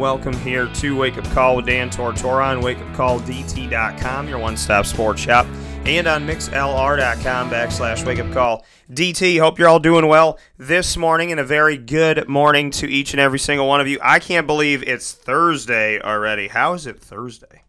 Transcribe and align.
Welcome 0.00 0.32
here 0.32 0.66
to 0.66 0.96
Wake 0.96 1.18
Up 1.18 1.26
Call 1.26 1.56
with 1.56 1.66
Dan 1.66 1.90
Tortora 1.90 2.56
on 2.56 2.62
wakeupcalldt.com, 2.62 4.28
your 4.28 4.38
one 4.38 4.56
stop 4.56 4.86
sports 4.86 5.20
shop, 5.20 5.44
and 5.84 6.06
on 6.06 6.26
mixlr.com 6.26 7.50
backslash 7.50 8.06
wake 8.06 8.18
up 8.18 8.32
call 8.32 8.64
DT. 8.90 9.38
Hope 9.38 9.58
you're 9.58 9.68
all 9.68 9.78
doing 9.78 10.06
well 10.06 10.38
this 10.56 10.96
morning, 10.96 11.32
and 11.32 11.38
a 11.38 11.44
very 11.44 11.76
good 11.76 12.26
morning 12.30 12.70
to 12.70 12.90
each 12.90 13.12
and 13.12 13.20
every 13.20 13.38
single 13.38 13.68
one 13.68 13.82
of 13.82 13.88
you. 13.88 13.98
I 14.02 14.20
can't 14.20 14.46
believe 14.46 14.82
it's 14.84 15.12
Thursday 15.12 16.00
already. 16.00 16.48
How 16.48 16.72
is 16.72 16.86
it 16.86 16.98
Thursday? 16.98 17.64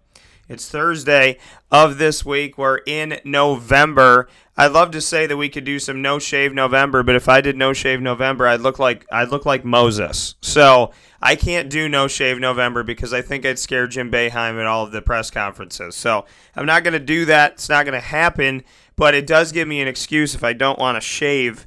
It's 0.50 0.70
Thursday 0.70 1.38
of 1.72 1.98
this 1.98 2.26
week. 2.26 2.58
We're 2.58 2.80
in 2.86 3.20
November. 3.24 4.28
I'd 4.58 4.74
love 4.74 4.92
to 4.92 5.02
say 5.02 5.26
that 5.26 5.38
we 5.38 5.50
could 5.50 5.64
do 5.64 5.80
some 5.80 6.02
no 6.02 6.20
shave 6.20 6.54
November, 6.54 7.04
but 7.04 7.16
if 7.16 7.30
I 7.30 7.42
did 7.42 7.56
no 7.56 7.74
shave 7.74 8.02
November, 8.02 8.48
I'd 8.48 8.60
look 8.60 8.80
like 8.80 9.06
I'd 9.12 9.30
look 9.30 9.46
like 9.46 9.64
Moses. 9.64 10.36
So 10.42 10.92
I 11.22 11.36
can't 11.36 11.70
do 11.70 11.88
no 11.88 12.08
shave 12.08 12.40
November 12.40 12.84
because 12.84 13.14
I 13.14 13.22
think 13.22 13.46
I'd 13.46 13.60
scare 13.60 13.88
Jim 13.88 14.12
Boeheim 14.12 14.60
at 14.60 14.66
all 14.66 14.84
of 14.84 14.92
the 14.92 15.02
press 15.02 15.32
conferences. 15.32 15.96
So 15.96 16.26
I'm 16.56 16.66
not 16.66 16.84
going 16.84 16.94
to 16.94 17.00
do 17.00 17.26
that. 17.26 17.54
It's 17.54 17.70
not 17.70 17.86
going 17.86 17.94
to 17.94 18.06
happen. 18.06 18.64
But 18.96 19.16
it 19.16 19.26
does 19.26 19.52
give 19.52 19.68
me 19.68 19.82
an 19.82 19.88
excuse 19.88 20.36
if 20.36 20.44
I 20.44 20.54
don't 20.54 20.78
want 20.78 20.96
to 20.96 21.02
shave 21.02 21.66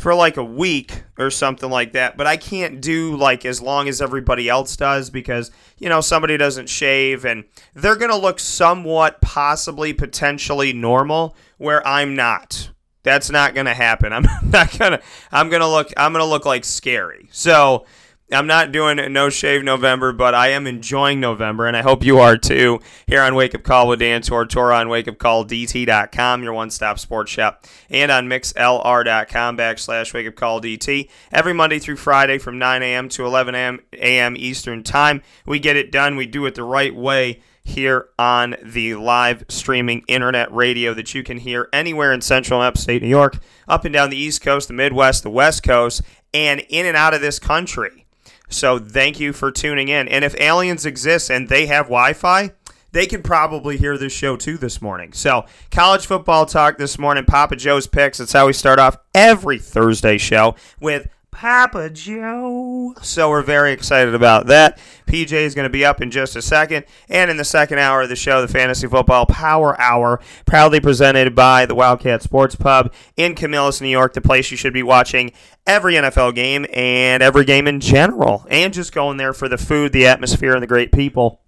for 0.00 0.14
like 0.14 0.38
a 0.38 0.44
week 0.44 1.04
or 1.18 1.30
something 1.30 1.68
like 1.68 1.92
that. 1.92 2.16
But 2.16 2.26
I 2.26 2.38
can't 2.38 2.80
do 2.80 3.16
like 3.16 3.44
as 3.44 3.60
long 3.60 3.86
as 3.86 4.00
everybody 4.00 4.48
else 4.48 4.74
does 4.74 5.10
because, 5.10 5.50
you 5.78 5.90
know, 5.90 6.00
somebody 6.00 6.38
doesn't 6.38 6.70
shave 6.70 7.26
and 7.26 7.44
they're 7.74 7.96
going 7.96 8.10
to 8.10 8.16
look 8.16 8.40
somewhat, 8.40 9.20
possibly, 9.20 9.92
potentially 9.92 10.72
normal 10.72 11.36
where 11.58 11.86
I'm 11.86 12.16
not. 12.16 12.70
That's 13.02 13.28
not 13.28 13.52
going 13.52 13.66
to 13.66 13.74
happen. 13.74 14.12
I'm 14.14 14.24
not 14.42 14.76
going 14.78 14.92
to, 14.92 15.02
I'm 15.30 15.50
going 15.50 15.60
to 15.60 15.68
look, 15.68 15.92
I'm 15.98 16.12
going 16.14 16.24
to 16.24 16.30
look 16.30 16.46
like 16.46 16.64
scary. 16.64 17.28
So, 17.30 17.84
I'm 18.32 18.46
not 18.46 18.70
doing 18.70 19.12
no 19.12 19.28
shave 19.28 19.64
November, 19.64 20.12
but 20.12 20.34
I 20.34 20.48
am 20.48 20.68
enjoying 20.68 21.18
November, 21.18 21.66
and 21.66 21.76
I 21.76 21.82
hope 21.82 22.04
you 22.04 22.18
are 22.20 22.36
too. 22.36 22.80
Here 23.06 23.22
on 23.22 23.34
Wake 23.34 23.56
Up 23.56 23.64
Call 23.64 23.88
with 23.88 23.98
Dan 23.98 24.22
Tortora 24.22 24.78
on 24.78 24.86
wakeupcalldt.com, 24.86 26.42
your 26.44 26.52
one-stop 26.52 27.00
sports 27.00 27.32
shop, 27.32 27.66
and 27.88 28.12
on 28.12 28.28
mixlr.com 28.28 29.56
backslash 29.56 30.12
wakeupcalldt. 30.12 31.10
Every 31.32 31.52
Monday 31.52 31.80
through 31.80 31.96
Friday 31.96 32.38
from 32.38 32.58
9 32.58 32.82
a.m. 32.84 33.08
to 33.10 33.26
11 33.26 33.80
a.m. 33.94 34.36
Eastern 34.36 34.84
Time, 34.84 35.22
we 35.44 35.58
get 35.58 35.76
it 35.76 35.90
done. 35.90 36.14
We 36.14 36.26
do 36.26 36.46
it 36.46 36.54
the 36.54 36.62
right 36.62 36.94
way 36.94 37.40
here 37.64 38.08
on 38.18 38.54
the 38.62 38.94
live 38.94 39.44
streaming 39.48 40.04
internet 40.06 40.52
radio 40.52 40.94
that 40.94 41.14
you 41.14 41.24
can 41.24 41.38
hear 41.38 41.68
anywhere 41.72 42.12
in 42.12 42.20
central 42.20 42.60
and 42.60 42.68
upstate 42.68 43.02
New 43.02 43.08
York, 43.08 43.38
up 43.66 43.84
and 43.84 43.92
down 43.92 44.10
the 44.10 44.16
East 44.16 44.40
Coast, 44.40 44.68
the 44.68 44.74
Midwest, 44.74 45.24
the 45.24 45.30
West 45.30 45.62
Coast, 45.62 46.02
and 46.32 46.60
in 46.68 46.86
and 46.86 46.96
out 46.96 47.12
of 47.12 47.20
this 47.20 47.40
country. 47.40 48.06
So 48.50 48.78
thank 48.78 49.18
you 49.18 49.32
for 49.32 49.50
tuning 49.50 49.88
in. 49.88 50.08
And 50.08 50.24
if 50.24 50.38
aliens 50.40 50.84
exist 50.84 51.30
and 51.30 51.48
they 51.48 51.66
have 51.66 51.86
Wi 51.86 52.12
Fi, 52.12 52.50
they 52.92 53.06
could 53.06 53.24
probably 53.24 53.76
hear 53.76 53.96
this 53.96 54.12
show 54.12 54.36
too 54.36 54.58
this 54.58 54.82
morning. 54.82 55.12
So, 55.12 55.46
college 55.70 56.06
football 56.06 56.46
talk 56.46 56.76
this 56.76 56.98
morning, 56.98 57.24
Papa 57.24 57.56
Joe's 57.56 57.86
picks. 57.86 58.18
That's 58.18 58.32
how 58.32 58.46
we 58.46 58.52
start 58.52 58.78
off 58.78 58.98
every 59.14 59.58
Thursday 59.58 60.18
show 60.18 60.56
with 60.80 61.08
Papa 61.40 61.88
Joe. 61.88 62.92
So, 63.00 63.30
we're 63.30 63.40
very 63.40 63.72
excited 63.72 64.14
about 64.14 64.48
that. 64.48 64.78
PJ 65.06 65.32
is 65.32 65.54
going 65.54 65.64
to 65.64 65.72
be 65.72 65.86
up 65.86 66.02
in 66.02 66.10
just 66.10 66.36
a 66.36 66.42
second. 66.42 66.84
And 67.08 67.30
in 67.30 67.38
the 67.38 67.46
second 67.46 67.78
hour 67.78 68.02
of 68.02 68.10
the 68.10 68.14
show, 68.14 68.42
the 68.42 68.52
Fantasy 68.52 68.86
Football 68.86 69.24
Power 69.24 69.80
Hour, 69.80 70.20
proudly 70.44 70.80
presented 70.80 71.34
by 71.34 71.64
the 71.64 71.74
Wildcat 71.74 72.22
Sports 72.22 72.56
Pub 72.56 72.92
in 73.16 73.34
Camillus, 73.34 73.80
New 73.80 73.88
York, 73.88 74.12
the 74.12 74.20
place 74.20 74.50
you 74.50 74.58
should 74.58 74.74
be 74.74 74.82
watching 74.82 75.32
every 75.66 75.94
NFL 75.94 76.34
game 76.34 76.66
and 76.74 77.22
every 77.22 77.46
game 77.46 77.66
in 77.66 77.80
general. 77.80 78.44
And 78.50 78.74
just 78.74 78.92
going 78.92 79.16
there 79.16 79.32
for 79.32 79.48
the 79.48 79.56
food, 79.56 79.92
the 79.92 80.08
atmosphere, 80.08 80.52
and 80.52 80.62
the 80.62 80.66
great 80.66 80.92
people 80.92 81.40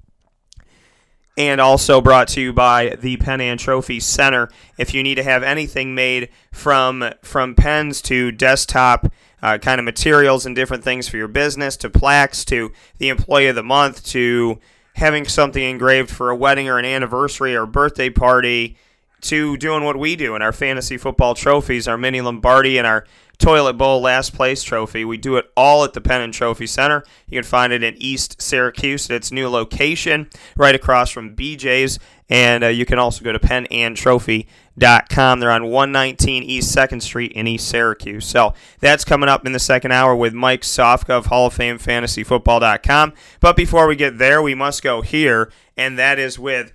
and 1.37 1.61
also 1.61 2.01
brought 2.01 2.29
to 2.29 2.41
you 2.41 2.53
by 2.53 2.97
the 3.01 3.17
Pen 3.19 3.41
and 3.41 3.59
Trophy 3.59 4.01
Center. 4.01 4.49
If 4.79 4.95
you 4.95 5.03
need 5.03 5.15
to 5.17 5.23
have 5.23 5.43
anything 5.43 5.95
made 5.95 6.31
from 6.51 7.11
from 7.23 7.55
pens 7.55 8.03
to 8.03 8.33
desktop 8.33 9.13
uh, 9.43 9.59
kind 9.59 9.79
of 9.79 9.85
materials 9.85 10.47
and 10.47 10.55
different 10.55 10.85
things 10.85 11.09
for 11.09 11.17
your 11.17 11.29
business, 11.29 11.77
to 11.79 11.91
plaques, 11.91 12.45
to 12.47 12.73
the 12.99 13.09
Employee 13.09 13.49
of 13.49 13.57
the 13.57 13.63
Month, 13.63 14.05
to 14.07 14.59
having 14.95 15.27
something 15.27 15.63
engraved 15.63 16.11
for 16.11 16.31
a 16.31 16.37
wedding 16.37 16.69
or 16.69 16.79
an 16.79 16.85
anniversary 16.85 17.57
or 17.57 17.67
birthday 17.67 18.11
party, 18.11 18.77
to 19.23 19.57
doing 19.57 19.85
what 19.85 19.97
we 19.97 20.17
do 20.17 20.37
in 20.37 20.43
our 20.43 20.53
fantasy 20.53 20.97
football 20.97 21.35
trophies, 21.35 21.89
our 21.89 21.97
mini 21.97 22.21
Lombardi 22.21 22.79
and 22.79 22.87
our 22.87 23.05
toilet 23.39 23.75
bowl 23.75 24.01
last 24.01 24.35
place 24.35 24.63
trophy. 24.63 25.05
We 25.05 25.17
do 25.17 25.37
it 25.37 25.51
all 25.57 25.85
at 25.85 25.93
the 25.93 26.01
Pen 26.01 26.21
and 26.21 26.33
Trophy 26.33 26.67
Center. 26.67 27.05
You 27.29 27.39
can 27.39 27.45
find 27.45 27.73
it 27.73 27.83
in 27.83 27.95
East 27.97 28.41
Syracuse 28.41 29.11
at 29.11 29.17
its 29.17 29.33
new 29.33 29.49
location, 29.49 30.31
right 30.57 30.75
across 30.75 31.11
from 31.11 31.35
BJ's. 31.35 31.99
And 32.29 32.65
uh, 32.65 32.69
you 32.69 32.87
can 32.87 32.99
also 32.99 33.25
go 33.25 33.33
to 33.33 33.39
penandtrophy.com. 33.39 35.41
They're 35.41 35.51
on 35.51 35.65
119 35.65 36.43
East 36.45 36.75
2nd 36.75 37.03
Street 37.03 37.33
in 37.33 37.47
East 37.47 37.69
Syracuse. 37.69 38.27
So 38.27 38.55
that's 38.81 39.05
coming 39.05 39.29
up 39.29 39.45
in 39.45 39.53
the 39.53 39.59
second 39.59 39.93
hour 39.93 40.17
with 40.17 40.33
Mike 40.33 40.63
Sofka 40.63 41.11
of 41.11 41.27
Hall 41.27 41.49
of 41.49 41.53
Fame 41.53 41.79
FantasyFootball.com. 41.79 43.13
But 43.41 43.57
before 43.57 43.87
we 43.87 43.97
get 43.97 44.19
there, 44.19 44.41
we 44.41 44.55
must 44.55 44.83
go 44.83 45.03
here, 45.03 45.53
and 45.77 45.99
that 45.99 46.19
is 46.19 46.39
with 46.39 46.73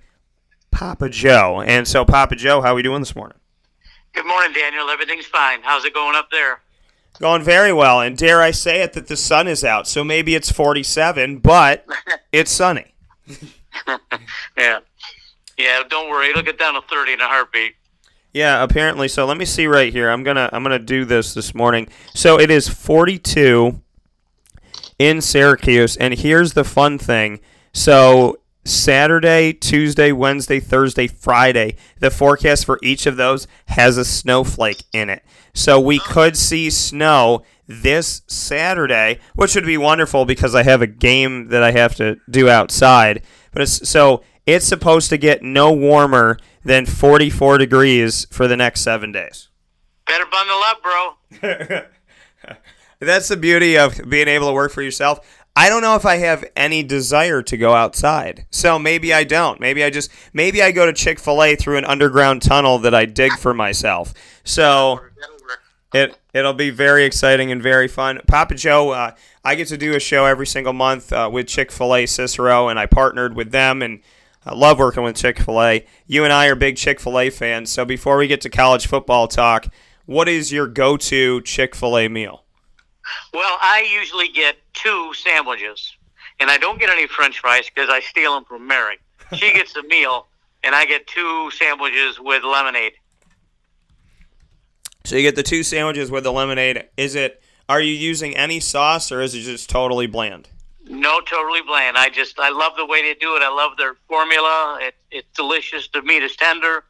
Papa 0.70 1.08
Joe. 1.08 1.60
And 1.60 1.86
so, 1.86 2.04
Papa 2.04 2.36
Joe, 2.36 2.60
how 2.60 2.72
are 2.72 2.74
we 2.74 2.82
doing 2.82 3.00
this 3.00 3.16
morning? 3.16 3.38
Good 4.12 4.26
morning, 4.26 4.52
Daniel. 4.52 4.88
Everything's 4.90 5.26
fine. 5.26 5.60
How's 5.62 5.84
it 5.84 5.94
going 5.94 6.16
up 6.16 6.30
there? 6.30 6.60
Going 7.20 7.42
very 7.42 7.72
well. 7.72 8.00
And 8.00 8.16
dare 8.16 8.40
I 8.40 8.52
say 8.52 8.82
it 8.82 8.92
that 8.92 9.08
the 9.08 9.16
sun 9.16 9.48
is 9.48 9.64
out. 9.64 9.88
So 9.88 10.04
maybe 10.04 10.34
it's 10.34 10.50
47, 10.50 11.38
but 11.38 11.84
it's 12.32 12.50
sunny. 12.50 12.94
yeah. 14.56 14.80
Yeah, 15.56 15.82
don't 15.88 16.08
worry. 16.08 16.28
It'll 16.30 16.42
get 16.42 16.58
down 16.58 16.74
to 16.74 16.80
30 16.88 17.14
in 17.14 17.20
a 17.20 17.26
heartbeat. 17.26 17.74
Yeah, 18.32 18.62
apparently. 18.62 19.08
So 19.08 19.26
let 19.26 19.36
me 19.36 19.44
see 19.44 19.66
right 19.66 19.92
here. 19.92 20.10
I'm 20.10 20.22
gonna 20.22 20.48
I'm 20.52 20.62
gonna 20.62 20.78
do 20.78 21.04
this 21.04 21.34
this 21.34 21.54
morning. 21.54 21.88
So 22.14 22.38
it 22.38 22.50
is 22.50 22.68
42 22.68 23.80
in 24.98 25.20
Syracuse, 25.20 25.96
and 25.96 26.14
here's 26.14 26.52
the 26.52 26.62
fun 26.62 26.98
thing. 26.98 27.40
So 27.72 28.38
Saturday, 28.68 29.52
Tuesday, 29.52 30.12
Wednesday, 30.12 30.60
Thursday, 30.60 31.06
Friday. 31.06 31.76
The 32.00 32.10
forecast 32.10 32.64
for 32.64 32.78
each 32.82 33.06
of 33.06 33.16
those 33.16 33.46
has 33.66 33.96
a 33.96 34.04
snowflake 34.04 34.84
in 34.92 35.10
it. 35.10 35.24
So 35.54 35.80
we 35.80 35.98
could 35.98 36.36
see 36.36 36.70
snow 36.70 37.42
this 37.66 38.22
Saturday, 38.26 39.20
which 39.34 39.54
would 39.54 39.66
be 39.66 39.76
wonderful 39.76 40.24
because 40.24 40.54
I 40.54 40.62
have 40.62 40.82
a 40.82 40.86
game 40.86 41.48
that 41.48 41.62
I 41.62 41.72
have 41.72 41.94
to 41.96 42.16
do 42.30 42.48
outside. 42.48 43.22
But 43.52 43.62
it's, 43.62 43.88
so 43.88 44.22
it's 44.46 44.66
supposed 44.66 45.10
to 45.10 45.18
get 45.18 45.42
no 45.42 45.72
warmer 45.72 46.38
than 46.64 46.86
44 46.86 47.58
degrees 47.58 48.26
for 48.30 48.48
the 48.48 48.56
next 48.56 48.82
seven 48.82 49.12
days. 49.12 49.48
Better 50.06 50.24
bundle 50.30 50.60
up, 50.64 50.82
bro. 50.82 51.82
That's 53.00 53.28
the 53.28 53.36
beauty 53.36 53.78
of 53.78 54.00
being 54.08 54.26
able 54.26 54.48
to 54.48 54.52
work 54.52 54.72
for 54.72 54.82
yourself. 54.82 55.20
I 55.58 55.68
don't 55.68 55.82
know 55.82 55.96
if 55.96 56.06
I 56.06 56.18
have 56.18 56.44
any 56.54 56.84
desire 56.84 57.42
to 57.42 57.56
go 57.56 57.74
outside. 57.74 58.46
So 58.48 58.78
maybe 58.78 59.12
I 59.12 59.24
don't. 59.24 59.58
Maybe 59.58 59.82
I 59.82 59.90
just 59.90 60.08
maybe 60.32 60.62
I 60.62 60.70
go 60.70 60.86
to 60.86 60.92
Chick-fil-A 60.92 61.56
through 61.56 61.78
an 61.78 61.84
underground 61.84 62.42
tunnel 62.42 62.78
that 62.78 62.94
I 62.94 63.06
dig 63.06 63.32
for 63.32 63.52
myself. 63.52 64.14
So 64.44 65.00
it 65.92 66.16
it'll 66.32 66.52
be 66.52 66.70
very 66.70 67.04
exciting 67.04 67.50
and 67.50 67.60
very 67.60 67.88
fun. 67.88 68.20
Papa 68.28 68.54
Joe, 68.54 68.90
uh, 68.90 69.16
I 69.44 69.56
get 69.56 69.66
to 69.68 69.76
do 69.76 69.96
a 69.96 69.98
show 69.98 70.26
every 70.26 70.46
single 70.46 70.72
month 70.72 71.12
uh, 71.12 71.28
with 71.32 71.48
Chick-fil-A 71.48 72.06
Cicero, 72.06 72.68
and 72.68 72.78
I 72.78 72.86
partnered 72.86 73.34
with 73.34 73.50
them 73.50 73.82
and. 73.82 74.00
I 74.46 74.54
love 74.54 74.78
working 74.78 75.02
with 75.02 75.16
Chick 75.16 75.40
fil 75.40 75.60
A. 75.60 75.84
You 76.06 76.24
and 76.24 76.32
I 76.32 76.46
are 76.46 76.54
big 76.54 76.78
Chick 76.78 77.00
fil 77.00 77.18
A 77.18 77.28
fans. 77.28 77.70
So 77.70 77.84
before 77.84 78.16
we 78.16 78.28
get 78.28 78.40
to 78.42 78.48
college 78.48 78.86
football 78.86 79.28
talk, 79.28 79.66
what 80.06 80.26
is 80.26 80.50
your 80.50 80.66
go 80.66 80.96
to 80.96 81.42
Chick 81.42 81.74
fil 81.74 81.98
A 81.98 82.08
meal? 82.08 82.44
Well, 83.32 83.58
I 83.60 83.88
usually 83.92 84.28
get 84.28 84.56
two 84.74 85.12
sandwiches, 85.14 85.96
and 86.40 86.50
I 86.50 86.56
don't 86.56 86.78
get 86.78 86.90
any 86.90 87.06
French 87.06 87.40
fries 87.40 87.68
because 87.72 87.90
I 87.90 88.00
steal 88.00 88.34
them 88.34 88.44
from 88.44 88.66
Mary. 88.66 88.98
She 89.34 89.52
gets 89.54 89.72
the 89.72 89.82
meal, 89.84 90.26
and 90.62 90.74
I 90.74 90.84
get 90.84 91.06
two 91.06 91.50
sandwiches 91.52 92.18
with 92.20 92.44
lemonade. 92.44 92.92
So 95.04 95.16
you 95.16 95.22
get 95.22 95.36
the 95.36 95.42
two 95.42 95.62
sandwiches 95.62 96.10
with 96.10 96.24
the 96.24 96.32
lemonade. 96.32 96.88
Is 96.96 97.14
it? 97.14 97.42
Are 97.68 97.80
you 97.80 97.92
using 97.92 98.36
any 98.36 98.60
sauce, 98.60 99.12
or 99.12 99.20
is 99.20 99.34
it 99.34 99.40
just 99.40 99.68
totally 99.68 100.06
bland? 100.06 100.48
No, 100.88 101.20
totally 101.20 101.60
bland. 101.62 101.98
I 101.98 102.08
just 102.08 102.38
I 102.38 102.50
love 102.50 102.72
the 102.76 102.86
way 102.86 103.02
they 103.02 103.14
do 103.14 103.36
it. 103.36 103.42
I 103.42 103.48
love 103.48 103.76
their 103.76 103.94
formula. 104.08 104.78
It, 104.80 104.94
it's 105.10 105.28
delicious. 105.34 105.88
The 105.88 106.02
meat 106.02 106.22
is 106.22 106.34
tender. 106.36 106.84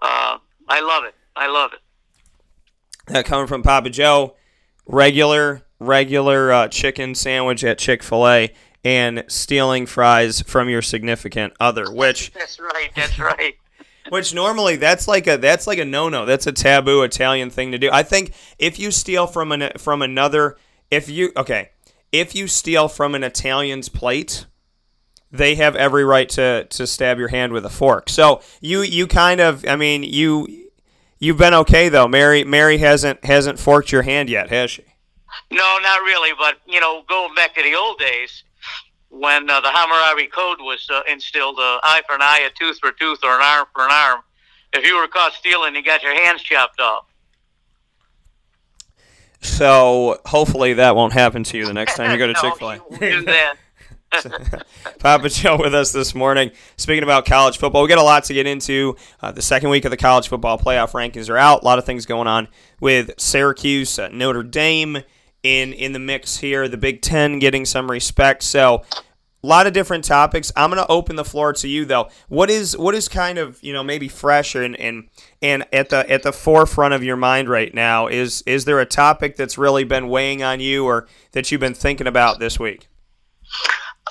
Uh, 0.00 0.38
I 0.68 0.80
love 0.80 1.04
it. 1.04 1.14
I 1.34 1.48
love 1.48 1.72
it. 1.72 1.80
Uh, 3.14 3.22
coming 3.22 3.48
from 3.48 3.62
Papa 3.62 3.90
Joe, 3.90 4.36
regular 4.92 5.62
regular 5.80 6.52
uh, 6.52 6.68
chicken 6.68 7.16
sandwich 7.16 7.64
at 7.64 7.78
Chick 7.78 8.04
Fil 8.04 8.28
A, 8.28 8.54
and 8.84 9.24
stealing 9.26 9.86
fries 9.86 10.42
from 10.42 10.68
your 10.68 10.82
significant 10.82 11.54
other, 11.58 11.90
which 11.90 12.32
that's 12.34 12.60
right. 12.60 12.90
That's 12.94 13.18
right. 13.18 13.54
Which 14.08 14.34
normally 14.34 14.76
that's 14.76 15.08
like 15.08 15.26
a 15.26 15.38
that's 15.38 15.66
like 15.66 15.78
a 15.78 15.84
no 15.84 16.08
no. 16.08 16.26
That's 16.26 16.46
a 16.46 16.52
taboo 16.52 17.02
Italian 17.02 17.50
thing 17.50 17.72
to 17.72 17.78
do. 17.78 17.90
I 17.90 18.02
think 18.02 18.34
if 18.58 18.78
you 18.78 18.90
steal 18.90 19.26
from 19.26 19.50
an 19.52 19.72
from 19.78 20.02
another, 20.02 20.56
if 20.90 21.08
you 21.08 21.32
okay, 21.36 21.70
if 22.12 22.34
you 22.34 22.46
steal 22.46 22.88
from 22.88 23.14
an 23.14 23.24
Italian's 23.24 23.88
plate, 23.88 24.46
they 25.30 25.54
have 25.54 25.76
every 25.76 26.04
right 26.04 26.28
to 26.30 26.64
to 26.64 26.86
stab 26.86 27.18
your 27.18 27.28
hand 27.28 27.52
with 27.52 27.64
a 27.64 27.70
fork. 27.70 28.08
So 28.08 28.42
you 28.60 28.82
you 28.82 29.06
kind 29.06 29.40
of 29.40 29.64
I 29.66 29.76
mean 29.76 30.02
you 30.02 30.61
you've 31.22 31.38
been 31.38 31.54
okay 31.54 31.88
though. 31.88 32.08
Mary 32.08 32.44
Mary 32.44 32.78
hasn't 32.78 33.24
hasn't 33.24 33.58
forked 33.58 33.92
your 33.92 34.02
hand 34.02 34.28
yet, 34.28 34.50
has 34.50 34.72
she? 34.72 34.84
No, 35.50 35.78
not 35.82 36.02
really. 36.02 36.32
But 36.36 36.56
you 36.66 36.80
know, 36.80 37.02
going 37.08 37.34
back 37.34 37.54
to 37.54 37.62
the 37.62 37.74
old 37.74 37.98
days 37.98 38.44
when 39.08 39.48
uh, 39.48 39.60
the 39.60 39.70
Hammurabi 39.70 40.26
Code 40.26 40.58
was 40.60 40.86
uh, 40.90 41.02
instilled, 41.08 41.58
uh, 41.58 41.78
eye 41.82 42.02
for 42.06 42.14
an 42.14 42.22
eye, 42.22 42.46
a 42.46 42.50
tooth 42.58 42.78
for 42.80 42.90
a 42.90 42.94
tooth, 42.98 43.20
or 43.22 43.34
an 43.34 43.42
arm 43.42 43.66
for 43.74 43.84
an 43.84 43.90
arm. 43.92 44.20
If 44.72 44.86
you 44.86 44.98
were 44.98 45.06
caught 45.06 45.34
stealing, 45.34 45.74
you 45.74 45.82
got 45.82 46.02
your 46.02 46.14
hands 46.14 46.42
chopped 46.42 46.80
off. 46.80 47.04
So 49.42 50.18
hopefully 50.24 50.74
that 50.74 50.96
won't 50.96 51.12
happen 51.12 51.44
to 51.44 51.58
you 51.58 51.66
the 51.66 51.74
next 51.74 51.96
time 51.96 52.10
you 52.10 52.18
go 52.18 52.26
to 52.26 52.32
no, 52.42 52.50
Chick 52.50 52.58
Fil 52.58 52.70
A. 52.70 53.52
Papa 54.98 55.28
Joe 55.28 55.56
with 55.58 55.74
us 55.74 55.92
this 55.92 56.14
morning. 56.14 56.50
Speaking 56.76 57.02
about 57.02 57.24
college 57.26 57.58
football, 57.58 57.82
we 57.82 57.88
got 57.88 57.98
a 57.98 58.02
lot 58.02 58.24
to 58.24 58.34
get 58.34 58.46
into. 58.46 58.96
Uh, 59.20 59.32
the 59.32 59.42
second 59.42 59.70
week 59.70 59.84
of 59.84 59.90
the 59.90 59.96
college 59.96 60.28
football 60.28 60.58
playoff 60.58 60.92
rankings 60.92 61.30
are 61.30 61.38
out. 61.38 61.62
A 61.62 61.64
lot 61.64 61.78
of 61.78 61.84
things 61.84 62.06
going 62.06 62.28
on 62.28 62.48
with 62.80 63.10
Syracuse, 63.18 63.98
uh, 63.98 64.08
Notre 64.08 64.42
Dame 64.42 64.98
in 65.42 65.72
in 65.72 65.92
the 65.92 65.98
mix 65.98 66.38
here. 66.38 66.68
The 66.68 66.76
Big 66.76 67.02
Ten 67.02 67.38
getting 67.38 67.64
some 67.64 67.90
respect. 67.90 68.42
So 68.42 68.82
a 69.42 69.46
lot 69.46 69.66
of 69.66 69.72
different 69.72 70.04
topics. 70.04 70.52
I'm 70.54 70.70
going 70.70 70.82
to 70.82 70.90
open 70.90 71.16
the 71.16 71.24
floor 71.24 71.52
to 71.54 71.68
you 71.68 71.84
though. 71.84 72.08
What 72.28 72.50
is 72.50 72.76
what 72.76 72.94
is 72.94 73.08
kind 73.08 73.38
of 73.38 73.62
you 73.62 73.72
know 73.72 73.82
maybe 73.82 74.08
fresh 74.08 74.54
and 74.54 74.78
and 74.78 75.08
and 75.40 75.64
at 75.72 75.88
the 75.88 76.08
at 76.10 76.22
the 76.22 76.32
forefront 76.32 76.94
of 76.94 77.02
your 77.02 77.16
mind 77.16 77.48
right 77.48 77.72
now? 77.72 78.06
Is 78.06 78.42
is 78.46 78.66
there 78.66 78.78
a 78.78 78.86
topic 78.86 79.36
that's 79.36 79.58
really 79.58 79.84
been 79.84 80.08
weighing 80.08 80.42
on 80.42 80.60
you 80.60 80.84
or 80.84 81.08
that 81.32 81.50
you've 81.50 81.60
been 81.60 81.74
thinking 81.74 82.06
about 82.06 82.38
this 82.38 82.60
week? 82.60 82.88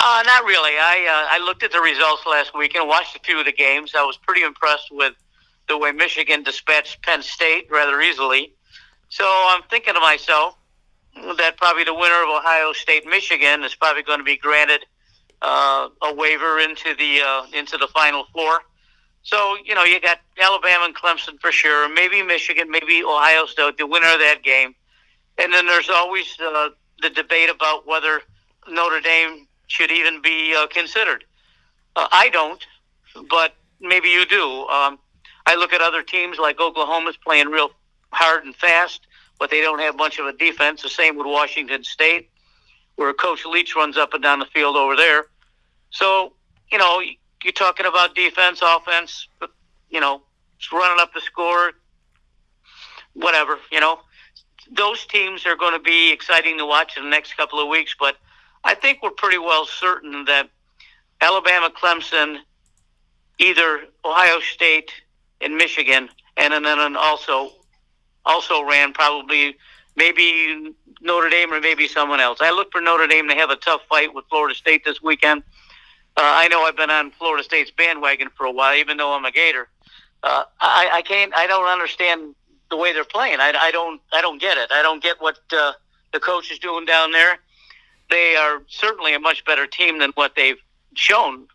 Uh, 0.04 0.24
not 0.26 0.46
really. 0.46 0.72
I 0.80 1.06
uh, 1.08 1.36
I 1.36 1.38
looked 1.46 1.62
at 1.62 1.72
the 1.72 1.80
results 1.80 2.26
last 2.26 2.58
week 2.58 2.74
and 2.74 2.90
watched 2.90 3.16
a 3.16 3.20
few 3.20 3.38
of 3.38 3.46
the 3.46 3.52
games. 3.52 3.92
I 3.96 4.04
was 4.04 4.18
pretty 4.18 4.42
impressed 4.42 4.88
with 4.90 5.14
the 5.68 5.78
way 5.78 5.92
Michigan 5.92 6.42
dispatched 6.42 7.04
Penn 7.04 7.22
State 7.22 7.68
rather 7.70 8.02
easily. 8.02 8.56
So 9.10 9.24
I'm 9.28 9.62
thinking 9.70 9.94
to 9.94 10.00
myself 10.00 10.56
that 11.38 11.56
probably 11.58 11.84
the 11.84 11.94
winner 11.94 12.24
of 12.24 12.30
Ohio 12.30 12.74
State 12.74 13.06
Michigan 13.06 13.64
is 13.64 13.76
probably 13.76 14.02
going 14.02 14.18
to 14.18 14.24
be 14.24 14.38
granted 14.38 14.84
uh, 15.44 15.90
a 16.02 16.16
waiver 16.16 16.58
into 16.60 16.96
the 16.96 17.22
uh, 17.24 17.46
into 17.54 17.78
the 17.78 17.88
Final 17.90 18.26
Four. 18.34 18.62
So 19.22 19.56
you 19.64 19.76
know 19.76 19.84
you 19.84 20.02
got 20.02 20.18
Alabama 20.42 20.86
and 20.86 20.96
Clemson 20.96 21.40
for 21.40 21.52
sure. 21.52 21.88
Maybe 21.94 22.24
Michigan, 22.24 22.72
maybe 22.72 23.04
Ohio 23.04 23.46
State, 23.46 23.78
the 23.78 23.86
winner 23.86 24.12
of 24.12 24.18
that 24.18 24.42
game. 24.42 24.74
And 25.38 25.54
then 25.54 25.68
there's 25.68 25.92
always 25.92 26.26
uh, 26.44 26.70
the 27.04 27.12
debate 27.12 27.52
about 27.52 27.86
whether 27.86 28.22
Notre 28.68 29.00
Dame 29.00 29.48
should 29.72 29.92
even 29.92 30.22
be 30.22 30.54
uh, 30.54 30.68
considered. 30.68 31.24
Uh, 31.96 32.08
I 32.12 32.30
don't, 32.30 32.66
but 33.30 33.56
maybe 33.80 34.10
you 34.10 34.26
do. 34.26 34.68
Um, 34.68 35.00
I 35.46 35.56
look 35.56 35.74
at 35.74 35.82
other 35.82 36.04
teams 36.04 36.38
like 36.38 36.60
Oklahoma's 36.60 37.18
playing 37.18 37.48
real 37.48 37.72
hard 38.12 38.44
and 38.44 38.54
fast, 38.56 39.08
but 39.40 39.50
they 39.50 39.62
don't 39.62 39.80
have 39.80 39.96
much 39.96 40.20
of 40.20 40.26
a 40.26 40.34
defense. 40.34 40.82
The 40.82 40.90
same 40.90 41.18
with 41.18 41.26
Washington 41.26 41.84
State, 41.84 42.30
where 42.96 43.14
Coach 43.14 43.46
Leach 43.46 43.76
runs 43.76 43.98
up 43.98 44.14
and 44.14 44.22
down 44.22 44.40
the 44.40 44.46
field 44.46 44.76
over 44.76 44.96
there. 44.96 45.28
So, 45.90 46.34
you 46.72 46.78
know, 46.78 47.02
you're 47.44 47.54
talking 47.54 47.86
about 47.86 48.14
defense, 48.14 48.62
offense, 48.62 49.28
you 49.90 50.00
know, 50.00 50.22
running 50.72 51.02
up 51.02 51.14
the 51.14 51.22
score, 51.22 51.72
whatever, 53.14 53.58
you 53.72 53.80
know. 53.80 54.02
Those 54.70 55.06
teams 55.06 55.46
are 55.46 55.56
going 55.56 55.74
to 55.74 55.84
be 55.84 56.12
exciting 56.12 56.58
to 56.58 56.66
watch 56.66 56.96
in 56.98 57.04
the 57.04 57.10
next 57.10 57.36
couple 57.36 57.60
of 57.60 57.70
weeks, 57.70 57.96
but– 57.98 58.18
I 58.64 58.76
think 58.76 59.00
we're 59.02 59.12
pretty 59.12 59.38
well 59.38 59.66
certain 59.66 60.26
that 60.26 60.50
Alabama, 61.20 61.70
Clemson, 61.70 62.38
either 63.40 63.82
Ohio 64.06 64.40
State 64.40 64.92
and 65.40 65.56
Michigan, 65.56 66.10
and 66.38 66.54
then 66.66 66.96
also 66.96 67.52
also 68.26 68.64
ran 68.64 68.94
probably 68.94 69.56
maybe 69.96 70.74
Notre 71.02 71.30
Dame 71.30 71.54
or 71.54 71.60
maybe 71.60 71.88
someone 71.88 72.20
else. 72.20 72.40
I 72.42 72.52
look 72.52 72.72
for 72.72 72.82
Notre 72.82 73.08
Dame 73.08 73.28
to 73.30 73.36
have 73.36 73.50
a 73.50 73.56
tough 73.56 73.82
fight 73.90 74.14
with 74.14 74.26
Florida 74.30 74.56
State 74.56 74.86
this 74.86 75.02
weekend. 75.02 75.44
Uh, 76.18 76.22
I 76.22 76.48
know 76.50 76.64
I've 76.64 76.76
been 76.76 76.92
on 76.92 77.12
Florida 77.12 77.44
State's 77.44 77.72
bandwagon 77.72 78.30
for 78.36 78.46
a 78.46 78.52
while, 78.52 78.76
even 78.76 78.98
though 78.98 79.14
I'm 79.14 79.26
a 79.26 79.32
Gator. 79.32 79.68
Uh, 80.24 80.44
I, 80.60 80.90
I 80.94 81.02
can't. 81.02 81.34
I 81.36 81.48
don't 81.48 81.68
understand 81.68 82.36
the 82.70 82.78
way 82.78 82.94
they're 82.94 83.04
playing. 83.04 83.40
I, 83.40 83.54
I 83.60 83.72
don't. 83.72 84.02
I 84.14 84.22
don't 84.22 84.40
get 84.40 84.58
it. 84.58 84.72
I 84.72 84.82
don't 84.84 85.02
get 85.02 85.20
what 85.20 85.40
uh, 85.52 85.74
the 86.14 86.20
coach 86.20 86.52
is 86.52 86.60
doing 86.60 86.86
down 86.86 87.12
there 87.12 87.40
they 88.12 88.36
are 88.36 88.62
certainly 88.68 89.16
a 89.16 89.20
much 89.20 89.44
better 89.46 89.66
team 89.66 89.98
than 89.98 90.12
what 90.12 90.36
they've 90.36 90.62
shown. 90.94 91.48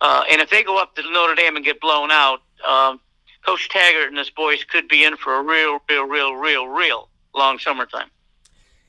Uh, 0.00 0.24
and 0.30 0.40
if 0.40 0.48
they 0.48 0.62
go 0.62 0.80
up 0.80 0.94
to 0.94 1.02
Notre 1.10 1.34
Dame 1.34 1.56
and 1.56 1.64
get 1.64 1.80
blown 1.80 2.10
out, 2.10 2.40
um, 2.66 3.00
Coach 3.44 3.68
Taggart 3.68 4.08
and 4.08 4.16
his 4.16 4.30
boys 4.30 4.64
could 4.64 4.88
be 4.88 5.04
in 5.04 5.16
for 5.16 5.34
a 5.34 5.42
real, 5.42 5.78
real, 5.88 6.04
real, 6.04 6.34
real, 6.36 6.66
real 6.68 7.08
long 7.34 7.58
summertime. 7.58 8.08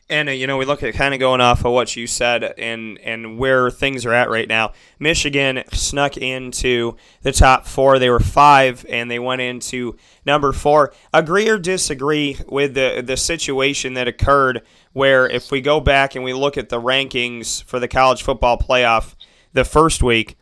And 0.10 0.28
uh, 0.28 0.32
you 0.32 0.48
know, 0.48 0.58
we 0.58 0.66
look 0.66 0.82
at 0.82 0.96
kind 0.96 1.14
of 1.14 1.20
going 1.20 1.40
off 1.40 1.64
of 1.64 1.72
what 1.72 1.96
you 1.96 2.08
said 2.08 2.44
and 2.58 2.98
and 3.00 3.38
where 3.38 3.70
things 3.70 4.06
are 4.08 4.14
at 4.14 4.30
right 4.30 4.48
now. 4.48 4.74
Michigan 4.98 5.64
snuck 5.72 6.18
into 6.18 6.98
the 7.22 7.32
top 7.32 7.68
four. 7.68 8.00
They 8.00 8.10
were 8.10 8.20
five, 8.20 8.86
and 8.90 9.12
they 9.12 9.20
went 9.20 9.42
into 9.42 9.98
number 10.26 10.52
four. 10.52 10.94
Agree 11.14 11.48
or 11.48 11.60
disagree 11.60 12.38
with 12.48 12.74
the 12.74 13.04
the 13.06 13.18
situation 13.18 13.94
that 13.94 14.08
occurred? 14.08 14.64
Where 15.00 15.30
if 15.30 15.50
we 15.50 15.62
go 15.62 15.80
back 15.80 16.16
and 16.16 16.26
we 16.26 16.34
look 16.34 16.58
at 16.58 16.68
the 16.68 16.82
rankings 16.82 17.64
for 17.64 17.80
the 17.80 17.88
college 17.88 18.22
football 18.22 18.58
playoff, 18.58 19.16
the 19.54 19.64
first 19.64 20.04
week, 20.04 20.38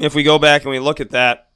if 0.00 0.16
we 0.16 0.24
go 0.24 0.36
back 0.36 0.62
and 0.62 0.72
we 0.72 0.80
look 0.80 0.98
at 0.98 1.10
that, 1.10 1.46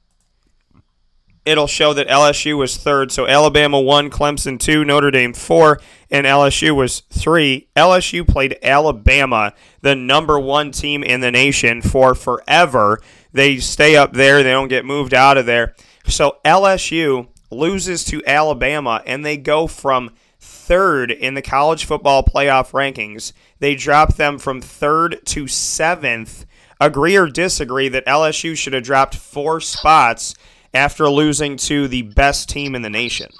it'll 1.43 1.67
show 1.67 1.91
that 1.93 2.07
LSU 2.07 2.57
was 2.57 2.77
third. 2.77 3.11
So 3.11 3.27
Alabama 3.27 3.81
one, 3.81 4.09
Clemson 4.09 4.57
two, 4.57 4.85
Notre 4.85 5.11
Dame 5.11 5.33
four, 5.33 5.81
and 6.09 6.25
LSU 6.25 6.73
was 6.73 7.01
three. 7.09 7.67
LSU 7.75 8.25
played 8.25 8.57
Alabama, 8.63 9.53
the 9.81 9.93
number 9.93 10.39
one 10.39 10.71
team 10.71 11.03
in 11.03 11.19
the 11.19 11.29
nation, 11.29 11.81
for 11.81 12.15
forever. 12.15 13.01
They 13.33 13.57
stay 13.57 13.97
up 13.97 14.13
there, 14.13 14.43
they 14.43 14.51
don't 14.51 14.69
get 14.69 14.85
moved 14.85 15.13
out 15.13 15.37
of 15.37 15.45
there. 15.45 15.75
So 16.05 16.37
LSU 16.45 17.27
loses 17.51 18.05
to 18.05 18.23
Alabama, 18.25 19.03
and 19.05 19.25
they 19.25 19.35
go 19.35 19.67
from 19.67 20.11
third 20.47 21.11
in 21.11 21.33
the 21.33 21.41
college 21.41 21.85
football 21.85 22.23
playoff 22.23 22.71
rankings. 22.71 23.33
They 23.59 23.75
dropped 23.75 24.17
them 24.17 24.39
from 24.39 24.61
third 24.61 25.25
to 25.27 25.47
seventh. 25.47 26.45
Agree 26.79 27.15
or 27.15 27.27
disagree 27.27 27.89
that 27.89 28.05
LSU 28.05 28.55
should 28.55 28.73
have 28.73 28.83
dropped 28.83 29.15
four 29.15 29.59
spots 29.59 30.35
after 30.73 31.09
losing 31.09 31.57
to 31.57 31.87
the 31.87 32.03
best 32.03 32.49
team 32.49 32.75
in 32.75 32.81
the 32.81 32.89
nation? 32.89 33.31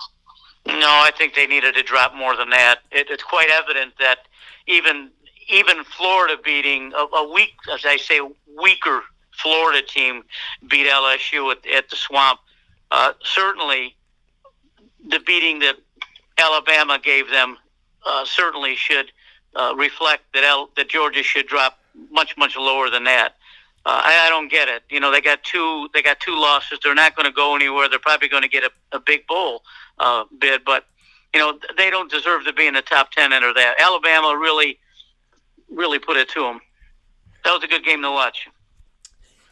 No, 0.65 0.73
I 0.73 1.11
think 1.17 1.35
they 1.35 1.47
needed 1.47 1.75
to 1.75 1.83
drop 1.83 2.15
more 2.15 2.35
than 2.35 2.49
that. 2.49 2.79
It, 2.91 3.07
it's 3.09 3.23
quite 3.23 3.49
evident 3.49 3.93
that 3.99 4.19
even 4.67 5.11
even 5.49 5.83
Florida 5.85 6.35
beating 6.43 6.91
a, 6.93 7.15
a 7.15 7.33
weak, 7.33 7.53
as 7.71 7.85
I 7.85 7.95
say, 7.95 8.19
weaker 8.61 9.01
Florida 9.41 9.81
team 9.81 10.23
beat 10.67 10.87
LSU 10.87 11.51
at, 11.51 11.65
at 11.67 11.89
the 11.89 11.95
Swamp. 11.95 12.39
Uh, 12.91 13.13
certainly, 13.23 13.95
the 15.07 15.19
beating 15.19 15.59
that 15.59 15.77
Alabama 16.37 16.99
gave 17.01 17.29
them 17.29 17.57
uh, 18.05 18.25
certainly 18.25 18.75
should 18.75 19.11
uh, 19.55 19.73
reflect 19.75 20.23
that 20.33 20.43
L, 20.43 20.69
that 20.77 20.89
Georgia 20.89 21.23
should 21.23 21.47
drop 21.47 21.79
much 22.11 22.37
much 22.37 22.55
lower 22.55 22.89
than 22.89 23.03
that. 23.05 23.35
Uh, 23.85 24.01
I, 24.03 24.27
I 24.27 24.29
don't 24.29 24.51
get 24.51 24.67
it. 24.67 24.83
You 24.89 24.99
know, 24.99 25.11
they 25.11 25.21
got 25.21 25.43
two 25.43 25.89
they 25.93 26.01
got 26.01 26.19
two 26.19 26.39
losses. 26.39 26.79
They're 26.83 26.95
not 26.95 27.15
going 27.15 27.25
to 27.25 27.31
go 27.31 27.55
anywhere. 27.55 27.89
They're 27.89 27.99
probably 27.99 28.27
going 28.27 28.43
to 28.43 28.49
get 28.49 28.63
a, 28.63 28.71
a 28.91 28.99
big 28.99 29.25
bowl 29.27 29.63
uh, 29.99 30.25
bid, 30.39 30.63
but 30.65 30.85
you 31.33 31.39
know 31.39 31.57
they 31.77 31.89
don't 31.89 32.11
deserve 32.11 32.45
to 32.45 32.53
be 32.53 32.67
in 32.67 32.73
the 32.73 32.81
top 32.81 33.11
ten 33.11 33.33
or 33.33 33.53
that. 33.53 33.75
Alabama 33.79 34.37
really, 34.37 34.77
really 35.69 35.99
put 35.99 36.17
it 36.17 36.29
to 36.29 36.41
them. 36.41 36.59
That 37.43 37.53
was 37.53 37.63
a 37.63 37.67
good 37.67 37.83
game 37.85 38.01
to 38.01 38.11
watch. 38.11 38.47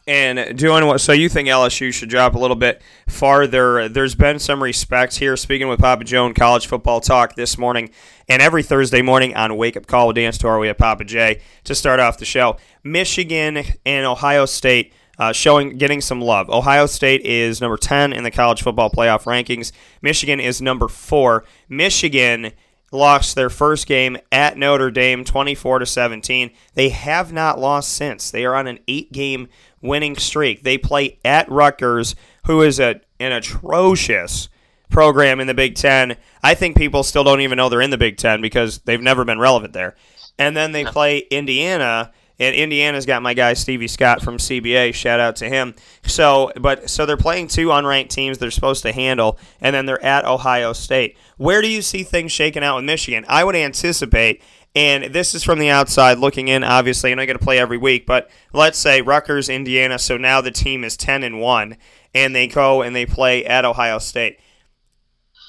And 0.08 0.58
doing 0.58 0.86
what. 0.86 1.02
So 1.02 1.12
you 1.12 1.30
think 1.30 1.48
LSU 1.48 1.94
should 1.94 2.10
drop 2.10 2.36
a 2.36 2.40
little 2.40 2.56
bit 2.56 2.82
farther? 3.08 3.90
There's 3.90 4.16
been 4.16 4.40
some 4.40 4.62
respect 4.62 5.18
here. 5.18 5.36
Speaking 5.36 5.68
with 5.68 5.80
Papa 5.80 6.04
Joe 6.04 6.26
in 6.26 6.34
college 6.34 6.68
football 6.68 7.02
talk 7.02 7.36
this 7.36 7.58
morning, 7.58 7.90
and 8.30 8.42
every 8.42 8.64
Thursday 8.64 9.02
morning 9.02 9.36
on 9.36 9.58
Wake 9.58 9.78
Up 9.78 9.88
Call 9.88 10.08
with 10.08 10.18
Tortora, 10.18 10.60
we 10.60 10.68
have 10.68 10.78
Papa 10.78 11.04
J 11.04 11.42
to 11.64 11.76
start 11.76 12.00
off 12.00 12.18
the 12.18 12.26
show. 12.26 12.58
Michigan 12.84 13.64
and 13.86 14.06
Ohio 14.06 14.46
State. 14.46 14.94
Uh, 15.18 15.32
showing 15.32 15.78
getting 15.78 16.02
some 16.02 16.20
love. 16.20 16.50
Ohio 16.50 16.86
State 16.86 17.22
is 17.22 17.62
number 17.62 17.78
10 17.78 18.12
in 18.12 18.26
the 18.26 18.32
college 18.32 18.62
football 18.62 18.90
playoff 18.90 19.24
rankings. 19.24 19.72
Michigan 20.02 20.42
is 20.42 20.62
number 20.62 20.90
4. 20.90 21.46
Michigan 21.70 22.52
lost 22.92 23.36
their 23.36 23.50
first 23.50 23.88
game 23.88 24.18
at 24.32 24.58
Notre 24.58 24.92
Dame 24.92 25.24
24 25.24 25.80
to 25.80 25.86
17. 25.86 26.52
They 26.74 26.90
have 26.90 27.32
not 27.32 27.60
lost 27.60 27.94
since. 27.94 28.32
They 28.32 28.46
are 28.46 28.56
on 28.56 28.68
an 28.68 28.80
8-game 28.88 29.48
winning 29.86 30.16
streak. 30.18 30.64
They 30.64 30.78
play 30.78 31.20
at 31.24 31.50
Rutgers, 31.50 32.16
who 32.46 32.62
is 32.62 32.80
a, 32.80 33.02
an 33.20 33.32
atrocious 33.32 34.50
program 34.90 35.40
in 35.40 35.48
the 35.48 35.54
Big 35.54 35.76
Ten. 35.76 36.18
I 36.44 36.54
think 36.56 36.78
people 36.78 37.04
still 37.04 37.24
don't 37.24 37.42
even 37.42 37.58
know 37.58 37.70
they're 37.70 37.82
in 37.82 37.90
the 37.90 37.98
Big 37.98 38.18
Ten 38.18 38.42
because 38.42 38.80
they've 38.80 39.02
never 39.02 39.26
been 39.26 39.40
relevant 39.40 39.74
there. 39.74 39.96
And 40.38 40.56
then 40.56 40.72
they 40.74 40.84
play 40.84 41.20
Indiana, 41.20 42.12
and 42.40 42.56
Indiana's 42.56 43.06
got 43.06 43.22
my 43.22 43.34
guy 43.34 43.54
Stevie 43.54 43.88
Scott 43.88 44.22
from 44.22 44.38
CBA. 44.38 44.94
Shout 44.94 45.20
out 45.20 45.38
to 45.38 45.50
him. 45.50 45.76
So, 46.06 46.52
but 46.60 46.90
so 46.90 47.06
they're 47.06 47.18
playing 47.18 47.48
two 47.48 47.68
unranked 47.68 48.10
teams 48.10 48.38
they're 48.38 48.52
supposed 48.52 48.84
to 48.84 48.92
handle, 48.92 49.40
and 49.62 49.74
then 49.74 49.86
they're 49.86 50.04
at 50.04 50.26
Ohio 50.26 50.74
State. 50.74 51.18
Where 51.38 51.62
do 51.62 51.70
you 51.70 51.82
see 51.82 52.04
things 52.04 52.32
shaking 52.32 52.64
out 52.64 52.76
with 52.76 52.86
Michigan? 52.86 53.26
I 53.30 53.44
would 53.44 53.56
anticipate 53.56 54.42
and 54.76 55.06
this 55.06 55.34
is 55.34 55.44
from 55.44 55.60
the 55.60 55.70
outside 55.70 56.18
looking 56.20 56.50
in, 56.50 56.64
obviously, 56.64 57.12
and 57.12 57.22
I 57.22 57.26
get 57.26 57.34
to 57.34 57.40
play 57.40 57.58
every 57.58 57.78
week. 57.78 58.06
But 58.06 58.30
let's 58.52 58.78
say 58.78 59.02
Rutgers, 59.02 59.48
Indiana. 59.48 59.98
So 59.98 60.18
now 60.18 60.42
the 60.42 60.52
team 60.52 60.84
is 60.84 60.98
ten 60.98 61.24
and 61.24 61.40
one, 61.40 61.78
and 62.14 62.36
they 62.36 62.48
go 62.48 62.82
and 62.82 62.96
they 62.96 63.06
play 63.06 63.46
at 63.46 63.64
Ohio 63.64 64.00
State. 64.00 64.40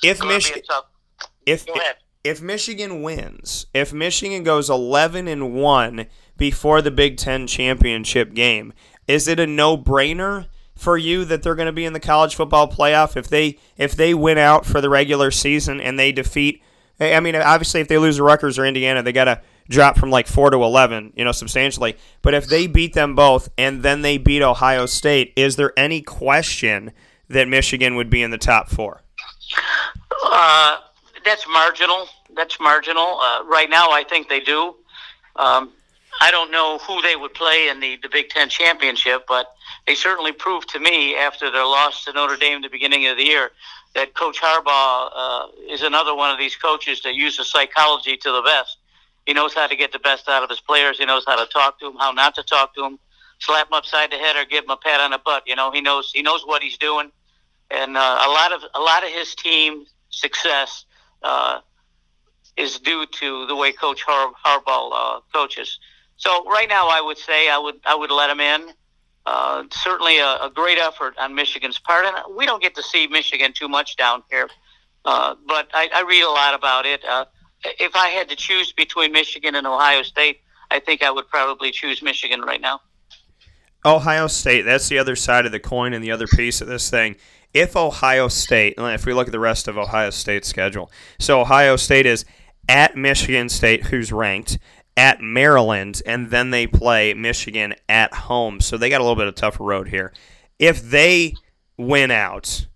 If 0.02 0.22
Michigan, 0.24 0.62
if 1.44 1.66
if 2.22 2.40
Michigan 2.40 3.02
wins, 3.02 3.66
if 3.74 3.92
Michigan 3.92 4.44
goes 4.44 4.70
eleven 4.70 5.26
and 5.26 5.54
one 5.54 6.06
before 6.36 6.80
the 6.80 6.90
Big 6.92 7.16
Ten 7.16 7.48
championship 7.48 8.32
game, 8.32 8.72
is 9.08 9.26
it 9.26 9.40
a 9.40 9.46
no 9.46 9.76
brainer? 9.76 10.46
for 10.76 10.98
you 10.98 11.24
that 11.24 11.42
they're 11.42 11.54
going 11.54 11.64
to 11.64 11.72
be 11.72 11.86
in 11.86 11.94
the 11.94 12.00
college 12.00 12.34
football 12.34 12.70
playoff 12.70 13.16
if 13.16 13.28
they 13.28 13.58
if 13.78 13.96
they 13.96 14.12
win 14.12 14.36
out 14.36 14.66
for 14.66 14.82
the 14.82 14.90
regular 14.90 15.30
season 15.30 15.80
and 15.80 15.98
they 15.98 16.12
defeat 16.12 16.62
I 16.98 17.20
mean, 17.20 17.36
obviously, 17.36 17.80
if 17.80 17.88
they 17.88 17.98
lose 17.98 18.16
to 18.16 18.22
Rutgers 18.22 18.58
or 18.58 18.64
Indiana, 18.64 19.02
they 19.02 19.12
got 19.12 19.24
to 19.24 19.40
drop 19.68 19.98
from 19.98 20.10
like 20.10 20.26
four 20.26 20.50
to 20.50 20.56
eleven, 20.56 21.12
you 21.16 21.24
know, 21.24 21.32
substantially. 21.32 21.96
But 22.22 22.34
if 22.34 22.46
they 22.46 22.66
beat 22.66 22.94
them 22.94 23.14
both 23.14 23.48
and 23.58 23.82
then 23.82 24.02
they 24.02 24.18
beat 24.18 24.42
Ohio 24.42 24.86
State, 24.86 25.32
is 25.36 25.56
there 25.56 25.72
any 25.76 26.00
question 26.00 26.92
that 27.28 27.48
Michigan 27.48 27.96
would 27.96 28.08
be 28.08 28.22
in 28.22 28.30
the 28.30 28.38
top 28.38 28.68
four? 28.70 29.02
Uh, 30.24 30.78
that's 31.24 31.46
marginal. 31.48 32.08
That's 32.34 32.58
marginal. 32.60 33.20
Uh, 33.20 33.44
right 33.44 33.68
now, 33.68 33.90
I 33.90 34.04
think 34.04 34.28
they 34.28 34.40
do. 34.40 34.74
Um, 35.36 35.72
I 36.20 36.30
don't 36.30 36.50
know 36.50 36.78
who 36.78 37.02
they 37.02 37.16
would 37.16 37.34
play 37.34 37.68
in 37.68 37.80
the, 37.80 37.98
the 38.02 38.08
Big 38.08 38.30
Ten 38.30 38.48
championship, 38.48 39.24
but 39.28 39.54
they 39.86 39.94
certainly 39.94 40.32
proved 40.32 40.68
to 40.70 40.80
me 40.80 41.14
after 41.14 41.50
their 41.50 41.64
loss 41.64 42.04
to 42.04 42.12
Notre 42.12 42.36
Dame 42.36 42.56
at 42.56 42.62
the 42.62 42.68
beginning 42.70 43.06
of 43.06 43.18
the 43.18 43.24
year 43.24 43.50
that 43.96 44.12
Coach 44.12 44.38
Harbaugh 44.40 45.10
uh, 45.16 45.46
is 45.70 45.80
another 45.80 46.14
one 46.14 46.30
of 46.30 46.38
these 46.38 46.54
coaches 46.54 47.00
that 47.00 47.14
uses 47.14 47.50
psychology 47.50 48.18
to 48.18 48.30
the 48.30 48.42
best. 48.42 48.76
He 49.24 49.32
knows 49.32 49.54
how 49.54 49.66
to 49.66 49.74
get 49.74 49.90
the 49.90 49.98
best 49.98 50.28
out 50.28 50.42
of 50.42 50.50
his 50.50 50.60
players. 50.60 50.98
He 50.98 51.06
knows 51.06 51.24
how 51.26 51.42
to 51.42 51.50
talk 51.50 51.80
to 51.80 51.86
them, 51.86 51.96
how 51.98 52.12
not 52.12 52.34
to 52.34 52.42
talk 52.42 52.74
to 52.74 52.82
them, 52.82 52.98
slap 53.40 53.70
them 53.70 53.72
upside 53.78 54.12
the 54.12 54.18
head 54.18 54.36
or 54.36 54.44
give 54.44 54.64
them 54.64 54.70
a 54.70 54.76
pat 54.76 55.00
on 55.00 55.12
the 55.12 55.18
butt. 55.24 55.44
You 55.46 55.56
know, 55.56 55.72
he 55.72 55.80
knows 55.80 56.12
he 56.14 56.20
knows 56.20 56.42
what 56.44 56.62
he's 56.62 56.76
doing, 56.76 57.10
and 57.70 57.96
uh, 57.96 58.00
a 58.00 58.30
lot 58.30 58.52
of 58.52 58.62
a 58.74 58.80
lot 58.80 59.02
of 59.02 59.08
his 59.08 59.34
team 59.34 59.86
success 60.10 60.84
uh, 61.22 61.60
is 62.58 62.78
due 62.78 63.06
to 63.06 63.46
the 63.46 63.56
way 63.56 63.72
Coach 63.72 64.02
Har- 64.06 64.34
Harbaugh 64.44 64.90
uh, 64.92 65.20
coaches. 65.32 65.78
So 66.18 66.44
right 66.44 66.68
now, 66.68 66.88
I 66.88 67.00
would 67.00 67.18
say 67.18 67.48
I 67.48 67.56
would 67.56 67.76
I 67.86 67.94
would 67.94 68.10
let 68.10 68.28
him 68.28 68.40
in. 68.40 68.68
Uh, 69.26 69.64
certainly 69.72 70.18
a, 70.18 70.36
a, 70.36 70.50
great 70.54 70.78
effort 70.78 71.18
on 71.18 71.34
Michigan's 71.34 71.80
part, 71.80 72.04
and 72.04 72.14
we 72.36 72.46
don't 72.46 72.62
get 72.62 72.76
to 72.76 72.82
see 72.82 73.08
Michigan 73.08 73.52
too 73.52 73.68
much 73.68 73.96
down 73.96 74.22
here. 74.30 74.48
Uh, 75.04 75.34
but 75.48 75.68
I, 75.74 75.88
I, 75.92 76.02
read 76.02 76.22
a 76.22 76.30
lot 76.30 76.54
about 76.54 76.86
it. 76.86 77.04
Uh, 77.04 77.24
if 77.64 77.96
I 77.96 78.06
had 78.08 78.28
to 78.28 78.36
choose 78.36 78.72
between 78.72 79.10
Michigan 79.10 79.56
and 79.56 79.66
Ohio 79.66 80.02
State, 80.02 80.42
I 80.70 80.78
think 80.78 81.02
I 81.02 81.10
would 81.10 81.28
probably 81.28 81.72
choose 81.72 82.02
Michigan 82.02 82.42
right 82.42 82.60
now. 82.60 82.80
Ohio 83.84 84.28
State, 84.28 84.62
that's 84.62 84.88
the 84.88 84.98
other 84.98 85.16
side 85.16 85.44
of 85.44 85.50
the 85.50 85.60
coin 85.60 85.92
and 85.92 86.04
the 86.04 86.12
other 86.12 86.28
piece 86.28 86.60
of 86.60 86.68
this 86.68 86.88
thing. 86.88 87.16
If 87.52 87.76
Ohio 87.76 88.28
State, 88.28 88.74
if 88.78 89.06
we 89.06 89.12
look 89.12 89.26
at 89.26 89.32
the 89.32 89.40
rest 89.40 89.66
of 89.66 89.76
Ohio 89.76 90.10
State's 90.10 90.46
schedule, 90.46 90.90
so 91.18 91.40
Ohio 91.40 91.74
State 91.74 92.06
is 92.06 92.24
at 92.68 92.96
Michigan 92.96 93.48
State, 93.48 93.86
who's 93.86 94.12
ranked, 94.12 94.58
at 94.96 95.20
Maryland, 95.20 96.02
and 96.06 96.30
then 96.30 96.50
they 96.50 96.66
play 96.66 97.12
Michigan 97.14 97.74
at 97.88 98.12
home. 98.14 98.60
So 98.60 98.76
they 98.76 98.88
got 98.88 99.00
a 99.00 99.04
little 99.04 99.16
bit 99.16 99.28
of 99.28 99.34
tougher 99.34 99.64
road 99.64 99.88
here. 99.88 100.12
If 100.58 100.82
they 100.82 101.34
win 101.76 102.10
out, 102.10 102.66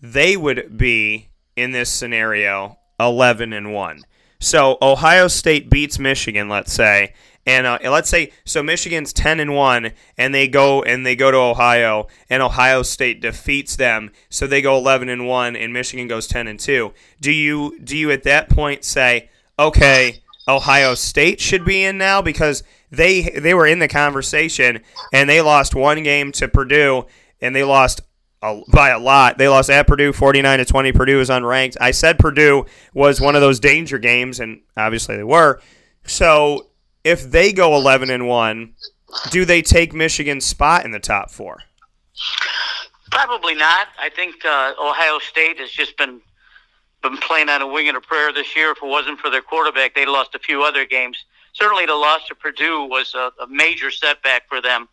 they 0.00 0.36
would 0.36 0.76
be 0.76 1.30
in 1.56 1.72
this 1.72 1.90
scenario 1.90 2.78
11 3.00 3.52
and 3.52 3.72
1. 3.72 4.02
So 4.38 4.76
Ohio 4.82 5.28
State 5.28 5.70
beats 5.70 5.98
Michigan, 5.98 6.48
let's 6.48 6.72
say, 6.72 7.14
and 7.46 7.66
uh, 7.66 7.78
let's 7.84 8.10
say 8.10 8.32
so 8.44 8.62
Michigan's 8.62 9.12
10 9.12 9.40
and 9.40 9.54
1 9.54 9.92
and 10.18 10.34
they 10.34 10.48
go 10.48 10.82
and 10.82 11.06
they 11.06 11.14
go 11.14 11.30
to 11.30 11.36
Ohio 11.36 12.08
and 12.28 12.42
Ohio 12.42 12.82
State 12.82 13.22
defeats 13.22 13.76
them, 13.76 14.10
so 14.28 14.46
they 14.46 14.60
go 14.60 14.76
11 14.76 15.08
and 15.08 15.26
1 15.26 15.56
and 15.56 15.72
Michigan 15.72 16.08
goes 16.08 16.26
10 16.26 16.48
and 16.48 16.60
2. 16.60 16.92
Do 17.20 17.32
you 17.32 17.78
do 17.82 17.96
you 17.96 18.10
at 18.10 18.24
that 18.24 18.50
point 18.50 18.84
say, 18.84 19.30
"Okay, 19.58 20.22
Ohio 20.48 20.94
State 20.94 21.40
should 21.40 21.64
be 21.64 21.84
in 21.84 21.98
now 21.98 22.22
because 22.22 22.62
they 22.90 23.22
they 23.22 23.54
were 23.54 23.66
in 23.66 23.78
the 23.78 23.88
conversation 23.88 24.80
and 25.12 25.28
they 25.28 25.40
lost 25.40 25.74
one 25.74 26.02
game 26.02 26.32
to 26.32 26.48
Purdue 26.48 27.06
and 27.40 27.54
they 27.54 27.64
lost 27.64 28.00
a, 28.42 28.60
by 28.72 28.90
a 28.90 28.98
lot. 28.98 29.38
They 29.38 29.48
lost 29.48 29.70
at 29.70 29.86
Purdue 29.86 30.12
49 30.12 30.58
to 30.58 30.64
20. 30.64 30.92
Purdue 30.92 31.20
is 31.20 31.30
unranked. 31.30 31.76
I 31.80 31.90
said 31.90 32.18
Purdue 32.18 32.66
was 32.94 33.20
one 33.20 33.34
of 33.34 33.40
those 33.40 33.60
danger 33.60 33.98
games 33.98 34.40
and 34.40 34.60
obviously 34.76 35.16
they 35.16 35.24
were. 35.24 35.60
So 36.04 36.68
if 37.02 37.30
they 37.30 37.52
go 37.52 37.74
11 37.76 38.10
and 38.10 38.26
1, 38.28 38.74
do 39.30 39.44
they 39.44 39.62
take 39.62 39.94
Michigan's 39.94 40.44
spot 40.44 40.84
in 40.84 40.90
the 40.90 41.00
top 41.00 41.30
4? 41.30 41.58
Probably 43.10 43.54
not. 43.54 43.88
I 43.98 44.10
think 44.10 44.44
uh, 44.44 44.74
Ohio 44.80 45.18
State 45.18 45.58
has 45.58 45.70
just 45.70 45.96
been 45.96 46.20
been 47.10 47.18
playing 47.18 47.48
on 47.48 47.62
a 47.62 47.66
wing 47.66 47.88
and 47.88 47.96
a 47.96 48.00
prayer 48.00 48.32
this 48.32 48.56
year. 48.56 48.72
If 48.72 48.78
it 48.78 48.86
wasn't 48.86 49.18
for 49.18 49.30
their 49.30 49.42
quarterback, 49.42 49.94
they'd 49.94 50.08
lost 50.08 50.34
a 50.34 50.38
few 50.38 50.62
other 50.62 50.84
games. 50.84 51.24
Certainly, 51.52 51.86
the 51.86 51.94
loss 51.94 52.26
to 52.28 52.34
Purdue 52.34 52.84
was 52.84 53.14
a, 53.14 53.30
a 53.42 53.46
major 53.48 53.90
setback 53.90 54.48
for 54.48 54.60
them. 54.60 54.88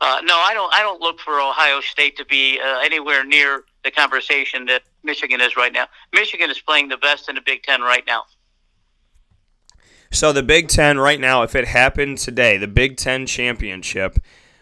Uh, 0.00 0.20
no, 0.24 0.34
I 0.34 0.52
don't. 0.52 0.72
I 0.74 0.82
don't 0.82 1.00
look 1.00 1.20
for 1.20 1.40
Ohio 1.40 1.80
State 1.80 2.16
to 2.16 2.24
be 2.24 2.60
uh, 2.60 2.80
anywhere 2.80 3.24
near 3.24 3.64
the 3.84 3.90
conversation 3.90 4.66
that 4.66 4.82
Michigan 5.04 5.40
is 5.40 5.56
right 5.56 5.72
now. 5.72 5.86
Michigan 6.12 6.50
is 6.50 6.60
playing 6.60 6.88
the 6.88 6.96
best 6.96 7.28
in 7.28 7.36
the 7.36 7.40
Big 7.40 7.62
Ten 7.62 7.80
right 7.80 8.04
now. 8.06 8.24
So 10.10 10.32
the 10.32 10.42
Big 10.42 10.68
Ten 10.68 10.98
right 10.98 11.20
now, 11.20 11.42
if 11.42 11.54
it 11.54 11.66
happened 11.66 12.18
today, 12.18 12.58
the 12.58 12.68
Big 12.68 12.96
Ten 12.96 13.26
championship 13.26 14.18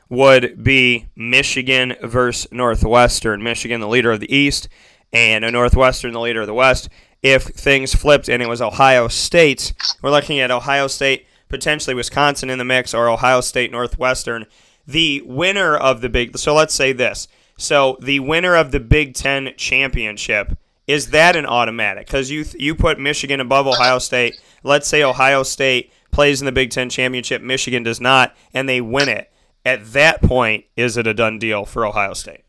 would 0.09 0.63
be 0.63 1.07
Michigan 1.17 1.97
versus 2.03 2.51
Northwestern. 2.53 3.43
Michigan, 3.43 3.81
the 3.81 3.89
leader 3.89 4.13
of 4.13 4.21
the 4.21 4.35
East, 4.35 4.69
and 5.13 5.45
a 5.45 5.51
Northwestern, 5.51 6.13
the 6.13 6.21
leader 6.21 6.41
of 6.41 6.47
the 6.47 6.55
West. 6.55 6.89
If 7.23 7.45
things 7.45 7.95
flipped 7.95 8.29
and 8.29 8.43
it 8.43 8.49
was 8.49 8.63
Ohio 8.63 9.09
State, 9.09 9.73
we're 10.03 10.11
looking 10.11 10.41
at 10.41 10.51
Ohio 10.51 10.87
State, 10.87 11.27
potentially 11.49 11.95
Wisconsin 11.95 12.51
in 12.51 12.59
the 12.59 12.65
mix, 12.65 12.95
or 12.95 13.09
Ohio 13.09 13.41
State, 13.41 13.71
Northwestern. 13.71 14.47
The 14.87 15.23
winner 15.27 15.77
of 15.77 16.01
the 16.01 16.09
Big, 16.09 16.39
so 16.39 16.55
let's 16.55 16.75
say 16.75 16.93
this. 16.93 17.29
So 17.57 17.99
the 18.01 18.21
winner 18.21 18.57
of 18.57 18.73
the 18.73 18.81
Big 18.81 19.15
Ten 19.15 19.53
championship 19.57 20.57
is 20.91 21.11
that 21.11 21.37
an 21.37 21.47
automatic? 21.47 22.09
Because 22.09 22.33
you 22.33 22.45
you 22.59 22.75
put 22.75 22.99
Michigan 22.99 23.39
above 23.39 23.69
Ohio 23.69 24.01
State. 24.01 24.35
Let's 24.65 24.89
say 24.89 25.05
Ohio 25.05 25.45
State 25.45 25.93
plays 26.11 26.43
in 26.43 26.47
the 26.47 26.53
Big 26.53 26.71
Ten 26.71 26.91
championship, 26.91 27.43
Michigan 27.43 27.85
does 27.85 28.01
not, 28.01 28.35
and 28.53 28.69
they 28.69 28.81
win 28.81 29.09
it. 29.09 29.31
At 29.65 29.93
that 29.93 30.21
point, 30.21 30.65
is 30.77 30.97
it 30.97 31.07
a 31.07 31.15
done 31.15 31.39
deal 31.39 31.65
for 31.65 31.87
Ohio 31.87 32.15
State? 32.15 32.41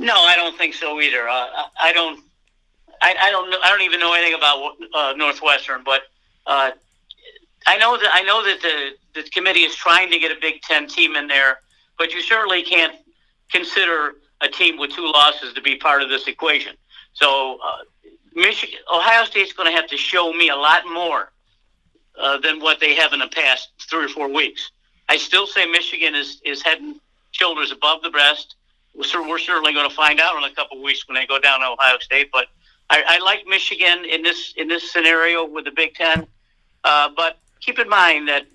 No, 0.00 0.14
I 0.14 0.34
don't 0.34 0.56
think 0.56 0.72
so 0.72 0.98
either. 1.02 1.28
Uh, 1.28 1.46
I 1.80 1.92
don't. 1.92 2.20
I, 3.02 3.14
I 3.20 3.30
don't. 3.30 3.50
Know, 3.50 3.58
I 3.62 3.68
don't 3.68 3.82
even 3.82 4.00
know 4.00 4.14
anything 4.14 4.34
about 4.34 4.72
uh, 4.94 5.12
Northwestern, 5.14 5.82
but 5.84 6.02
uh, 6.46 6.70
I 7.66 7.76
know 7.76 7.98
that 7.98 8.08
I 8.10 8.22
know 8.22 8.42
that 8.42 8.62
the 8.62 9.20
the 9.20 9.28
committee 9.28 9.60
is 9.60 9.74
trying 9.74 10.10
to 10.10 10.18
get 10.18 10.32
a 10.32 10.40
Big 10.40 10.62
Ten 10.62 10.88
team 10.88 11.16
in 11.16 11.26
there, 11.26 11.58
but 11.98 12.14
you 12.14 12.22
certainly 12.22 12.62
can't 12.62 12.96
consider 13.52 14.14
a 14.40 14.48
team 14.48 14.78
with 14.78 14.90
two 14.92 15.04
losses 15.04 15.52
to 15.52 15.60
be 15.60 15.76
part 15.76 16.00
of 16.00 16.08
this 16.08 16.26
equation. 16.26 16.74
So, 17.12 17.58
uh, 17.62 17.76
Michigan, 18.34 18.78
Ohio 18.90 19.26
State's 19.26 19.52
going 19.52 19.70
to 19.70 19.76
have 19.76 19.88
to 19.88 19.98
show 19.98 20.32
me 20.32 20.48
a 20.48 20.56
lot 20.56 20.84
more 20.90 21.30
uh, 22.18 22.38
than 22.38 22.58
what 22.58 22.80
they 22.80 22.94
have 22.94 23.12
in 23.12 23.18
the 23.18 23.28
past 23.28 23.68
three 23.90 24.06
or 24.06 24.08
four 24.08 24.28
weeks. 24.32 24.70
I 25.10 25.18
still 25.18 25.46
say 25.46 25.66
Michigan 25.66 26.14
is 26.14 26.40
is 26.42 26.62
heading 26.62 26.98
shoulders 27.32 27.70
above 27.70 28.00
the 28.00 28.08
breast. 28.08 28.56
We're, 28.94 29.28
we're 29.28 29.38
certainly 29.38 29.72
going 29.72 29.88
to 29.88 29.94
find 29.94 30.20
out 30.20 30.36
in 30.36 30.44
a 30.44 30.54
couple 30.54 30.78
of 30.78 30.82
weeks 30.82 31.06
when 31.08 31.14
they 31.14 31.26
go 31.26 31.38
down 31.38 31.60
to 31.60 31.66
Ohio 31.66 31.98
State. 32.00 32.30
But 32.32 32.46
I, 32.88 33.02
I 33.06 33.18
like 33.18 33.46
Michigan 33.46 34.04
in 34.04 34.22
this 34.22 34.54
in 34.56 34.68
this 34.68 34.92
scenario 34.92 35.44
with 35.44 35.64
the 35.64 35.70
Big 35.70 35.94
Ten. 35.94 36.26
Uh, 36.84 37.10
but 37.16 37.38
keep 37.60 37.78
in 37.78 37.88
mind 37.88 38.28
that 38.28 38.46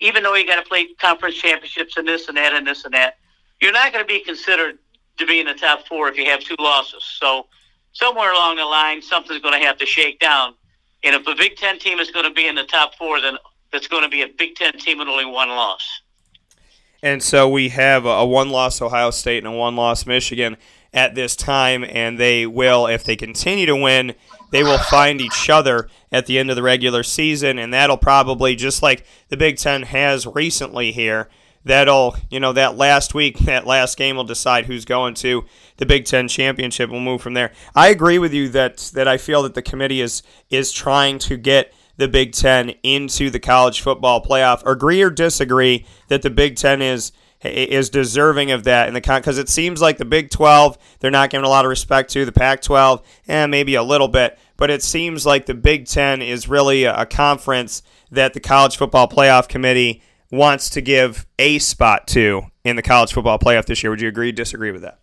even 0.00 0.22
though 0.22 0.34
you 0.34 0.46
got 0.46 0.62
to 0.62 0.68
play 0.68 0.86
conference 0.94 1.36
championships 1.36 1.96
and 1.96 2.06
this 2.06 2.28
and 2.28 2.36
that 2.36 2.52
and 2.52 2.66
this 2.66 2.84
and 2.84 2.94
that, 2.94 3.18
you're 3.60 3.72
not 3.72 3.92
going 3.92 4.04
to 4.04 4.08
be 4.08 4.20
considered 4.20 4.78
to 5.18 5.26
be 5.26 5.40
in 5.40 5.46
the 5.46 5.54
top 5.54 5.86
four 5.86 6.08
if 6.08 6.16
you 6.16 6.24
have 6.26 6.40
two 6.40 6.56
losses. 6.58 7.04
So 7.20 7.46
somewhere 7.92 8.32
along 8.32 8.56
the 8.56 8.64
line, 8.64 9.00
something's 9.00 9.40
going 9.40 9.58
to 9.58 9.64
have 9.66 9.78
to 9.78 9.86
shake 9.86 10.18
down. 10.18 10.54
And 11.04 11.14
if 11.14 11.26
a 11.26 11.34
Big 11.34 11.56
Ten 11.56 11.78
team 11.78 12.00
is 12.00 12.10
going 12.10 12.24
to 12.24 12.32
be 12.32 12.46
in 12.46 12.54
the 12.54 12.64
top 12.64 12.94
four, 12.96 13.20
then 13.20 13.36
that's 13.72 13.86
going 13.86 14.02
to 14.02 14.08
be 14.08 14.22
a 14.22 14.28
Big 14.28 14.56
Ten 14.56 14.72
team 14.78 14.98
with 14.98 15.08
only 15.08 15.24
one 15.24 15.48
loss. 15.48 16.00
And 17.04 17.22
so 17.22 17.46
we 17.46 17.68
have 17.68 18.06
a 18.06 18.24
one 18.24 18.48
loss 18.48 18.80
Ohio 18.80 19.10
State 19.10 19.44
and 19.44 19.54
a 19.54 19.56
one 19.56 19.76
loss 19.76 20.06
Michigan 20.06 20.56
at 20.94 21.14
this 21.14 21.36
time, 21.36 21.84
and 21.84 22.18
they 22.18 22.46
will, 22.46 22.86
if 22.86 23.04
they 23.04 23.14
continue 23.14 23.66
to 23.66 23.76
win, 23.76 24.14
they 24.52 24.62
will 24.62 24.78
find 24.78 25.20
each 25.20 25.50
other 25.50 25.90
at 26.10 26.24
the 26.24 26.38
end 26.38 26.48
of 26.48 26.56
the 26.56 26.62
regular 26.62 27.02
season, 27.02 27.58
and 27.58 27.74
that'll 27.74 27.98
probably, 27.98 28.56
just 28.56 28.82
like 28.82 29.04
the 29.28 29.36
Big 29.36 29.58
Ten 29.58 29.82
has 29.82 30.26
recently 30.26 30.92
here, 30.92 31.28
that'll, 31.62 32.16
you 32.30 32.40
know, 32.40 32.54
that 32.54 32.78
last 32.78 33.12
week, 33.12 33.36
that 33.40 33.66
last 33.66 33.98
game 33.98 34.16
will 34.16 34.24
decide 34.24 34.64
who's 34.64 34.86
going 34.86 35.12
to 35.12 35.44
the 35.76 35.84
Big 35.84 36.06
Ten 36.06 36.26
championship. 36.26 36.88
We'll 36.88 37.00
move 37.00 37.20
from 37.20 37.34
there. 37.34 37.52
I 37.74 37.88
agree 37.88 38.18
with 38.18 38.32
you 38.32 38.48
that 38.48 38.78
that 38.94 39.06
I 39.06 39.18
feel 39.18 39.42
that 39.42 39.52
the 39.52 39.60
committee 39.60 40.00
is 40.00 40.22
is 40.48 40.72
trying 40.72 41.18
to 41.18 41.36
get 41.36 41.70
the 41.96 42.08
Big 42.08 42.32
Ten 42.32 42.70
into 42.82 43.30
the 43.30 43.40
college 43.40 43.80
football 43.80 44.22
playoff. 44.22 44.64
Agree 44.66 45.02
or 45.02 45.10
disagree 45.10 45.86
that 46.08 46.22
the 46.22 46.30
Big 46.30 46.56
Ten 46.56 46.82
is 46.82 47.12
is 47.44 47.90
deserving 47.90 48.50
of 48.50 48.64
that 48.64 48.88
in 48.88 48.94
the 48.94 49.00
because 49.00 49.38
it 49.38 49.48
seems 49.48 49.80
like 49.80 49.98
the 49.98 50.04
Big 50.04 50.30
12 50.30 50.78
they're 51.00 51.10
not 51.10 51.30
giving 51.30 51.44
a 51.44 51.48
lot 51.48 51.64
of 51.64 51.68
respect 51.68 52.10
to 52.10 52.24
the 52.24 52.32
Pac 52.32 52.62
12 52.62 53.02
and 53.28 53.50
eh, 53.50 53.52
maybe 53.52 53.74
a 53.74 53.82
little 53.82 54.08
bit 54.08 54.38
but 54.56 54.70
it 54.70 54.82
seems 54.82 55.26
like 55.26 55.46
the 55.46 55.54
Big 55.54 55.86
10 55.86 56.22
is 56.22 56.48
really 56.48 56.84
a, 56.84 56.96
a 56.96 57.06
conference 57.06 57.82
that 58.10 58.32
the 58.34 58.40
college 58.40 58.76
football 58.76 59.08
playoff 59.08 59.48
committee 59.48 60.02
wants 60.30 60.70
to 60.70 60.80
give 60.80 61.26
a 61.38 61.58
spot 61.58 62.06
to 62.06 62.42
in 62.64 62.76
the 62.76 62.82
college 62.82 63.12
football 63.12 63.38
playoff 63.38 63.66
this 63.66 63.82
year. 63.82 63.90
Would 63.90 64.00
you 64.00 64.08
agree 64.08 64.32
disagree 64.32 64.72
with 64.72 64.82
that? 64.82 65.00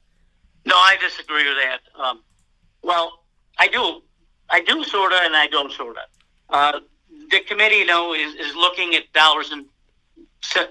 No 0.65 0.75
I 0.75 0.98
disagree 1.00 1.48
with 1.48 1.57
that. 1.57 2.01
Um, 2.01 2.24
well 2.81 3.24
I 3.60 3.67
do 3.67 4.01
I 4.50 4.62
do 4.62 4.83
sort 4.83 5.13
of 5.13 5.19
and 5.21 5.36
I 5.36 5.48
don't 5.48 5.71
sort 5.71 5.98
of 5.98 6.03
uh, 6.51 6.79
the 7.29 7.39
committee, 7.41 7.77
you 7.77 7.86
know, 7.86 8.13
is, 8.13 8.36
is 8.36 8.55
looking 8.55 8.96
at 8.96 9.12
dollars 9.13 9.51
and 9.51 9.65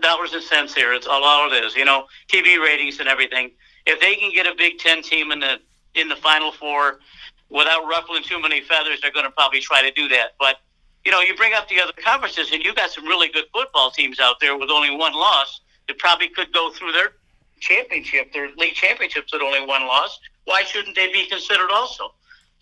dollars 0.03 0.33
and 0.33 0.43
cents 0.43 0.75
here. 0.75 0.93
It's 0.93 1.07
all, 1.07 1.25
all 1.25 1.51
it 1.53 1.65
is, 1.65 1.75
you 1.75 1.85
know, 1.85 2.05
TV 2.29 2.63
ratings 2.63 3.01
and 3.01 3.09
everything. 3.09 3.51
If 3.87 4.01
they 4.01 4.17
can 4.17 4.33
get 4.33 4.47
a 4.47 4.55
Big 4.57 4.79
Ten 4.79 5.03
team 5.03 5.33
in 5.33 5.41
the 5.41 5.59
in 5.95 6.09
the 6.09 6.17
Final 6.17 6.53
Four 6.53 7.01
without 7.49 7.87
ruffling 7.87 8.23
too 8.23 8.41
many 8.41 8.61
feathers, 8.61 9.01
they're 9.01 9.13
going 9.13 9.25
to 9.25 9.31
probably 9.33 9.61
try 9.61 9.83
to 9.83 9.91
do 9.93 10.09
that. 10.09 10.35
But 10.39 10.57
you 11.05 11.11
know, 11.11 11.21
you 11.21 11.35
bring 11.35 11.55
up 11.55 11.69
the 11.69 11.81
other 11.81 11.93
conferences, 11.93 12.53
and 12.53 12.63
you've 12.63 12.77
got 12.77 12.91
some 12.91 13.05
really 13.05 13.29
good 13.29 13.45
football 13.53 13.91
teams 13.91 14.21
out 14.21 14.37
there 14.41 14.57
with 14.57 14.71
only 14.71 14.95
one 14.95 15.15
loss 15.15 15.61
that 15.89 15.99
probably 15.99 16.29
could 16.29 16.53
go 16.53 16.71
through 16.73 16.93
their 16.93 17.13
championship, 17.61 18.33
their 18.33 18.51
league 18.57 18.75
championships 18.75 19.33
with 19.33 19.43
only 19.43 19.65
one 19.65 19.87
loss. 19.87 20.19
Why 20.45 20.63
shouldn't 20.63 20.97
they 20.97 21.11
be 21.13 21.27
considered 21.27 21.71
also? 21.71 22.13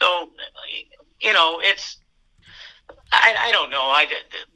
So, 0.01 0.31
you 1.21 1.33
know, 1.33 1.61
it's 1.63 1.99
I, 3.13 3.35
I 3.49 3.53
don't 3.53 3.71
know. 3.71 3.83
I, 3.83 4.07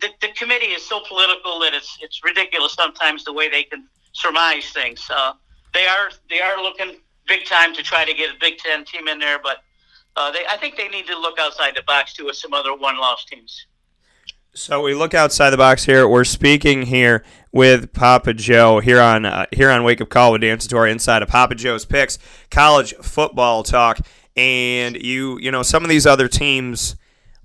the, 0.01 0.09
the 0.21 0.29
committee 0.37 0.67
is 0.67 0.85
so 0.85 1.01
political 1.09 1.59
that 1.61 1.75
it's 1.75 1.99
it's 2.01 2.21
ridiculous 2.23 2.75
sometimes 2.75 3.25
the 3.25 3.33
way 3.33 3.49
they 3.49 3.65
can 3.65 3.87
surmise 4.13 4.71
things. 4.71 5.09
Uh, 5.13 5.33
they 5.73 5.87
are 5.87 6.11
they 6.29 6.41
are 6.41 6.63
looking 6.63 6.97
big 7.27 7.45
time 7.47 7.75
to 7.75 7.83
try 7.83 8.05
to 8.05 8.13
get 8.15 8.31
a 8.31 8.39
Big 8.41 8.59
Ten 8.59 8.85
team 8.85 9.09
in 9.09 9.19
there, 9.19 9.39
but 9.43 9.59
uh, 10.17 10.31
they 10.31 10.41
I 10.49 10.57
think 10.59 10.77
they 10.77 10.89
need 10.89 11.07
to 11.07 11.19
look 11.19 11.39
outside 11.39 11.75
the 11.77 11.83
box 11.83 12.13
too 12.13 12.27
with 12.27 12.37
some 12.37 12.53
other 12.53 12.75
one 12.75 12.99
loss 12.99 13.25
teams. 13.25 13.67
So 14.55 14.83
we 14.83 14.95
look 14.95 15.15
outside 15.15 15.49
the 15.49 15.57
box 15.57 15.85
here. 15.87 16.07
We're 16.07 16.25
speaking 16.25 16.83
here 16.83 17.25
with 17.53 17.95
Papa 17.95 18.35
Joe 18.35 18.81
here 18.81 19.01
on 19.01 19.25
uh, 19.25 19.47
here 19.51 19.71
on 19.71 19.83
Wake 19.83 20.03
Up 20.03 20.11
Call 20.11 20.33
with 20.33 20.43
Dan 20.43 20.59
Tortora 20.59 20.91
inside 20.91 21.23
of 21.23 21.29
Papa 21.29 21.55
Joe's 21.55 21.87
picks 21.87 22.19
college 22.51 22.93
football 23.01 23.63
talk, 23.63 24.01
and 24.37 24.97
you 24.97 25.39
you 25.39 25.51
know 25.51 25.63
some 25.63 25.83
of 25.83 25.89
these 25.89 26.07
other 26.07 26.29
teams 26.29 26.97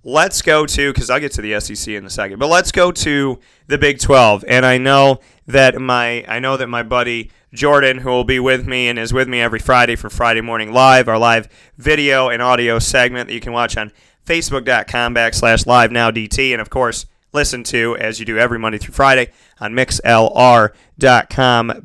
let's 0.07 0.41
go 0.41 0.65
to 0.65 0.93
because 0.93 1.09
I'll 1.09 1.19
get 1.19 1.33
to 1.33 1.41
the 1.41 1.59
SEC 1.59 1.93
in 1.93 2.05
a 2.05 2.09
second, 2.09 2.39
but 2.39 2.47
let's 2.47 2.71
go 2.71 2.93
to 2.93 3.39
the 3.67 3.77
Big 3.77 3.99
12. 3.99 4.45
And 4.47 4.65
I 4.65 4.77
know 4.77 5.19
that 5.47 5.79
my 5.79 6.23
I 6.27 6.39
know 6.39 6.55
that 6.57 6.67
my 6.67 6.81
buddy 6.81 7.29
Jordan, 7.53 7.99
who 7.99 8.09
will 8.09 8.23
be 8.23 8.39
with 8.39 8.65
me 8.65 8.87
and 8.87 8.97
is 8.97 9.11
with 9.11 9.27
me 9.27 9.41
every 9.41 9.59
Friday 9.59 9.97
for 9.97 10.09
Friday 10.09 10.41
Morning 10.41 10.71
Live, 10.71 11.09
our 11.09 11.19
live 11.19 11.49
video 11.77 12.29
and 12.29 12.41
audio 12.41 12.79
segment 12.79 13.27
that 13.27 13.33
you 13.33 13.41
can 13.41 13.51
watch 13.51 13.75
on 13.75 13.91
Facebook.com 14.25 15.13
backslash 15.13 15.65
live 15.65 15.91
now 15.91 16.09
DT, 16.09 16.51
and 16.53 16.61
of 16.61 16.69
course 16.69 17.05
listen 17.33 17.61
to 17.61 17.97
as 17.97 18.19
you 18.19 18.25
do 18.25 18.37
every 18.37 18.57
Monday 18.57 18.77
through 18.77 18.93
Friday 18.93 19.29
on 19.59 19.73
mixlr.com 19.73 20.71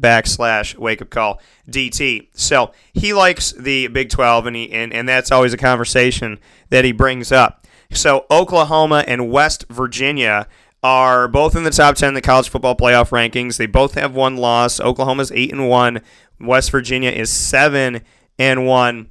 backslash 0.00 0.78
wake 0.78 1.02
up 1.02 1.11
call 1.11 1.40
DT. 1.68 2.28
So 2.35 2.70
he 2.92 3.12
likes 3.12 3.50
the 3.52 3.88
Big 3.88 4.11
12, 4.11 4.46
and, 4.46 4.56
he, 4.56 4.70
and, 4.72 4.92
and 4.92 5.08
that's 5.08 5.32
always 5.32 5.52
a 5.52 5.56
conversation 5.58 6.38
that 6.70 6.85
he 6.85 6.92
brings 6.92 7.32
up. 7.32 7.62
So 7.96 8.26
Oklahoma 8.31 9.05
and 9.07 9.31
West 9.31 9.64
Virginia 9.68 10.48
are 10.83 11.28
both 11.28 11.55
in 11.55 11.62
the 11.62 11.70
top 11.70 11.96
10 11.96 12.09
in 12.09 12.14
the 12.14 12.20
college 12.20 12.48
football 12.48 12.76
playoff 12.76 13.11
rankings. 13.11 13.57
They 13.57 13.66
both 13.66 13.94
have 13.94 14.14
one 14.14 14.37
loss. 14.37 14.81
Oklahoma's 14.81 15.31
8 15.33 15.52
and 15.52 15.68
1. 15.68 16.00
West 16.40 16.70
Virginia 16.70 17.11
is 17.11 17.31
7 17.31 18.02
and 18.38 18.66
1. 18.66 19.11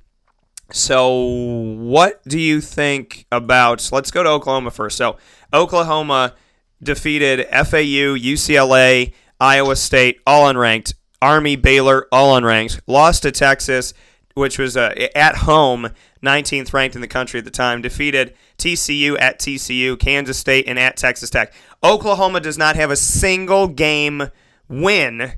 So, 0.73 1.17
what 1.17 2.23
do 2.23 2.39
you 2.39 2.61
think 2.61 3.25
about? 3.31 3.89
Let's 3.91 4.11
go 4.11 4.23
to 4.23 4.29
Oklahoma 4.29 4.71
first. 4.71 4.97
So, 4.97 5.17
Oklahoma 5.53 6.35
defeated 6.81 7.45
FAU, 7.49 8.15
UCLA, 8.15 9.13
Iowa 9.39 9.75
State, 9.75 10.21
all 10.25 10.51
unranked. 10.51 10.93
Army, 11.21 11.55
Baylor, 11.55 12.07
all 12.11 12.39
unranked. 12.39 12.79
Lost 12.87 13.23
to 13.23 13.31
Texas, 13.31 13.93
which 14.33 14.57
was 14.57 14.77
uh, 14.77 14.93
at 15.15 15.37
home 15.37 15.89
19th 16.23 16.73
ranked 16.73 16.95
in 16.95 17.01
the 17.01 17.07
country 17.07 17.39
at 17.39 17.45
the 17.45 17.51
time, 17.51 17.81
defeated 17.81 18.33
TCU 18.57 19.19
at 19.19 19.39
TCU, 19.39 19.97
Kansas 19.99 20.37
State, 20.37 20.67
and 20.67 20.77
at 20.77 20.97
Texas 20.97 21.29
Tech. 21.29 21.53
Oklahoma 21.83 22.39
does 22.39 22.57
not 22.57 22.75
have 22.75 22.91
a 22.91 22.95
single 22.95 23.67
game 23.67 24.29
win 24.67 25.33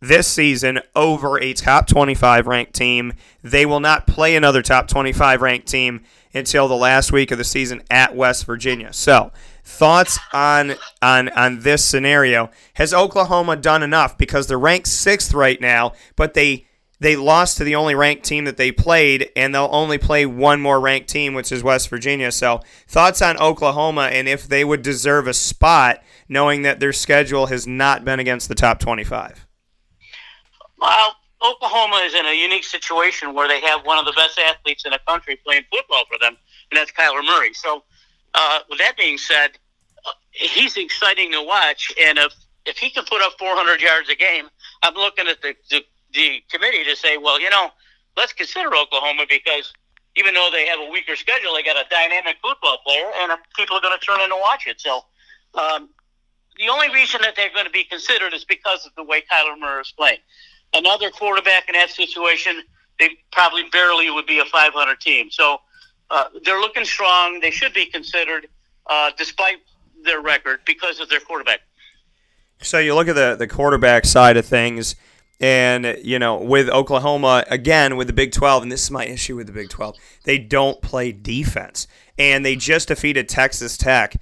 this 0.00 0.28
season 0.28 0.80
over 0.94 1.40
a 1.40 1.52
top 1.54 1.86
25 1.86 2.46
ranked 2.46 2.74
team. 2.74 3.14
They 3.42 3.64
will 3.64 3.80
not 3.80 4.06
play 4.06 4.36
another 4.36 4.62
top 4.62 4.88
25 4.88 5.40
ranked 5.40 5.66
team 5.66 6.02
until 6.34 6.68
the 6.68 6.76
last 6.76 7.12
week 7.12 7.30
of 7.30 7.38
the 7.38 7.44
season 7.44 7.82
at 7.90 8.14
West 8.14 8.44
Virginia. 8.44 8.92
So, 8.92 9.32
thoughts 9.64 10.18
on 10.32 10.74
on 11.00 11.30
on 11.30 11.60
this 11.60 11.84
scenario? 11.84 12.50
Has 12.74 12.92
Oklahoma 12.92 13.56
done 13.56 13.82
enough 13.82 14.18
because 14.18 14.46
they're 14.46 14.58
ranked 14.58 14.86
6th 14.86 15.34
right 15.34 15.60
now, 15.60 15.92
but 16.14 16.34
they 16.34 16.65
they 16.98 17.16
lost 17.16 17.58
to 17.58 17.64
the 17.64 17.74
only 17.74 17.94
ranked 17.94 18.24
team 18.24 18.44
that 18.44 18.56
they 18.56 18.72
played, 18.72 19.30
and 19.36 19.54
they'll 19.54 19.68
only 19.70 19.98
play 19.98 20.24
one 20.24 20.60
more 20.60 20.80
ranked 20.80 21.08
team, 21.08 21.34
which 21.34 21.52
is 21.52 21.62
West 21.62 21.88
Virginia. 21.88 22.32
So, 22.32 22.62
thoughts 22.88 23.20
on 23.20 23.36
Oklahoma 23.38 24.08
and 24.12 24.28
if 24.28 24.48
they 24.48 24.64
would 24.64 24.82
deserve 24.82 25.26
a 25.26 25.34
spot, 25.34 26.02
knowing 26.28 26.62
that 26.62 26.80
their 26.80 26.92
schedule 26.92 27.46
has 27.46 27.66
not 27.66 28.04
been 28.04 28.18
against 28.18 28.48
the 28.48 28.54
top 28.54 28.80
25? 28.80 29.46
Well, 30.78 31.16
Oklahoma 31.44 31.96
is 32.04 32.14
in 32.14 32.24
a 32.24 32.32
unique 32.32 32.64
situation 32.64 33.34
where 33.34 33.46
they 33.46 33.60
have 33.60 33.84
one 33.84 33.98
of 33.98 34.06
the 34.06 34.12
best 34.12 34.38
athletes 34.38 34.84
in 34.84 34.92
the 34.92 35.00
country 35.06 35.38
playing 35.44 35.64
football 35.70 36.04
for 36.10 36.18
them, 36.18 36.36
and 36.70 36.78
that's 36.78 36.92
Kyler 36.92 37.24
Murray. 37.24 37.52
So, 37.52 37.82
uh, 38.34 38.60
with 38.70 38.78
that 38.78 38.96
being 38.96 39.18
said, 39.18 39.50
uh, 40.06 40.10
he's 40.30 40.76
exciting 40.76 41.32
to 41.32 41.42
watch, 41.42 41.92
and 42.00 42.18
if 42.18 42.32
if 42.64 42.78
he 42.78 42.90
can 42.90 43.04
put 43.04 43.22
up 43.22 43.34
400 43.38 43.80
yards 43.80 44.08
a 44.08 44.16
game, 44.16 44.48
I'm 44.82 44.94
looking 44.94 45.28
at 45.28 45.40
the, 45.40 45.54
the 45.70 45.82
the 46.16 46.42
committee 46.50 46.82
to 46.84 46.96
say, 46.96 47.18
well, 47.18 47.40
you 47.40 47.50
know, 47.50 47.68
let's 48.16 48.32
consider 48.32 48.74
Oklahoma 48.74 49.26
because 49.28 49.72
even 50.16 50.34
though 50.34 50.48
they 50.50 50.66
have 50.66 50.80
a 50.80 50.90
weaker 50.90 51.14
schedule, 51.14 51.54
they 51.54 51.62
got 51.62 51.76
a 51.76 51.88
dynamic 51.90 52.36
football 52.42 52.78
player, 52.84 53.10
and 53.20 53.32
people 53.54 53.76
are 53.76 53.80
going 53.80 53.96
to 53.96 54.04
turn 54.04 54.18
in 54.20 54.32
and 54.32 54.40
watch 54.40 54.66
it. 54.66 54.80
So, 54.80 55.02
um, 55.54 55.90
the 56.58 56.70
only 56.70 56.90
reason 56.92 57.20
that 57.22 57.36
they're 57.36 57.52
going 57.52 57.66
to 57.66 57.70
be 57.70 57.84
considered 57.84 58.32
is 58.32 58.44
because 58.44 58.86
of 58.86 58.92
the 58.96 59.04
way 59.04 59.22
Kyler 59.30 59.58
Murray 59.58 59.82
is 59.82 59.92
playing. 59.96 60.18
Another 60.72 61.10
quarterback 61.10 61.68
in 61.68 61.74
that 61.74 61.90
situation, 61.90 62.62
they 62.98 63.10
probably 63.30 63.64
barely 63.70 64.10
would 64.10 64.26
be 64.26 64.38
a 64.38 64.44
500 64.46 65.00
team. 65.00 65.30
So, 65.30 65.58
uh, 66.10 66.24
they're 66.44 66.60
looking 66.60 66.84
strong. 66.84 67.40
They 67.40 67.50
should 67.50 67.74
be 67.74 67.86
considered, 67.86 68.48
uh, 68.86 69.10
despite 69.18 69.58
their 70.02 70.22
record, 70.22 70.60
because 70.64 70.98
of 70.98 71.10
their 71.10 71.20
quarterback. 71.20 71.60
So 72.62 72.78
you 72.78 72.94
look 72.94 73.08
at 73.08 73.14
the 73.14 73.36
the 73.38 73.46
quarterback 73.46 74.06
side 74.06 74.36
of 74.36 74.46
things 74.46 74.96
and, 75.40 75.98
you 76.02 76.18
know, 76.18 76.36
with 76.36 76.68
Oklahoma, 76.68 77.44
again, 77.48 77.96
with 77.96 78.06
the 78.06 78.12
Big 78.12 78.32
12, 78.32 78.62
and 78.62 78.72
this 78.72 78.84
is 78.84 78.90
my 78.90 79.04
issue 79.04 79.36
with 79.36 79.46
the 79.46 79.52
Big 79.52 79.68
12, 79.68 79.96
they 80.24 80.38
don't 80.38 80.80
play 80.80 81.12
defense. 81.12 81.86
And 82.18 82.44
they 82.44 82.56
just 82.56 82.88
defeated 82.88 83.28
Texas 83.28 83.76
Tech 83.76 84.16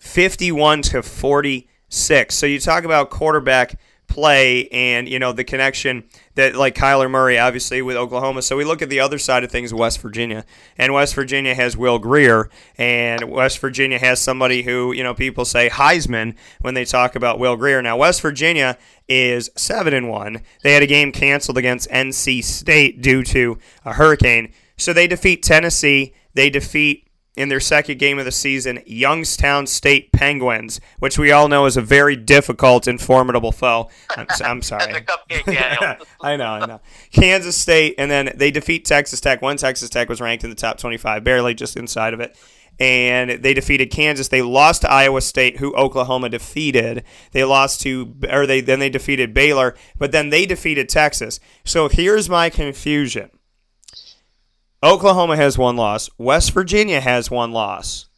51 0.00 0.82
to 0.82 1.02
46. 1.02 2.34
So 2.34 2.46
you 2.46 2.60
talk 2.60 2.84
about 2.84 3.10
quarterback 3.10 3.78
play 4.06 4.66
and 4.68 5.06
you 5.06 5.18
know 5.18 5.32
the 5.32 5.44
connection 5.44 6.02
that 6.38 6.54
like 6.54 6.76
Kyler 6.76 7.10
Murray 7.10 7.36
obviously 7.36 7.82
with 7.82 7.96
Oklahoma. 7.96 8.42
So 8.42 8.56
we 8.56 8.64
look 8.64 8.80
at 8.80 8.88
the 8.88 9.00
other 9.00 9.18
side 9.18 9.42
of 9.42 9.50
things, 9.50 9.74
West 9.74 10.00
Virginia, 10.00 10.44
and 10.76 10.94
West 10.94 11.16
Virginia 11.16 11.52
has 11.52 11.76
Will 11.76 11.98
Grier, 11.98 12.48
and 12.76 13.28
West 13.28 13.58
Virginia 13.58 13.98
has 13.98 14.20
somebody 14.20 14.62
who 14.62 14.92
you 14.92 15.02
know 15.02 15.14
people 15.14 15.44
say 15.44 15.68
Heisman 15.68 16.36
when 16.60 16.74
they 16.74 16.84
talk 16.84 17.16
about 17.16 17.40
Will 17.40 17.56
Grier. 17.56 17.82
Now 17.82 17.96
West 17.96 18.22
Virginia 18.22 18.78
is 19.08 19.50
seven 19.56 19.92
and 19.92 20.08
one. 20.08 20.42
They 20.62 20.74
had 20.74 20.82
a 20.84 20.86
game 20.86 21.10
canceled 21.10 21.58
against 21.58 21.90
NC 21.90 22.44
State 22.44 23.02
due 23.02 23.24
to 23.24 23.58
a 23.84 23.94
hurricane, 23.94 24.52
so 24.76 24.92
they 24.92 25.08
defeat 25.08 25.42
Tennessee. 25.42 26.14
They 26.34 26.50
defeat 26.50 27.07
in 27.38 27.48
their 27.48 27.60
second 27.60 28.00
game 28.00 28.18
of 28.18 28.24
the 28.24 28.32
season, 28.32 28.82
Youngstown 28.84 29.68
State 29.68 30.10
Penguins, 30.10 30.80
which 30.98 31.18
we 31.18 31.30
all 31.30 31.46
know 31.46 31.66
is 31.66 31.76
a 31.76 31.80
very 31.80 32.16
difficult 32.16 32.88
and 32.88 33.00
formidable 33.00 33.52
foe. 33.52 33.88
I'm, 34.10 34.26
I'm 34.44 34.62
sorry. 34.62 34.92
I 36.20 36.36
know, 36.36 36.50
I 36.50 36.66
know. 36.66 36.80
Kansas 37.12 37.56
State, 37.56 37.94
and 37.96 38.10
then 38.10 38.32
they 38.34 38.50
defeat 38.50 38.84
Texas 38.84 39.20
Tech. 39.20 39.40
One 39.40 39.56
Texas 39.56 39.88
Tech 39.88 40.08
was 40.08 40.20
ranked 40.20 40.42
in 40.42 40.50
the 40.50 40.56
top 40.56 40.78
25, 40.78 41.22
barely 41.22 41.54
just 41.54 41.76
inside 41.76 42.12
of 42.12 42.18
it. 42.18 42.36
And 42.80 43.42
they 43.42 43.54
defeated 43.54 43.92
Kansas. 43.92 44.28
They 44.28 44.42
lost 44.42 44.82
to 44.82 44.90
Iowa 44.90 45.20
State, 45.20 45.58
who 45.58 45.74
Oklahoma 45.76 46.28
defeated. 46.30 47.04
They 47.30 47.44
lost 47.44 47.80
to, 47.82 48.16
or 48.30 48.46
they 48.46 48.60
then 48.60 48.80
they 48.80 48.90
defeated 48.90 49.32
Baylor, 49.32 49.76
but 49.96 50.10
then 50.10 50.30
they 50.30 50.44
defeated 50.44 50.88
Texas. 50.88 51.38
So 51.64 51.88
here's 51.88 52.28
my 52.28 52.50
confusion 52.50 53.30
Oklahoma 54.82 55.36
has 55.36 55.58
one 55.58 55.76
loss. 55.76 56.08
West 56.18 56.52
Virginia 56.52 57.00
has 57.00 57.30
one 57.30 57.52
loss. 57.52 58.08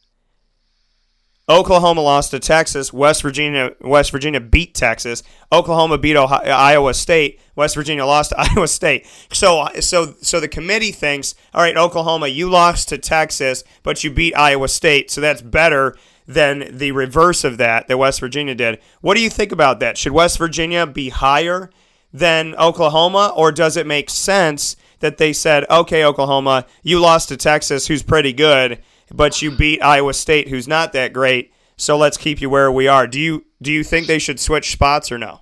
Oklahoma 1.49 2.01
lost 2.01 2.31
to 2.31 2.39
Texas. 2.39 2.93
West 2.93 3.23
Virginia 3.23 3.71
West 3.81 4.11
Virginia 4.11 4.39
beat 4.39 4.73
Texas. 4.75 5.23
Oklahoma 5.51 5.97
beat 5.97 6.15
Ohio, 6.15 6.49
Iowa 6.49 6.93
State. 6.93 7.41
West 7.55 7.75
Virginia 7.75 8.05
lost 8.05 8.29
to 8.29 8.39
Iowa 8.39 8.67
State. 8.67 9.07
So 9.33 9.67
so 9.79 10.15
so 10.21 10.39
the 10.39 10.47
committee 10.47 10.91
thinks, 10.91 11.35
all 11.53 11.61
right, 11.61 11.75
Oklahoma, 11.75 12.27
you 12.27 12.49
lost 12.49 12.89
to 12.89 12.97
Texas, 12.97 13.63
but 13.83 14.03
you 14.03 14.11
beat 14.11 14.35
Iowa 14.35 14.67
State, 14.67 15.09
so 15.11 15.19
that's 15.19 15.41
better 15.41 15.97
than 16.27 16.77
the 16.77 16.91
reverse 16.91 17.43
of 17.43 17.57
that 17.57 17.87
that 17.87 17.97
West 17.97 18.19
Virginia 18.19 18.55
did. 18.55 18.79
What 19.01 19.15
do 19.17 19.21
you 19.21 19.29
think 19.29 19.51
about 19.51 19.79
that? 19.79 19.97
Should 19.97 20.13
West 20.13 20.37
Virginia 20.37 20.85
be 20.85 21.09
higher 21.09 21.71
than 22.13 22.55
Oklahoma, 22.55 23.33
or 23.35 23.51
does 23.51 23.75
it 23.77 23.87
make 23.87 24.09
sense 24.09 24.75
that 25.01 25.17
they 25.17 25.33
said, 25.33 25.65
okay, 25.69 26.03
Oklahoma, 26.03 26.65
you 26.83 26.99
lost 26.99 27.29
to 27.29 27.37
Texas, 27.37 27.87
who's 27.87 28.03
pretty 28.03 28.33
good, 28.33 28.81
but 29.13 29.41
you 29.41 29.51
beat 29.51 29.81
Iowa 29.81 30.13
State, 30.13 30.47
who's 30.47 30.67
not 30.67 30.93
that 30.93 31.13
great. 31.13 31.51
So 31.77 31.97
let's 31.97 32.17
keep 32.17 32.41
you 32.41 32.49
where 32.49 32.71
we 32.71 32.87
are. 32.87 33.07
Do 33.07 33.19
you 33.19 33.45
do 33.61 33.71
you 33.71 33.83
think 33.83 34.07
they 34.07 34.19
should 34.19 34.39
switch 34.39 34.71
spots 34.71 35.11
or 35.11 35.17
no? 35.17 35.41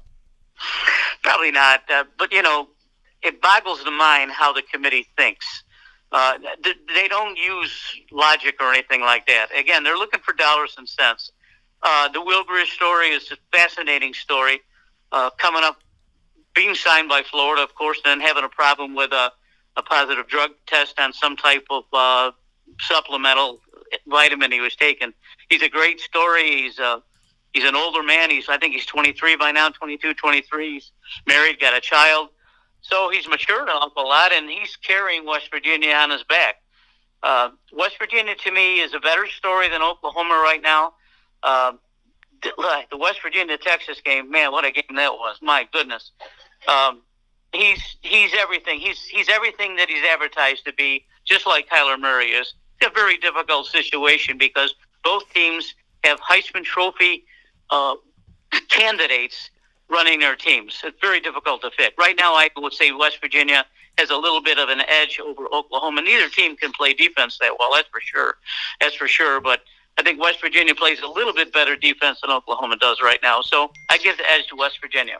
Probably 1.24 1.52
not. 1.52 1.82
Uh, 1.90 2.06
but 2.18 2.32
you 2.32 2.42
know, 2.42 2.70
it 3.22 3.42
boggles 3.42 3.84
the 3.84 3.92
mind 3.92 4.32
how 4.32 4.54
the 4.54 4.62
committee 4.62 5.06
thinks. 5.18 5.46
Uh, 6.12 6.34
they 6.96 7.08
don't 7.08 7.38
use 7.38 7.72
logic 8.12 8.56
or 8.60 8.72
anything 8.74 9.02
like 9.02 9.28
that. 9.28 9.48
Again, 9.56 9.84
they're 9.84 9.98
looking 9.98 10.22
for 10.22 10.34
dollars 10.34 10.76
and 10.78 10.90
cents. 10.90 11.32
Uh, 11.84 12.10
the 12.10 12.22
Will 12.22 12.44
story 12.66 13.10
is 13.10 13.32
a 13.32 13.38
fascinating 13.56 14.14
story. 14.14 14.62
Uh, 15.12 15.30
coming 15.38 15.64
up, 15.64 15.78
being 16.56 16.74
signed 16.74 17.10
by 17.10 17.22
Florida, 17.22 17.62
of 17.64 17.76
course, 17.76 18.00
then 18.04 18.20
having 18.20 18.44
a 18.44 18.50
problem 18.50 18.96
with 18.96 19.12
a 19.12 19.32
a 19.80 19.82
positive 19.82 20.28
drug 20.28 20.52
test 20.68 21.00
on 21.00 21.14
some 21.14 21.36
type 21.36 21.66
of 21.70 21.84
uh, 21.94 22.32
supplemental 22.82 23.62
vitamin 24.08 24.52
he 24.52 24.60
was 24.60 24.76
taking. 24.76 25.14
He's 25.50 25.62
a 25.62 25.70
great 25.70 26.00
story. 26.00 26.64
He's 26.64 26.80
a 26.80 26.84
uh, 26.84 27.00
he's 27.54 27.64
an 27.64 27.76
older 27.76 28.04
man. 28.04 28.30
He's 28.30 28.50
I 28.50 28.58
think 28.58 28.74
he's 28.76 28.86
23 28.86 29.38
by 29.38 29.52
now, 29.52 29.70
22, 29.70 30.14
23. 30.14 30.74
He's 30.74 30.92
married, 31.28 31.60
got 31.60 31.76
a 31.76 31.82
child, 31.82 32.30
so 32.82 33.10
he's 33.10 33.28
matured 33.28 33.64
an 33.64 33.70
awful 33.70 34.08
lot, 34.08 34.32
and 34.32 34.50
he's 34.50 34.76
carrying 34.76 35.26
West 35.26 35.50
Virginia 35.52 35.94
on 35.94 36.12
his 36.12 36.24
back. 36.24 36.56
Uh, 37.24 37.50
West 37.74 37.98
Virginia 37.98 38.36
to 38.36 38.52
me 38.52 38.80
is 38.80 38.94
a 38.94 39.00
better 39.00 39.28
story 39.28 39.70
than 39.70 39.82
Oklahoma 39.82 40.36
right 40.44 40.62
now. 40.62 40.94
Uh, 41.42 41.74
the 42.44 42.98
West 42.98 43.22
Virginia 43.22 43.58
Texas 43.58 44.00
game, 44.02 44.30
man, 44.30 44.52
what 44.52 44.66
a 44.66 44.72
game 44.72 44.96
that 44.96 45.14
was! 45.14 45.38
My 45.42 45.68
goodness. 45.72 46.12
Um, 46.68 47.02
he's 47.54 47.98
he's 48.02 48.32
everything. 48.38 48.80
He's 48.80 49.02
he's 49.04 49.30
everything 49.30 49.76
that 49.78 49.90
he's 49.90 50.04
advertised 50.04 50.66
to 50.66 50.74
be, 50.74 51.06
just 51.26 51.46
like 51.46 51.70
Kyler 51.70 52.00
Murray 52.00 52.32
is. 52.32 52.54
It's 52.82 52.90
a 52.90 52.94
very 52.94 53.18
difficult 53.18 53.68
situation 53.68 54.38
because 54.38 54.74
both 55.04 55.24
teams 55.34 55.76
have 56.04 56.20
Heisman 56.20 56.64
Trophy 56.64 57.26
uh, 57.70 57.96
candidates 58.70 59.50
running 59.90 60.20
their 60.20 60.36
teams. 60.36 60.80
It's 60.84 61.00
very 61.02 61.20
difficult 61.20 61.62
to 61.62 61.72
fit. 61.72 61.94
Right 61.98 62.16
now, 62.18 62.34
I 62.34 62.50
would 62.58 62.74
say 62.74 62.92
West 62.92 63.20
Virginia 63.22 63.66
has 63.98 64.10
a 64.12 64.16
little 64.16 64.42
bit 64.42 64.58
of 64.58 64.70
an 64.70 64.82
edge 64.88 65.20
over 65.20 65.48
Oklahoma. 65.52 66.02
Neither 66.02 66.30
team 66.30 66.56
can 66.56 66.72
play 66.72 66.94
defense 66.94 67.38
that 67.42 67.54
well. 67.60 67.72
That's 67.74 67.90
for 67.90 68.00
sure. 68.00 68.36
That's 68.80 68.96
for 68.96 69.08
sure. 69.08 69.42
But 69.42 69.62
I 69.98 70.04
think 70.04 70.22
West 70.22 70.40
Virginia 70.40 70.74
plays 70.76 71.02
a 71.02 71.08
little 71.08 71.34
bit 71.34 71.52
better 71.52 71.76
defense 71.76 72.22
than 72.22 72.32
Oklahoma 72.32 72.78
does 72.78 73.00
right 73.04 73.20
now. 73.22 73.42
So 73.42 73.72
I 73.90 73.98
give 73.98 74.18
the 74.18 74.30
edge 74.32 74.48
to 74.48 74.56
West 74.56 74.80
Virginia. 74.80 75.18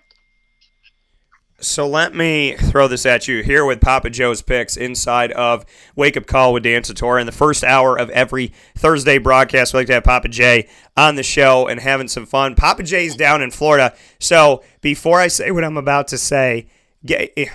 So 1.62 1.90
let 1.90 2.16
me 2.16 2.54
throw 2.54 2.88
this 2.88 3.06
at 3.06 3.28
you 3.28 3.44
here 3.44 3.66
with 3.66 3.82
Papa 3.82 4.10
Joe's 4.10 4.42
picks 4.42 4.78
inside 4.78 5.34
of 5.34 5.66
Wake 5.94 6.16
Up 6.16 6.26
Call 6.26 6.54
with 6.54 6.64
Dan 6.64 6.84
Tortora. 6.84 7.20
In 7.20 7.26
the 7.26 7.34
first 7.34 7.66
hour 7.66 7.98
of 8.00 8.10
every 8.12 8.54
Thursday 8.78 9.18
broadcast, 9.18 9.74
we 9.74 9.82
like 9.82 9.88
to 9.88 9.94
have 9.94 10.06
Papa 10.06 10.30
J 10.30 10.70
on 10.96 11.16
the 11.16 11.24
show 11.24 11.68
and 11.68 11.82
having 11.82 12.08
some 12.08 12.26
fun. 12.26 12.56
Papa 12.56 12.84
J's 12.84 13.18
down 13.18 13.42
in 13.42 13.52
Florida. 13.52 13.94
So 14.20 14.64
before 14.80 15.20
I 15.20 15.28
say 15.28 15.52
what 15.52 15.66
I'm 15.66 15.76
about 15.76 16.08
to 16.10 16.18
say, 16.18 16.68
eh, 17.10 17.48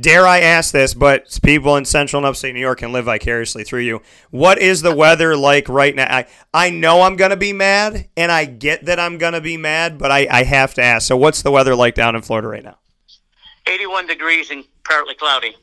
dare 0.00 0.26
I 0.26 0.40
ask 0.40 0.72
this, 0.72 0.94
but 0.94 1.38
people 1.42 1.76
in 1.76 1.84
central 1.84 2.20
and 2.20 2.26
upstate 2.26 2.54
New 2.54 2.60
York 2.60 2.78
can 2.78 2.92
live 2.92 3.04
vicariously 3.04 3.62
through 3.62 3.80
you. 3.80 4.00
What 4.30 4.58
is 4.58 4.80
the 4.80 4.94
weather 4.94 5.36
like 5.36 5.68
right 5.68 5.94
now? 5.94 6.06
I, 6.08 6.26
I 6.54 6.70
know 6.70 7.02
I'm 7.02 7.16
going 7.16 7.32
to 7.32 7.36
be 7.36 7.52
mad, 7.52 8.08
and 8.16 8.32
I 8.32 8.46
get 8.46 8.86
that 8.86 8.98
I'm 8.98 9.18
going 9.18 9.34
to 9.34 9.42
be 9.42 9.58
mad, 9.58 9.98
but 9.98 10.10
I, 10.10 10.26
I 10.30 10.44
have 10.44 10.72
to 10.74 10.82
ask. 10.82 11.06
So 11.06 11.16
what's 11.18 11.42
the 11.42 11.50
weather 11.50 11.74
like 11.74 11.94
down 11.94 12.16
in 12.16 12.22
Florida 12.22 12.48
right 12.48 12.64
now? 12.64 12.78
81 13.68 14.06
degrees 14.06 14.50
and 14.50 14.64
partly 14.84 15.14
cloudy. 15.14 15.56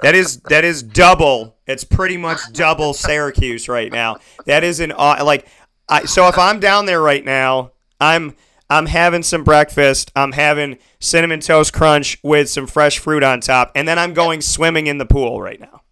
that 0.00 0.14
is 0.14 0.40
that 0.42 0.64
is 0.64 0.82
double. 0.82 1.56
It's 1.66 1.84
pretty 1.84 2.16
much 2.16 2.40
double 2.52 2.94
Syracuse 2.94 3.68
right 3.68 3.92
now. 3.92 4.16
That 4.46 4.64
is 4.64 4.80
an 4.80 4.90
like 4.90 5.46
I 5.88 6.04
so 6.04 6.28
if 6.28 6.38
I'm 6.38 6.60
down 6.60 6.86
there 6.86 7.00
right 7.00 7.24
now, 7.24 7.72
I'm 8.00 8.36
I'm 8.70 8.86
having 8.86 9.22
some 9.22 9.44
breakfast. 9.44 10.12
I'm 10.14 10.32
having 10.32 10.78
cinnamon 11.00 11.40
toast 11.40 11.72
crunch 11.72 12.18
with 12.22 12.48
some 12.48 12.66
fresh 12.66 12.98
fruit 12.98 13.22
on 13.22 13.40
top, 13.40 13.72
and 13.74 13.86
then 13.86 13.98
I'm 13.98 14.14
going 14.14 14.40
swimming 14.40 14.86
in 14.86 14.98
the 14.98 15.06
pool 15.06 15.40
right 15.40 15.60
now. 15.60 15.82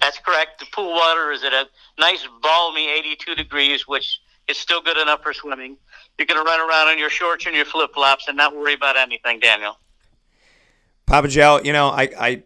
That's 0.00 0.18
correct. 0.18 0.60
The 0.60 0.66
pool 0.72 0.92
water 0.92 1.32
is 1.32 1.42
at 1.42 1.52
a 1.52 1.66
nice 1.98 2.26
balmy 2.42 2.90
82 2.90 3.34
degrees, 3.34 3.88
which 3.88 4.20
is 4.48 4.58
still 4.58 4.82
good 4.82 4.98
enough 4.98 5.22
for 5.22 5.32
swimming 5.32 5.76
you're 6.20 6.26
going 6.26 6.38
to 6.38 6.48
run 6.48 6.60
around 6.60 6.92
in 6.92 6.98
your 6.98 7.10
shorts 7.10 7.46
and 7.46 7.56
your 7.56 7.64
flip 7.64 7.92
flops 7.94 8.28
and 8.28 8.36
not 8.36 8.54
worry 8.54 8.74
about 8.74 8.96
anything, 8.96 9.40
Daniel. 9.40 9.78
Papa 11.06 11.26
Joe, 11.26 11.60
you 11.64 11.72
know, 11.72 11.88
I, 11.88 12.08
I 12.16 12.42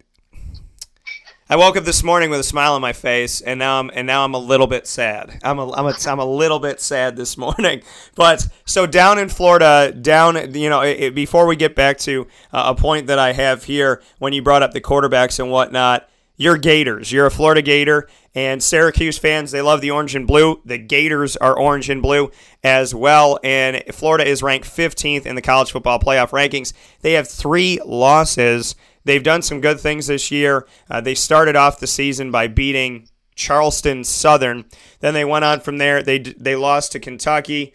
I 1.50 1.56
woke 1.56 1.76
up 1.76 1.84
this 1.84 2.02
morning 2.02 2.30
with 2.30 2.40
a 2.40 2.44
smile 2.44 2.72
on 2.72 2.80
my 2.80 2.94
face, 2.94 3.42
and 3.42 3.58
now 3.58 3.78
I'm 3.78 3.90
and 3.92 4.06
now 4.06 4.24
I'm 4.24 4.32
a 4.32 4.38
little 4.38 4.66
bit 4.66 4.87
sad. 4.87 5.40
I'm 5.44 5.58
a, 5.58 5.70
I'm 5.72 5.84
a, 5.84 5.94
I'm 6.06 6.18
a 6.18 6.24
little 6.24 6.58
bit 6.58 6.80
sad 6.80 7.16
this 7.16 7.37
morning. 7.44 7.82
But 8.14 8.48
so 8.64 8.87
down 8.87 9.18
in 9.18 9.28
Florida, 9.28 9.92
down 9.92 10.54
you 10.54 10.70
know, 10.70 10.80
it, 10.80 11.14
before 11.14 11.46
we 11.46 11.56
get 11.56 11.74
back 11.74 11.98
to 11.98 12.26
uh, 12.50 12.74
a 12.74 12.74
point 12.74 13.08
that 13.08 13.18
I 13.18 13.32
have 13.32 13.64
here, 13.64 14.02
when 14.18 14.32
you 14.32 14.40
brought 14.40 14.62
up 14.62 14.72
the 14.72 14.80
quarterbacks 14.80 15.38
and 15.38 15.50
whatnot, 15.50 16.08
you're 16.37 16.59
Gators. 16.59 17.12
You're 17.12 17.27
a 17.27 17.31
Florida 17.31 17.62
Gator, 17.62 18.09
and 18.35 18.62
Syracuse 18.62 19.18
fans, 19.18 19.53
they 19.53 19.62
love 19.62 19.81
the 19.81 19.92
orange 19.92 20.16
and 20.16 20.27
blue. 20.27 20.61
The 20.64 20.79
Gators 20.79 21.37
are 21.37 21.57
orange 21.57 21.88
and 21.88 22.03
blue 22.03 22.33
as 22.64 22.94
well. 22.94 23.38
And 23.44 23.83
Florida 23.92 24.27
is 24.27 24.42
ranked 24.42 24.66
15th 24.66 25.27
in 25.27 25.37
the 25.37 25.42
college 25.42 25.70
football 25.70 26.01
playoff 26.01 26.31
rankings. 26.31 26.73
They 27.03 27.12
have 27.12 27.29
three 27.29 27.79
losses. 27.85 28.75
They've 29.05 29.23
done 29.23 29.42
some 29.42 29.61
good 29.61 29.79
things 29.79 30.09
this 30.09 30.33
year. 30.33 30.66
Uh, 30.90 31.01
they 31.01 31.14
started 31.14 31.55
off 31.55 31.79
the 31.79 31.87
season 31.87 32.33
by 32.33 32.49
beating 32.49 33.09
Charleston 33.37 34.03
Southern. 34.03 34.64
Then 35.01 35.14
they 35.14 35.25
went 35.25 35.44
on 35.44 35.61
from 35.61 35.79
there. 35.79 36.03
They 36.03 36.18
they 36.18 36.57
lost 36.57 36.92
to 36.92 37.01
Kentucky 37.01 37.75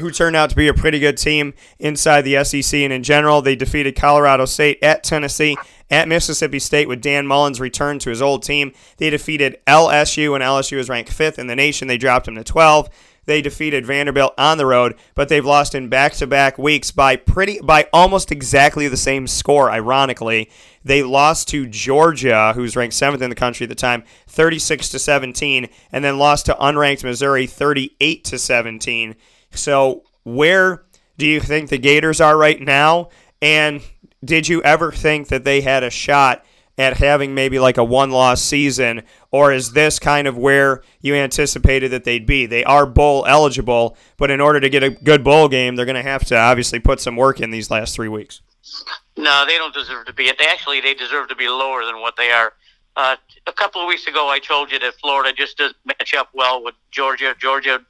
who 0.00 0.10
turned 0.10 0.36
out 0.36 0.50
to 0.50 0.56
be 0.56 0.68
a 0.68 0.74
pretty 0.74 0.98
good 0.98 1.16
team 1.16 1.54
inside 1.78 2.22
the 2.22 2.42
SEC 2.44 2.80
and 2.80 2.92
in 2.92 3.02
general. 3.02 3.42
They 3.42 3.56
defeated 3.56 3.96
Colorado 3.96 4.44
State 4.44 4.78
at 4.82 5.04
Tennessee, 5.04 5.56
at 5.90 6.08
Mississippi 6.08 6.58
State 6.58 6.88
with 6.88 7.00
Dan 7.00 7.26
Mullen's 7.26 7.60
return 7.60 7.98
to 8.00 8.10
his 8.10 8.22
old 8.22 8.42
team. 8.42 8.72
They 8.96 9.10
defeated 9.10 9.58
LSU, 9.66 10.34
and 10.34 10.42
LSU 10.42 10.78
is 10.78 10.88
ranked 10.88 11.12
fifth 11.12 11.38
in 11.38 11.46
the 11.46 11.56
nation. 11.56 11.88
They 11.88 11.98
dropped 11.98 12.26
them 12.26 12.36
to 12.36 12.44
12. 12.44 12.88
They 13.26 13.40
defeated 13.40 13.86
Vanderbilt 13.86 14.34
on 14.36 14.58
the 14.58 14.66
road, 14.66 14.96
but 15.14 15.28
they've 15.28 15.44
lost 15.44 15.74
in 15.74 15.88
back-to-back 15.88 16.58
weeks 16.58 16.90
by 16.90 17.16
pretty 17.16 17.58
by 17.60 17.88
almost 17.92 18.30
exactly 18.30 18.86
the 18.86 18.96
same 18.96 19.26
score. 19.26 19.70
Ironically, 19.70 20.50
they 20.84 21.02
lost 21.02 21.48
to 21.48 21.66
Georgia, 21.66 22.52
who's 22.54 22.76
ranked 22.76 22.94
seventh 22.94 23.22
in 23.22 23.30
the 23.30 23.36
country 23.36 23.64
at 23.64 23.70
the 23.70 23.74
time, 23.74 24.04
36 24.26 24.90
to 24.90 24.98
17, 24.98 25.68
and 25.90 26.04
then 26.04 26.18
lost 26.18 26.46
to 26.46 26.54
unranked 26.54 27.04
Missouri, 27.04 27.46
38 27.46 28.24
to 28.24 28.38
17. 28.38 29.16
So 29.52 30.02
where 30.24 30.84
do 31.16 31.26
you 31.26 31.40
think 31.40 31.70
the 31.70 31.78
Gators 31.78 32.20
are 32.20 32.36
right 32.36 32.60
now? 32.60 33.08
And 33.40 33.80
did 34.24 34.48
you 34.48 34.62
ever 34.62 34.92
think 34.92 35.28
that 35.28 35.44
they 35.44 35.60
had 35.60 35.82
a 35.82 35.90
shot 35.90 36.44
at 36.76 36.96
having 36.96 37.34
maybe 37.34 37.58
like 37.58 37.76
a 37.76 37.84
one 37.84 38.10
loss 38.10 38.42
season, 38.42 39.02
or 39.30 39.52
is 39.52 39.72
this 39.72 39.98
kind 39.98 40.26
of 40.26 40.36
where 40.36 40.82
you 41.00 41.14
anticipated 41.14 41.90
that 41.92 42.04
they'd 42.04 42.26
be? 42.26 42.46
They 42.46 42.64
are 42.64 42.86
bowl 42.86 43.24
eligible, 43.26 43.96
but 44.16 44.30
in 44.30 44.40
order 44.40 44.60
to 44.60 44.68
get 44.68 44.82
a 44.82 44.90
good 44.90 45.22
bowl 45.22 45.48
game, 45.48 45.76
they're 45.76 45.86
going 45.86 45.94
to 45.94 46.02
have 46.02 46.24
to 46.26 46.36
obviously 46.36 46.80
put 46.80 47.00
some 47.00 47.16
work 47.16 47.40
in 47.40 47.50
these 47.50 47.70
last 47.70 47.94
three 47.94 48.08
weeks. 48.08 48.40
No, 49.16 49.44
they 49.46 49.56
don't 49.56 49.74
deserve 49.74 50.06
to 50.06 50.12
be. 50.12 50.24
They 50.36 50.46
actually 50.46 50.80
they 50.80 50.94
deserve 50.94 51.28
to 51.28 51.36
be 51.36 51.48
lower 51.48 51.84
than 51.84 52.00
what 52.00 52.16
they 52.16 52.30
are. 52.30 52.52
Uh, 52.96 53.16
a 53.46 53.52
couple 53.52 53.80
of 53.80 53.88
weeks 53.88 54.06
ago, 54.06 54.28
I 54.28 54.38
told 54.38 54.70
you 54.72 54.78
that 54.78 54.94
Florida 54.94 55.32
just 55.32 55.58
doesn't 55.58 55.76
match 55.84 56.14
up 56.14 56.30
well 56.32 56.62
with 56.62 56.74
Georgia. 56.90 57.34
Georgia 57.38 57.80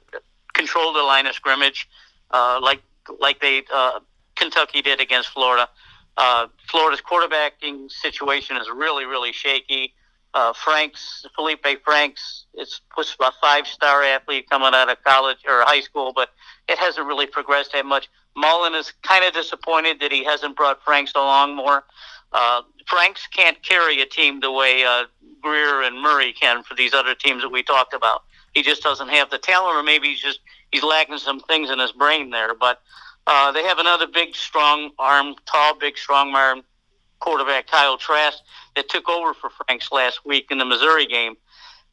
controlled 0.53 0.95
the 0.95 1.03
line 1.03 1.25
of 1.25 1.33
scrimmage, 1.33 1.87
uh, 2.31 2.59
like 2.61 2.81
like 3.19 3.39
they 3.39 3.63
uh, 3.73 3.99
Kentucky 4.35 4.81
did 4.81 4.99
against 4.99 5.29
Florida. 5.29 5.69
Uh, 6.17 6.47
Florida's 6.69 7.01
quarterbacking 7.01 7.91
situation 7.91 8.57
is 8.57 8.69
really, 8.73 9.05
really 9.05 9.33
shaky. 9.33 9.93
Uh, 10.33 10.51
Franks, 10.53 11.25
Feleipe 11.37 11.81
Franks, 11.83 12.45
it's 12.55 12.81
was 12.97 13.15
a 13.21 13.31
five-star 13.41 14.03
athlete 14.03 14.49
coming 14.49 14.73
out 14.73 14.89
of 14.89 15.01
college 15.03 15.37
or 15.47 15.61
high 15.61 15.79
school, 15.79 16.11
but 16.13 16.29
it 16.67 16.77
hasn't 16.77 17.07
really 17.07 17.25
progressed 17.25 17.71
that 17.73 17.85
much. 17.85 18.09
Mullen 18.35 18.75
is 18.75 18.91
kind 19.03 19.23
of 19.23 19.33
disappointed 19.33 19.99
that 20.01 20.11
he 20.11 20.25
hasn't 20.25 20.57
brought 20.57 20.83
Franks 20.83 21.13
along 21.15 21.55
more. 21.55 21.85
Uh, 22.33 22.63
Franks 22.85 23.27
can't 23.27 23.61
carry 23.63 24.01
a 24.01 24.05
team 24.05 24.41
the 24.41 24.51
way 24.51 24.83
uh, 24.83 25.05
Grier 25.41 25.83
and 25.83 26.01
Murray 26.01 26.33
can 26.33 26.63
for 26.63 26.75
these 26.75 26.93
other 26.93 27.15
teams 27.15 27.41
that 27.41 27.49
we 27.49 27.63
talked 27.63 27.93
about. 27.93 28.23
He 28.53 28.61
just 28.61 28.83
doesn't 28.83 29.09
have 29.09 29.29
the 29.29 29.37
talent, 29.37 29.77
or 29.77 29.83
maybe 29.83 30.09
he's 30.09 30.21
just 30.21 30.39
he's 30.71 30.83
lacking 30.83 31.17
some 31.17 31.39
things 31.41 31.69
in 31.69 31.79
his 31.79 31.91
brain 31.93 32.29
there. 32.29 32.53
But 32.53 32.81
uh, 33.27 33.51
they 33.51 33.63
have 33.63 33.79
another 33.79 34.07
big, 34.07 34.35
strong 34.35 34.91
arm, 34.99 35.35
tall, 35.45 35.75
big, 35.77 35.97
strong 35.97 36.33
arm 36.35 36.63
quarterback, 37.19 37.67
Kyle 37.67 37.97
Trask, 37.97 38.37
that 38.75 38.89
took 38.89 39.09
over 39.09 39.33
for 39.33 39.49
Franks 39.49 39.91
last 39.91 40.25
week 40.25 40.47
in 40.51 40.57
the 40.57 40.65
Missouri 40.65 41.07
game. 41.07 41.35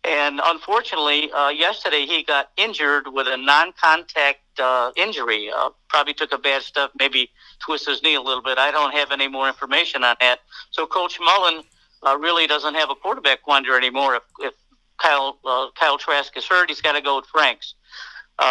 And 0.04 0.40
unfortunately, 0.44 1.30
uh, 1.30 1.48
yesterday 1.50 2.06
he 2.06 2.24
got 2.24 2.50
injured 2.56 3.06
with 3.06 3.28
a 3.28 3.36
non-contact 3.36 4.40
uh, 4.58 4.90
injury. 4.96 5.48
Uh, 5.56 5.70
probably 5.88 6.12
took 6.12 6.32
a 6.32 6.38
bad 6.38 6.62
stuff, 6.62 6.90
maybe 6.98 7.30
twisted 7.60 7.92
his 7.92 8.02
knee 8.02 8.16
a 8.16 8.20
little 8.20 8.42
bit. 8.42 8.58
I 8.58 8.72
don't 8.72 8.92
have 8.92 9.12
any 9.12 9.28
more 9.28 9.46
information 9.46 10.02
on 10.02 10.16
that. 10.20 10.40
So 10.72 10.86
Coach 10.86 11.18
Mullen 11.20 11.62
uh, 12.04 12.18
really 12.18 12.48
doesn't 12.48 12.74
have 12.74 12.90
a 12.90 12.96
quarterback 12.96 13.46
wonder 13.46 13.76
anymore. 13.76 14.16
If, 14.16 14.22
if 14.40 14.54
Kyle 14.98 15.38
uh, 15.44 15.68
Kyle 15.78 15.98
Trask 15.98 16.36
is 16.36 16.46
hurt, 16.46 16.68
he's 16.68 16.80
got 16.80 16.92
to 16.92 17.00
go 17.00 17.16
with 17.16 17.26
Franks. 17.26 17.74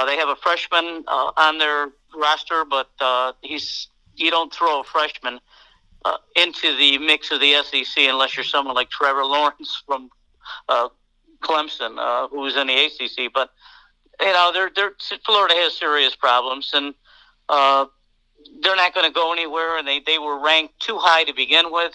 They 0.05 0.15
have 0.15 0.29
a 0.29 0.37
freshman 0.37 1.03
on 1.07 1.57
their 1.57 1.89
roster, 2.15 2.65
but 2.65 2.89
uh, 2.99 3.33
he's 3.41 3.87
you 4.15 4.29
don't 4.29 4.53
throw 4.53 4.81
a 4.81 4.83
freshman 4.83 5.39
uh, 6.05 6.17
into 6.35 6.75
the 6.77 6.97
mix 6.97 7.31
of 7.31 7.39
the 7.39 7.53
SEC 7.63 8.03
unless 8.05 8.35
you're 8.35 8.43
someone 8.43 8.75
like 8.75 8.89
Trevor 8.89 9.25
Lawrence 9.25 9.83
from 9.85 10.09
uh, 10.67 10.89
Clemson, 11.41 11.97
uh, 11.97 12.59
in 12.59 12.67
the 12.67 12.85
ACC. 12.85 13.31
But 13.33 13.49
you 14.19 14.27
know, 14.27 14.51
they're, 14.53 14.71
they're 14.75 14.93
Florida 15.25 15.55
has 15.55 15.77
serious 15.77 16.15
problems, 16.15 16.71
and 16.73 16.93
uh, 17.49 17.85
they're 18.61 18.75
not 18.75 18.93
going 18.93 19.07
to 19.07 19.13
go 19.13 19.31
anywhere. 19.31 19.77
And 19.77 19.87
they, 19.87 19.99
they 19.99 20.19
were 20.19 20.39
ranked 20.39 20.79
too 20.79 20.97
high 20.97 21.23
to 21.23 21.33
begin 21.33 21.71
with. 21.71 21.93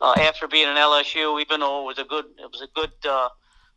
Uh, 0.00 0.14
after 0.20 0.46
being 0.46 0.68
an 0.68 0.76
LSU, 0.76 1.40
even 1.40 1.58
though 1.58 1.82
it 1.82 1.86
was 1.86 1.98
a 1.98 2.04
good 2.04 2.24
it 2.38 2.48
was 2.52 2.62
a 2.62 2.68
good 2.72 2.92
uh, 3.04 3.28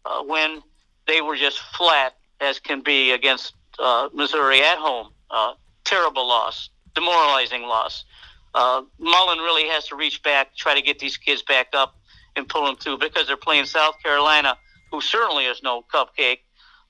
uh, 0.05 0.23
win, 0.23 0.61
they 1.07 1.21
were 1.21 1.35
just 1.35 1.59
flat 1.75 2.15
as 2.39 2.59
can 2.59 2.81
be 2.81 3.11
against 3.11 3.55
uh, 3.79 4.07
Missouri 4.13 4.61
at 4.61 4.77
home. 4.77 5.09
Uh, 5.31 5.53
terrible 5.91 6.27
loss, 6.27 6.69
demoralizing 6.95 7.63
loss. 7.63 8.05
Uh, 8.53 8.83
Mullen 8.97 9.39
really 9.39 9.67
has 9.67 9.87
to 9.87 9.95
reach 9.95 10.23
back, 10.23 10.55
try 10.55 10.73
to 10.73 10.81
get 10.81 10.99
these 10.99 11.17
kids 11.17 11.41
back 11.41 11.67
up 11.73 11.95
and 12.35 12.47
pull 12.47 12.65
them 12.65 12.77
through 12.77 12.97
because 12.97 13.27
they're 13.27 13.37
playing 13.37 13.65
South 13.65 13.95
Carolina, 14.01 14.57
who 14.89 15.01
certainly 15.01 15.45
is 15.45 15.61
no 15.63 15.83
cupcake. 15.93 16.39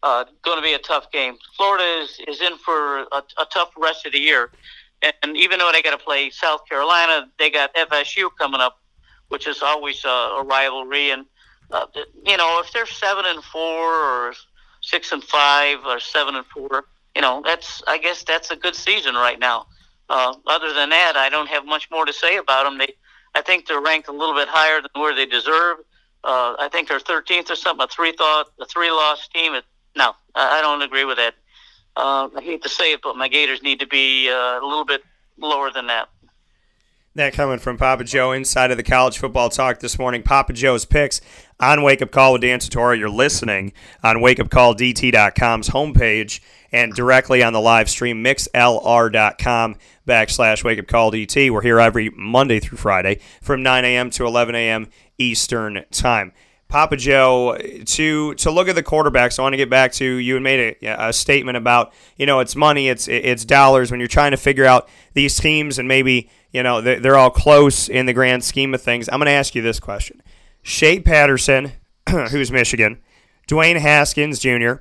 Uh, 0.03 0.25
going 0.43 0.57
to 0.57 0.63
be 0.63 0.73
a 0.73 0.79
tough 0.79 1.11
game. 1.11 1.35
Florida 1.55 1.83
is, 2.01 2.19
is 2.27 2.41
in 2.41 2.57
for 2.57 3.01
a, 3.01 3.23
a 3.37 3.45
tough 3.53 3.69
rest 3.77 4.05
of 4.05 4.13
the 4.13 4.19
year. 4.19 4.51
And, 5.03 5.35
even 5.37 5.59
though 5.59 5.71
they 5.71 5.81
got 5.81 5.97
to 5.97 6.03
play 6.03 6.29
South 6.29 6.61
Carolina, 6.67 7.27
they 7.37 7.49
got 7.49 7.73
FSU 7.75 8.29
coming 8.37 8.61
up, 8.61 8.79
which 9.29 9.47
is 9.47 9.61
always 9.61 10.03
a, 10.05 10.07
a 10.07 10.43
rivalry. 10.43 11.11
And, 11.11 11.25
uh, 11.71 11.85
you 12.25 12.37
know, 12.37 12.61
if 12.63 12.71
they're 12.73 12.87
7 12.87 13.25
and 13.27 13.43
4 13.43 13.61
or 13.61 14.33
6 14.81 15.11
and 15.11 15.23
5 15.23 15.77
or 15.85 15.99
7 15.99 16.35
and 16.35 16.45
4, 16.47 16.83
you 17.15 17.21
know, 17.21 17.41
that's 17.45 17.81
I 17.87 17.97
guess 17.97 18.23
that's 18.23 18.51
a 18.51 18.55
good 18.55 18.75
season 18.75 19.15
right 19.15 19.39
now. 19.39 19.67
Uh, 20.09 20.33
other 20.47 20.73
than 20.73 20.89
that, 20.89 21.15
I 21.15 21.29
don't 21.29 21.47
have 21.47 21.65
much 21.65 21.89
more 21.89 22.05
to 22.05 22.13
say 22.13 22.37
about 22.37 22.65
them. 22.65 22.77
They, 22.77 22.93
I 23.33 23.41
think 23.41 23.65
they're 23.67 23.81
ranked 23.81 24.09
a 24.09 24.11
little 24.11 24.35
bit 24.35 24.49
higher 24.49 24.81
than 24.81 25.01
where 25.01 25.15
they 25.15 25.25
deserve. 25.25 25.77
Uh, 26.23 26.55
I 26.59 26.69
think 26.71 26.89
they're 26.89 26.99
13th 26.99 27.49
or 27.49 27.55
something, 27.55 27.83
a 27.83 27.87
three 27.87 28.11
thought, 28.11 28.47
a 28.59 28.65
three 28.65 28.91
loss 28.91 29.27
team. 29.29 29.53
It, 29.53 29.63
no, 29.95 30.13
I 30.35 30.61
don't 30.61 30.81
agree 30.81 31.05
with 31.05 31.17
that. 31.17 31.35
Uh, 31.95 32.29
I 32.35 32.41
hate 32.41 32.63
to 32.63 32.69
say 32.69 32.93
it, 32.93 33.01
but 33.01 33.15
my 33.15 33.27
Gators 33.27 33.61
need 33.63 33.79
to 33.79 33.87
be 33.87 34.29
uh, 34.29 34.59
a 34.61 34.65
little 34.65 34.85
bit 34.85 35.01
lower 35.37 35.71
than 35.71 35.87
that. 35.87 36.09
That 37.15 37.33
coming 37.33 37.59
from 37.59 37.77
Papa 37.77 38.05
Joe 38.05 38.31
inside 38.31 38.71
of 38.71 38.77
the 38.77 38.83
college 38.83 39.17
football 39.17 39.49
talk 39.49 39.79
this 39.79 39.99
morning. 39.99 40.23
Papa 40.23 40.53
Joe's 40.53 40.85
picks 40.85 41.19
on 41.59 41.83
Wake 41.83 42.01
Up 42.01 42.11
Call 42.11 42.33
with 42.33 42.41
Dan 42.41 42.59
Tortora. 42.59 42.97
You're 42.97 43.09
listening 43.09 43.73
on 44.01 44.17
wakeupcalldt.com's 44.17 45.69
homepage 45.69 46.39
and 46.71 46.93
directly 46.93 47.43
on 47.43 47.53
the 47.53 47.61
live 47.61 47.89
stream, 47.89 48.23
mixlr.com 48.23 49.75
backslash 50.07 50.63
wake 50.63 50.79
up 50.79 50.87
call 50.87 51.11
DT. 51.11 51.51
We're 51.51 51.61
here 51.61 51.79
every 51.79 52.09
Monday 52.09 52.59
through 52.59 52.77
Friday 52.77 53.19
from 53.41 53.63
9 53.63 53.85
a.m. 53.85 54.09
to 54.11 54.25
11 54.25 54.55
a.m. 54.55 54.89
Eastern 55.17 55.85
Time. 55.91 56.33
Papa 56.71 56.95
Joe, 56.95 57.57
to 57.85 58.33
to 58.35 58.49
look 58.49 58.69
at 58.69 58.75
the 58.75 58.83
quarterbacks, 58.83 59.37
I 59.37 59.41
want 59.41 59.51
to 59.51 59.57
get 59.57 59.69
back 59.69 59.91
to 59.93 60.05
you 60.05 60.37
and 60.37 60.43
made 60.43 60.77
a, 60.81 61.09
a, 61.09 61.13
statement 61.13 61.57
about 61.57 61.93
you 62.15 62.25
know 62.25 62.39
it's 62.39 62.55
money, 62.55 62.87
it's 62.87 63.09
it's 63.09 63.43
dollars 63.43 63.91
when 63.91 63.99
you're 63.99 64.07
trying 64.07 64.31
to 64.31 64.37
figure 64.37 64.63
out 64.63 64.87
these 65.13 65.35
teams 65.35 65.77
and 65.77 65.87
maybe 65.89 66.29
you 66.51 66.63
know 66.63 66.79
they're 66.79 67.17
all 67.17 67.29
close 67.29 67.89
in 67.89 68.05
the 68.05 68.13
grand 68.13 68.45
scheme 68.45 68.73
of 68.73 68.81
things. 68.81 69.09
I'm 69.09 69.19
going 69.19 69.25
to 69.25 69.33
ask 69.33 69.53
you 69.53 69.61
this 69.61 69.81
question: 69.81 70.23
Shea 70.61 71.01
Patterson, 71.01 71.73
who's 72.09 72.53
Michigan, 72.53 73.01
Dwayne 73.49 73.77
Haskins 73.77 74.39
Jr., 74.39 74.75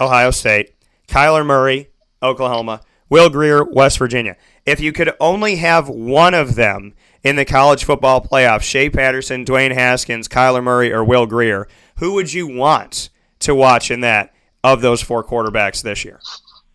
Ohio 0.00 0.30
State, 0.30 0.72
Kyler 1.06 1.44
Murray, 1.44 1.90
Oklahoma, 2.22 2.80
Will 3.08 3.30
Grier, 3.30 3.64
West 3.64 3.98
Virginia. 3.98 4.36
If 4.64 4.80
you 4.80 4.92
could 4.92 5.12
only 5.20 5.56
have 5.56 5.88
one 5.88 6.34
of 6.34 6.56
them 6.56 6.94
in 7.22 7.36
the 7.36 7.44
college 7.44 7.84
football 7.84 8.20
playoff, 8.20 8.62
Shea 8.62 8.90
Patterson, 8.90 9.44
Dwayne 9.44 9.72
Haskins, 9.72 10.28
Kyler 10.28 10.62
Murray, 10.62 10.92
or 10.92 11.04
Will 11.04 11.26
Grier, 11.26 11.68
who 11.96 12.14
would 12.14 12.32
you 12.32 12.46
want 12.46 13.10
to 13.40 13.54
watch 13.54 13.90
in 13.90 14.00
that 14.00 14.34
of 14.64 14.80
those 14.80 15.02
four 15.02 15.22
quarterbacks 15.22 15.82
this 15.82 16.04
year? 16.04 16.20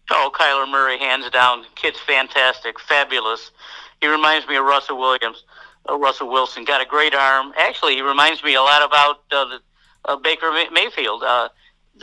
Oh, 0.09 0.31
Kyler 0.33 0.69
Murray, 0.69 0.97
hands 0.99 1.29
down. 1.31 1.63
Kid's 1.75 1.99
fantastic, 1.99 2.79
fabulous. 2.79 3.51
He 4.01 4.07
reminds 4.07 4.47
me 4.47 4.55
of 4.55 4.65
Russell 4.65 4.97
Williams. 4.97 5.43
Uh, 5.89 5.97
Russell 5.97 6.29
Wilson 6.29 6.63
got 6.63 6.81
a 6.81 6.85
great 6.85 7.13
arm. 7.13 7.53
Actually, 7.57 7.95
he 7.95 8.01
reminds 8.01 8.43
me 8.43 8.55
a 8.55 8.61
lot 8.61 8.85
about 8.85 9.23
uh, 9.31 9.45
the, 9.45 9.59
uh, 10.05 10.15
Baker 10.17 10.51
Mayfield. 10.71 11.23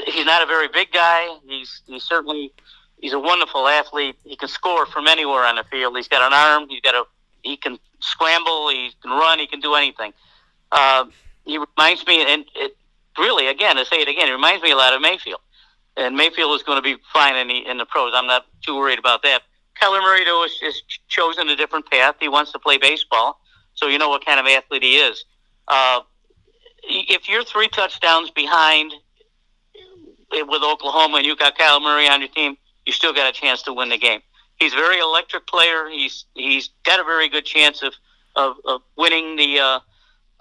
He's 0.07 0.27
not 0.27 0.43
a 0.43 0.47
very 0.47 0.69
big 0.69 0.93
guy. 0.93 1.27
He's 1.47 1.83
he's 1.87 2.05
certainly 2.05 2.53
he's 2.99 3.13
a 3.13 3.19
wonderful 3.19 3.67
athlete. 3.67 4.17
He 4.25 4.37
can 4.37 4.49
score 4.49 4.87
from 4.87 5.09
anywhere 5.09 5.45
on 5.45 5.57
the 5.57 5.65
field. 5.65 5.97
He's 5.97 6.09
got 6.09 6.23
an 6.23 6.33
arm. 6.33 6.69
He's 6.69 6.81
got 6.81 6.95
a 6.95 7.05
he 7.43 7.57
can 7.57 7.79
scramble. 8.01 8.69
He 8.69 8.93
can 9.03 9.11
run. 9.13 9.39
He 9.39 9.47
can 9.47 9.61
do 9.61 9.75
anything. 9.75 10.13
Uh, 10.71 11.07
he 11.45 11.59
reminds 11.59 12.07
me, 12.07 12.23
and 12.31 12.45
it 12.55 12.77
really 13.19 13.49
again 13.49 13.77
to 13.77 13.85
say 13.85 13.97
it 13.97 14.09
again, 14.09 14.29
it 14.29 14.33
reminds 14.33 14.63
me 14.63 14.71
a 14.71 14.77
lot 14.77 14.95
of 14.95 15.01
Mayfield. 15.01 15.41
And 15.97 16.15
Mayfield 16.15 16.55
is 16.55 16.63
going 16.63 16.79
to 16.79 16.83
be 16.83 16.97
fine 17.13 17.37
in 17.37 17.49
the 17.49 17.67
in 17.67 17.79
the 17.79 17.87
pros. 17.87 18.13
I'm 18.15 18.27
not 18.27 18.47
too 18.65 18.77
worried 18.77 18.99
about 18.99 19.23
that. 19.23 19.43
Kyler 19.81 20.01
Murray 20.01 20.25
though 20.25 20.43
has, 20.43 20.53
has 20.63 20.83
chosen 21.09 21.49
a 21.49 21.57
different 21.57 21.91
path. 21.91 22.17
He 22.21 22.29
wants 22.29 22.53
to 22.53 22.59
play 22.59 22.79
baseball, 22.79 23.41
so 23.75 23.89
you 23.89 23.99
know 23.99 24.09
what 24.09 24.25
kind 24.25 24.39
of 24.39 24.47
athlete 24.47 24.83
he 24.83 24.97
is. 24.97 25.25
Uh, 25.67 26.01
if 26.85 27.29
you're 27.29 27.45
three 27.45 27.69
touchdowns 27.69 28.31
behind 28.31 28.93
with 30.31 30.63
Oklahoma 30.63 31.19
and 31.19 31.27
you 31.27 31.37
got 31.37 31.57
Kyle 31.57 31.81
Murray 31.81 32.09
on 32.09 32.21
your 32.21 32.29
team, 32.29 32.57
you 32.87 32.93
still 32.93 33.13
got 33.13 33.29
a 33.29 33.33
chance 33.33 33.63
to 33.63 33.73
win 33.73 33.89
the 33.89 33.99
game. 33.99 34.21
He's 34.59 34.73
a 34.73 34.77
very 34.77 34.99
electric 34.99 35.47
player. 35.47 35.89
He's 35.89 36.25
he's 36.35 36.71
got 36.85 37.01
a 37.01 37.05
very 37.05 37.29
good 37.29 37.45
chance 37.45 37.83
of 37.83 37.95
of, 38.35 38.57
of 38.65 38.83
winning 38.97 39.37
the 39.37 39.59
uh, 39.59 39.81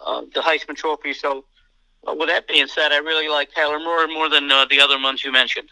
uh, 0.05 0.21
the 0.33 0.41
Heisman 0.41 0.75
Trophy. 0.75 1.13
So, 1.13 1.45
uh, 2.07 2.15
with 2.15 2.29
that 2.29 2.47
being 2.47 2.67
said, 2.67 2.91
I 2.91 2.97
really 2.97 3.29
like 3.29 3.51
Kyler 3.51 3.83
Murray 3.83 4.13
more 4.13 4.29
than 4.29 4.51
uh, 4.51 4.65
the 4.69 4.79
other 4.79 4.99
ones 5.01 5.23
you 5.23 5.31
mentioned. 5.31 5.69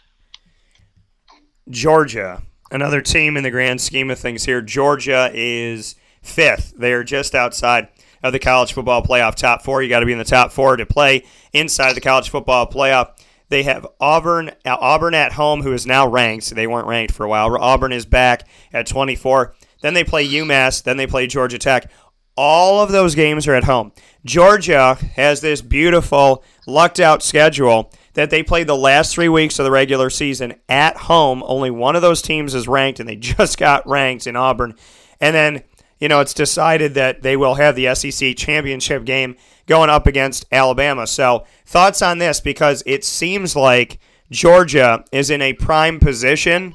Georgia, 1.68 2.42
another 2.70 3.00
team 3.00 3.36
in 3.36 3.42
the 3.42 3.50
grand 3.50 3.80
scheme 3.80 4.10
of 4.10 4.18
things 4.18 4.44
here. 4.44 4.60
Georgia 4.62 5.30
is 5.34 5.96
fifth. 6.22 6.74
They 6.76 6.92
are 6.92 7.04
just 7.04 7.34
outside 7.34 7.88
of 8.22 8.32
the 8.32 8.38
college 8.38 8.72
football 8.72 9.02
playoff 9.02 9.34
top 9.34 9.62
four. 9.62 9.82
You 9.82 9.88
got 9.88 10.00
to 10.00 10.06
be 10.06 10.12
in 10.12 10.18
the 10.18 10.24
top 10.24 10.52
four 10.52 10.76
to 10.76 10.86
play 10.86 11.24
inside 11.52 11.94
the 11.94 12.00
college 12.00 12.30
football 12.30 12.68
playoff. 12.68 13.15
They 13.48 13.62
have 13.62 13.86
Auburn 14.00 14.50
uh, 14.64 14.76
Auburn 14.80 15.14
at 15.14 15.32
home, 15.32 15.62
who 15.62 15.72
is 15.72 15.86
now 15.86 16.06
ranked. 16.06 16.50
They 16.50 16.66
weren't 16.66 16.88
ranked 16.88 17.14
for 17.14 17.24
a 17.24 17.28
while. 17.28 17.56
Auburn 17.56 17.92
is 17.92 18.06
back 18.06 18.48
at 18.72 18.86
24. 18.86 19.54
Then 19.82 19.94
they 19.94 20.04
play 20.04 20.26
UMass. 20.26 20.82
Then 20.82 20.96
they 20.96 21.06
play 21.06 21.26
Georgia 21.26 21.58
Tech. 21.58 21.90
All 22.36 22.82
of 22.82 22.92
those 22.92 23.14
games 23.14 23.46
are 23.48 23.54
at 23.54 23.64
home. 23.64 23.92
Georgia 24.24 24.98
has 25.14 25.40
this 25.40 25.62
beautiful, 25.62 26.44
lucked 26.66 27.00
out 27.00 27.22
schedule 27.22 27.92
that 28.12 28.30
they 28.30 28.42
played 28.42 28.66
the 28.66 28.76
last 28.76 29.14
three 29.14 29.28
weeks 29.28 29.58
of 29.58 29.64
the 29.64 29.70
regular 29.70 30.10
season 30.10 30.54
at 30.68 30.96
home. 30.96 31.42
Only 31.46 31.70
one 31.70 31.96
of 31.96 32.02
those 32.02 32.20
teams 32.20 32.54
is 32.54 32.68
ranked, 32.68 33.00
and 33.00 33.08
they 33.08 33.16
just 33.16 33.58
got 33.58 33.86
ranked 33.86 34.26
in 34.26 34.36
Auburn. 34.36 34.74
And 35.20 35.34
then, 35.34 35.62
you 35.98 36.08
know, 36.08 36.20
it's 36.20 36.34
decided 36.34 36.94
that 36.94 37.22
they 37.22 37.36
will 37.36 37.54
have 37.54 37.76
the 37.76 37.94
SEC 37.94 38.36
championship 38.36 39.04
game 39.04 39.36
going 39.66 39.90
up 39.90 40.06
against 40.06 40.44
Alabama. 40.52 41.06
So, 41.06 41.46
thoughts 41.64 42.02
on 42.02 42.18
this? 42.18 42.40
Because 42.40 42.82
it 42.86 43.04
seems 43.04 43.56
like 43.56 43.98
Georgia 44.30 45.04
is 45.12 45.30
in 45.30 45.42
a 45.42 45.54
prime 45.54 45.98
position 45.98 46.74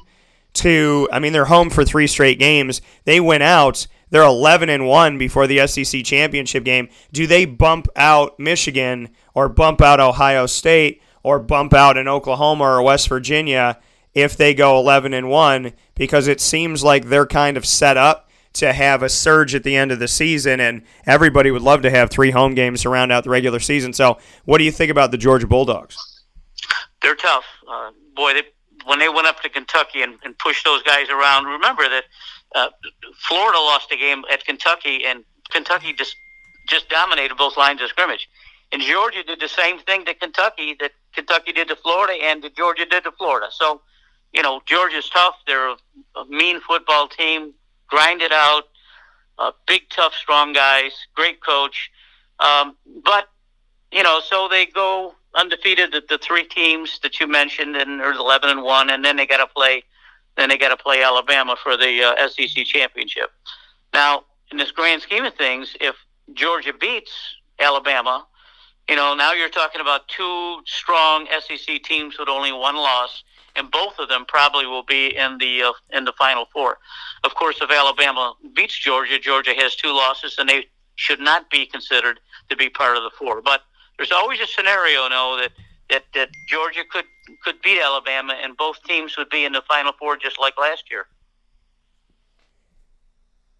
to, 0.54 1.08
I 1.12 1.18
mean, 1.18 1.32
they're 1.32 1.46
home 1.46 1.70
for 1.70 1.84
three 1.84 2.06
straight 2.06 2.38
games. 2.38 2.82
They 3.04 3.20
went 3.20 3.42
out 3.42 3.86
they're 4.12 4.22
11 4.22 4.68
and 4.68 4.86
1 4.86 5.16
before 5.16 5.46
the 5.46 5.66
SEC 5.66 6.04
championship 6.04 6.64
game. 6.64 6.90
Do 7.12 7.26
they 7.26 7.46
bump 7.46 7.88
out 7.96 8.38
Michigan 8.38 9.08
or 9.32 9.48
bump 9.48 9.80
out 9.80 10.00
Ohio 10.00 10.44
State 10.44 11.00
or 11.22 11.38
bump 11.38 11.72
out 11.72 11.96
in 11.96 12.06
Oklahoma 12.06 12.64
or 12.64 12.82
West 12.82 13.08
Virginia 13.08 13.80
if 14.12 14.36
they 14.36 14.52
go 14.52 14.78
11 14.78 15.14
and 15.14 15.30
1 15.30 15.72
because 15.94 16.28
it 16.28 16.42
seems 16.42 16.84
like 16.84 17.06
they're 17.06 17.26
kind 17.26 17.56
of 17.56 17.64
set 17.64 17.96
up 17.96 18.28
to 18.54 18.72
have 18.72 19.02
a 19.02 19.08
surge 19.08 19.54
at 19.54 19.62
the 19.62 19.76
end 19.76 19.92
of 19.92 19.98
the 19.98 20.08
season 20.08 20.60
and 20.60 20.82
everybody 21.06 21.50
would 21.50 21.62
love 21.62 21.82
to 21.82 21.90
have 21.90 22.10
three 22.10 22.30
home 22.30 22.54
games 22.54 22.82
to 22.82 22.88
round 22.88 23.10
out 23.10 23.24
the 23.24 23.30
regular 23.30 23.60
season. 23.60 23.92
So, 23.92 24.18
what 24.44 24.58
do 24.58 24.64
you 24.64 24.72
think 24.72 24.90
about 24.90 25.10
the 25.10 25.18
Georgia 25.18 25.46
Bulldogs? 25.46 25.96
They're 27.00 27.14
tough. 27.14 27.44
Uh, 27.68 27.90
boy, 28.14 28.34
they, 28.34 28.42
when 28.86 28.98
they 28.98 29.08
went 29.08 29.26
up 29.26 29.40
to 29.40 29.48
Kentucky 29.48 30.02
and, 30.02 30.18
and 30.24 30.36
pushed 30.38 30.64
those 30.64 30.82
guys 30.82 31.08
around, 31.08 31.46
remember 31.46 31.88
that 31.88 32.04
uh, 32.54 32.68
Florida 33.28 33.58
lost 33.58 33.90
a 33.92 33.96
game 33.96 34.24
at 34.30 34.44
Kentucky, 34.44 35.04
and 35.06 35.24
Kentucky 35.50 35.92
just 35.92 36.14
just 36.68 36.88
dominated 36.88 37.36
both 37.36 37.56
lines 37.56 37.82
of 37.82 37.88
scrimmage. 37.88 38.28
And 38.70 38.80
Georgia 38.80 39.22
did 39.22 39.40
the 39.40 39.48
same 39.48 39.78
thing 39.80 40.04
to 40.06 40.14
Kentucky 40.14 40.76
that 40.80 40.92
Kentucky 41.12 41.52
did 41.52 41.68
to 41.68 41.76
Florida, 41.76 42.14
and 42.22 42.42
that 42.42 42.56
Georgia 42.56 42.86
did 42.86 43.04
to 43.04 43.12
Florida. 43.12 43.48
So, 43.50 43.82
you 44.32 44.42
know, 44.42 44.62
Georgia's 44.64 45.08
tough. 45.10 45.34
They're 45.46 45.68
a, 45.68 45.76
a 46.16 46.26
mean 46.28 46.60
football 46.60 47.08
team, 47.08 47.52
grind 47.92 48.22
it 48.22 48.32
out, 48.32 48.64
uh, 49.38 49.52
big, 49.66 49.82
tough, 49.90 50.14
strong 50.14 50.54
guys, 50.54 50.92
great 51.14 51.44
coach. 51.44 51.90
Um, 52.40 52.74
but 53.04 53.28
you 53.92 54.02
know, 54.02 54.20
so 54.24 54.48
they 54.48 54.64
go 54.64 55.14
undefeated. 55.34 55.92
The, 55.92 56.02
the 56.08 56.16
three 56.16 56.44
teams 56.44 56.98
that 57.02 57.20
you 57.20 57.26
mentioned, 57.26 57.76
and 57.76 58.00
there's 58.00 58.18
11 58.18 58.48
and 58.48 58.62
one, 58.62 58.88
and 58.88 59.04
then 59.04 59.16
they 59.16 59.26
got 59.26 59.36
to 59.36 59.46
play 59.46 59.84
then 60.36 60.48
they 60.48 60.56
got 60.56 60.70
to 60.70 60.82
play 60.82 61.02
Alabama 61.02 61.56
for 61.62 61.76
the 61.76 62.02
uh, 62.02 62.28
SEC 62.28 62.64
championship. 62.64 63.30
Now, 63.92 64.24
in 64.50 64.56
this 64.56 64.70
grand 64.70 65.02
scheme 65.02 65.26
of 65.26 65.34
things, 65.34 65.76
if 65.78 65.94
Georgia 66.32 66.72
beats 66.72 67.12
Alabama, 67.60 68.26
you 68.88 68.96
know, 68.96 69.14
now 69.14 69.34
you're 69.34 69.50
talking 69.50 69.82
about 69.82 70.08
two 70.08 70.62
strong 70.64 71.26
SEC 71.46 71.82
teams 71.82 72.18
with 72.18 72.30
only 72.30 72.50
one 72.50 72.76
loss, 72.76 73.24
and 73.56 73.70
both 73.70 73.98
of 73.98 74.08
them 74.08 74.24
probably 74.26 74.66
will 74.66 74.84
be 74.84 75.16
in 75.16 75.38
the 75.38 75.62
uh, 75.62 75.72
in 75.90 76.04
the 76.04 76.12
Final 76.18 76.46
Four. 76.52 76.78
Of 77.24 77.34
course, 77.34 77.58
if 77.60 77.70
Alabama 77.70 78.34
beats 78.54 78.78
Georgia, 78.78 79.18
Georgia 79.18 79.54
has 79.56 79.76
two 79.76 79.92
losses, 79.92 80.36
and 80.38 80.48
they 80.48 80.66
should 80.96 81.20
not 81.20 81.50
be 81.50 81.66
considered 81.66 82.20
to 82.48 82.56
be 82.56 82.68
part 82.68 82.96
of 82.96 83.02
the 83.02 83.10
four. 83.18 83.42
But 83.42 83.62
there's 83.96 84.12
always 84.12 84.40
a 84.40 84.46
scenario, 84.46 85.08
no, 85.08 85.36
that 85.36 85.52
that, 85.90 86.04
that 86.14 86.30
Georgia 86.48 86.82
could 86.90 87.04
could 87.44 87.60
beat 87.62 87.80
Alabama, 87.80 88.34
and 88.42 88.56
both 88.56 88.82
teams 88.84 89.16
would 89.16 89.28
be 89.28 89.44
in 89.44 89.52
the 89.52 89.62
Final 89.68 89.92
Four 89.98 90.16
just 90.16 90.38
like 90.38 90.58
last 90.58 90.90
year. 90.90 91.06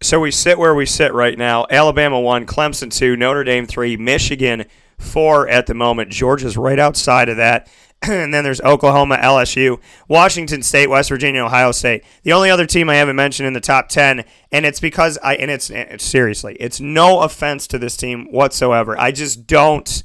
So 0.01 0.19
we 0.19 0.31
sit 0.31 0.57
where 0.57 0.75
we 0.75 0.85
sit 0.85 1.13
right 1.13 1.37
now. 1.37 1.65
Alabama 1.69 2.19
one, 2.19 2.45
Clemson 2.45 2.91
two, 2.91 3.15
Notre 3.15 3.43
Dame 3.43 3.65
three, 3.65 3.95
Michigan 3.95 4.65
four 4.97 5.47
at 5.47 5.65
the 5.65 5.73
moment. 5.73 6.11
Georgia's 6.11 6.57
right 6.57 6.79
outside 6.79 7.29
of 7.29 7.37
that. 7.37 7.69
and 8.07 8.33
then 8.33 8.43
there's 8.43 8.61
Oklahoma, 8.61 9.17
LSU, 9.17 9.79
Washington 10.07 10.61
State, 10.61 10.89
West 10.89 11.09
Virginia, 11.09 11.43
Ohio 11.43 11.71
State. 11.71 12.03
The 12.23 12.33
only 12.33 12.49
other 12.49 12.65
team 12.65 12.89
I 12.89 12.95
haven't 12.95 13.15
mentioned 13.15 13.47
in 13.47 13.53
the 13.53 13.61
top 13.61 13.89
10, 13.89 14.25
and 14.51 14.65
it's 14.65 14.79
because 14.79 15.17
I, 15.23 15.35
and 15.35 15.49
it's, 15.49 15.69
it's 15.69 16.03
seriously, 16.03 16.55
it's 16.59 16.79
no 16.79 17.21
offense 17.21 17.67
to 17.67 17.77
this 17.77 17.97
team 17.97 18.31
whatsoever. 18.31 18.99
I 18.99 19.11
just 19.11 19.47
don't 19.47 20.03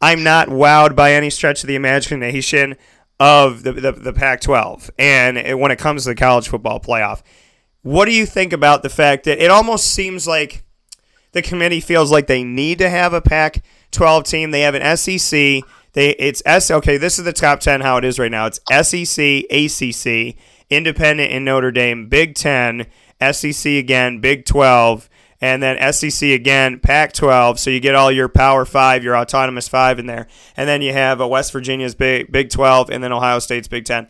I'm 0.00 0.22
not 0.22 0.48
wowed 0.48 0.94
by 0.94 1.12
any 1.12 1.30
stretch 1.30 1.62
of 1.62 1.68
the 1.68 1.74
imagination 1.74 2.76
of 3.18 3.62
the, 3.62 3.72
the, 3.72 3.92
the 3.92 4.12
Pac 4.12 4.42
12 4.42 4.90
and 4.98 5.58
when 5.58 5.70
it 5.70 5.78
comes 5.78 6.02
to 6.02 6.10
the 6.10 6.14
college 6.14 6.48
football 6.48 6.80
playoff. 6.80 7.22
What 7.82 8.04
do 8.04 8.12
you 8.12 8.26
think 8.26 8.52
about 8.52 8.82
the 8.82 8.90
fact 8.90 9.24
that 9.24 9.42
it 9.42 9.50
almost 9.50 9.92
seems 9.92 10.26
like 10.26 10.64
the 11.32 11.40
committee 11.40 11.80
feels 11.80 12.10
like 12.12 12.26
they 12.26 12.44
need 12.44 12.78
to 12.78 12.90
have 12.90 13.14
a 13.14 13.22
Pac 13.22 13.62
12 13.92 14.24
team? 14.24 14.50
They 14.50 14.62
have 14.62 14.74
an 14.74 14.96
SEC. 14.96 15.62
They 15.96 16.10
it's 16.10 16.42
S 16.44 16.70
okay, 16.70 16.98
this 16.98 17.18
is 17.18 17.24
the 17.24 17.32
top 17.32 17.58
10 17.58 17.80
how 17.80 17.96
it 17.96 18.04
is 18.04 18.18
right 18.18 18.30
now. 18.30 18.46
It's 18.46 18.60
SEC, 18.68 19.44
ACC, 19.50 20.36
Independent 20.68 21.32
in 21.32 21.42
Notre 21.44 21.72
Dame, 21.72 22.06
Big 22.08 22.34
10, 22.34 22.86
SEC 23.32 23.72
again, 23.72 24.20
Big 24.20 24.44
12, 24.44 25.08
and 25.40 25.62
then 25.62 25.92
SEC 25.92 26.28
again, 26.28 26.80
Pac 26.80 27.14
12. 27.14 27.58
So 27.58 27.70
you 27.70 27.80
get 27.80 27.94
all 27.94 28.12
your 28.12 28.28
Power 28.28 28.66
5, 28.66 29.04
your 29.04 29.16
Autonomous 29.16 29.68
5 29.68 29.98
in 29.98 30.06
there. 30.06 30.26
And 30.54 30.68
then 30.68 30.82
you 30.82 30.92
have 30.92 31.18
a 31.18 31.26
West 31.26 31.50
Virginia's 31.50 31.94
Big, 31.94 32.30
Big 32.30 32.50
12 32.50 32.90
and 32.90 33.02
then 33.02 33.12
Ohio 33.12 33.38
State's 33.38 33.68
Big 33.68 33.86
10. 33.86 34.06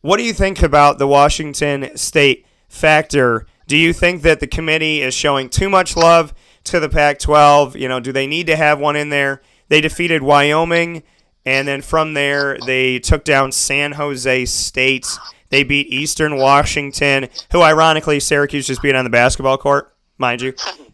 What 0.00 0.16
do 0.16 0.22
you 0.22 0.32
think 0.32 0.62
about 0.62 0.98
the 0.98 1.06
Washington 1.06 1.94
State 1.94 2.46
factor? 2.68 3.46
Do 3.66 3.76
you 3.76 3.92
think 3.92 4.22
that 4.22 4.40
the 4.40 4.46
committee 4.46 5.02
is 5.02 5.12
showing 5.12 5.50
too 5.50 5.68
much 5.68 5.94
love 5.94 6.32
to 6.64 6.80
the 6.80 6.88
Pac 6.88 7.18
12? 7.18 7.76
You 7.76 7.88
know, 7.88 8.00
do 8.00 8.12
they 8.12 8.26
need 8.26 8.46
to 8.46 8.56
have 8.56 8.80
one 8.80 8.96
in 8.96 9.10
there? 9.10 9.42
They 9.68 9.82
defeated 9.82 10.22
Wyoming, 10.22 11.02
and 11.44 11.66
then 11.66 11.82
from 11.82 12.14
there, 12.14 12.58
they 12.66 12.98
took 12.98 13.24
down 13.24 13.52
San 13.52 13.92
Jose 13.92 14.44
State. 14.46 15.06
They 15.50 15.62
beat 15.62 15.88
Eastern 15.88 16.36
Washington, 16.36 17.28
who 17.52 17.62
ironically 17.62 18.20
Syracuse 18.20 18.66
just 18.66 18.82
beat 18.82 18.94
on 18.94 19.04
the 19.04 19.10
basketball 19.10 19.56
court 19.58 19.94
mind 20.18 20.42
you. 20.42 20.52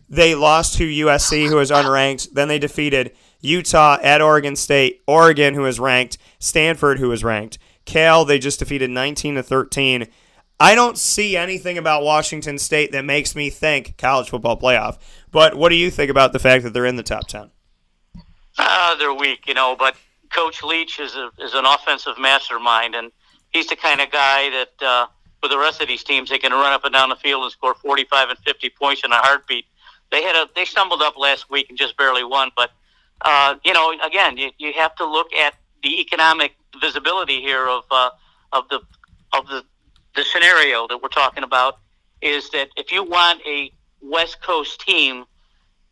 They 0.08 0.34
lost 0.34 0.74
to 0.74 0.86
USC, 0.86 1.48
who 1.48 1.58
is 1.58 1.70
unranked. 1.70 2.32
Then 2.32 2.48
they 2.48 2.58
defeated 2.58 3.12
Utah 3.40 3.98
at 4.02 4.22
Oregon 4.22 4.54
State, 4.54 5.02
Oregon, 5.06 5.54
who 5.54 5.64
is 5.66 5.80
ranked, 5.80 6.18
Stanford, 6.38 6.98
who 6.98 7.10
is 7.10 7.24
ranked. 7.24 7.58
Cal, 7.84 8.24
they 8.24 8.38
just 8.38 8.58
defeated 8.58 8.90
19 8.90 9.34
to 9.36 9.42
13. 9.42 10.06
I 10.60 10.74
don't 10.74 10.96
see 10.96 11.36
anything 11.36 11.76
about 11.76 12.04
Washington 12.04 12.58
State 12.58 12.92
that 12.92 13.04
makes 13.04 13.34
me 13.34 13.50
think 13.50 13.96
college 13.98 14.30
football 14.30 14.58
playoff. 14.58 14.98
But 15.32 15.56
what 15.56 15.70
do 15.70 15.74
you 15.74 15.90
think 15.90 16.10
about 16.10 16.32
the 16.32 16.38
fact 16.38 16.62
that 16.62 16.72
they're 16.72 16.86
in 16.86 16.96
the 16.96 17.02
top 17.02 17.26
10? 17.26 17.50
Uh, 18.56 18.94
they're 18.96 19.12
weak, 19.12 19.46
you 19.48 19.54
know, 19.54 19.74
but 19.76 19.96
Coach 20.34 20.62
Leach 20.62 20.98
is, 20.98 21.14
a, 21.14 21.30
is 21.38 21.54
an 21.54 21.64
offensive 21.64 22.18
mastermind, 22.18 22.94
and 22.94 23.12
he's 23.52 23.68
the 23.68 23.76
kind 23.76 24.00
of 24.00 24.10
guy 24.10 24.50
that 24.50 24.86
uh, 24.86 25.06
with 25.42 25.50
the 25.50 25.58
rest 25.58 25.80
of 25.80 25.88
these 25.88 26.02
teams, 26.02 26.30
they 26.30 26.38
can 26.38 26.52
run 26.52 26.72
up 26.72 26.84
and 26.84 26.92
down 26.92 27.08
the 27.08 27.16
field 27.16 27.44
and 27.44 27.52
score 27.52 27.74
45 27.74 28.30
and 28.30 28.38
50 28.38 28.70
points 28.70 29.02
in 29.04 29.12
a 29.12 29.16
heartbeat. 29.16 29.66
They 30.10 30.22
had 30.22 30.36
a 30.36 30.48
they 30.54 30.64
stumbled 30.64 31.02
up 31.02 31.18
last 31.18 31.50
week 31.50 31.68
and 31.68 31.78
just 31.78 31.96
barely 31.96 32.24
won, 32.24 32.50
but 32.56 32.70
uh, 33.22 33.56
you 33.64 33.72
know, 33.72 33.94
again, 34.04 34.36
you, 34.36 34.50
you 34.58 34.72
have 34.74 34.94
to 34.96 35.06
look 35.06 35.32
at 35.32 35.54
the 35.82 36.00
economic 36.00 36.52
visibility 36.80 37.40
here 37.40 37.66
of 37.66 37.84
uh, 37.90 38.10
of 38.52 38.68
the 38.68 38.80
of 39.32 39.46
the 39.48 39.64
the 40.14 40.24
scenario 40.24 40.86
that 40.88 41.02
we're 41.02 41.08
talking 41.08 41.42
about 41.42 41.78
is 42.22 42.50
that 42.50 42.68
if 42.76 42.92
you 42.92 43.02
want 43.02 43.40
a 43.46 43.72
West 44.00 44.40
Coast 44.40 44.80
team 44.80 45.24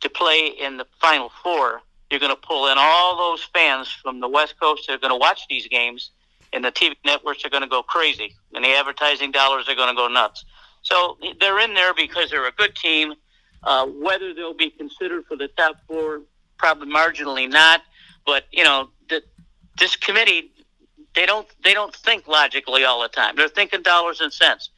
to 0.00 0.08
play 0.08 0.46
in 0.46 0.76
the 0.76 0.86
Final 1.00 1.30
Four, 1.42 1.82
you're 2.12 2.20
going 2.20 2.34
to 2.34 2.40
pull 2.40 2.68
in 2.68 2.76
all 2.78 3.16
those 3.16 3.42
fans 3.42 3.90
from 3.90 4.20
the 4.20 4.28
West 4.28 4.54
Coast 4.60 4.86
that 4.86 4.94
are 4.94 4.98
going 4.98 5.10
to 5.12 5.16
watch 5.16 5.42
these 5.48 5.66
games 5.66 6.10
and 6.52 6.64
the 6.64 6.70
TV 6.70 6.94
networks 7.04 7.44
are 7.44 7.50
going 7.50 7.62
to 7.62 7.68
go 7.68 7.82
crazy, 7.82 8.34
and 8.54 8.64
the 8.64 8.68
advertising 8.68 9.30
dollars 9.30 9.68
are 9.68 9.74
going 9.74 9.88
to 9.88 9.94
go 9.94 10.08
nuts. 10.08 10.44
So 10.82 11.16
they're 11.40 11.60
in 11.60 11.74
there 11.74 11.94
because 11.94 12.30
they're 12.30 12.46
a 12.46 12.52
good 12.52 12.74
team. 12.76 13.14
Uh, 13.62 13.86
whether 13.86 14.34
they'll 14.34 14.54
be 14.54 14.70
considered 14.70 15.24
for 15.26 15.36
the 15.36 15.46
top 15.48 15.76
four, 15.86 16.22
probably 16.58 16.92
marginally 16.92 17.48
not. 17.48 17.82
But 18.26 18.44
you 18.50 18.64
know, 18.64 18.90
the, 19.08 19.22
this 19.78 19.94
committee, 19.94 20.52
they 21.14 21.26
don't 21.26 21.46
they 21.62 21.72
don't 21.72 21.94
think 21.94 22.26
logically 22.26 22.84
all 22.84 23.00
the 23.02 23.08
time. 23.08 23.36
They're 23.36 23.48
thinking 23.48 23.82
dollars 23.82 24.20
and 24.20 24.32
cents. 24.32 24.70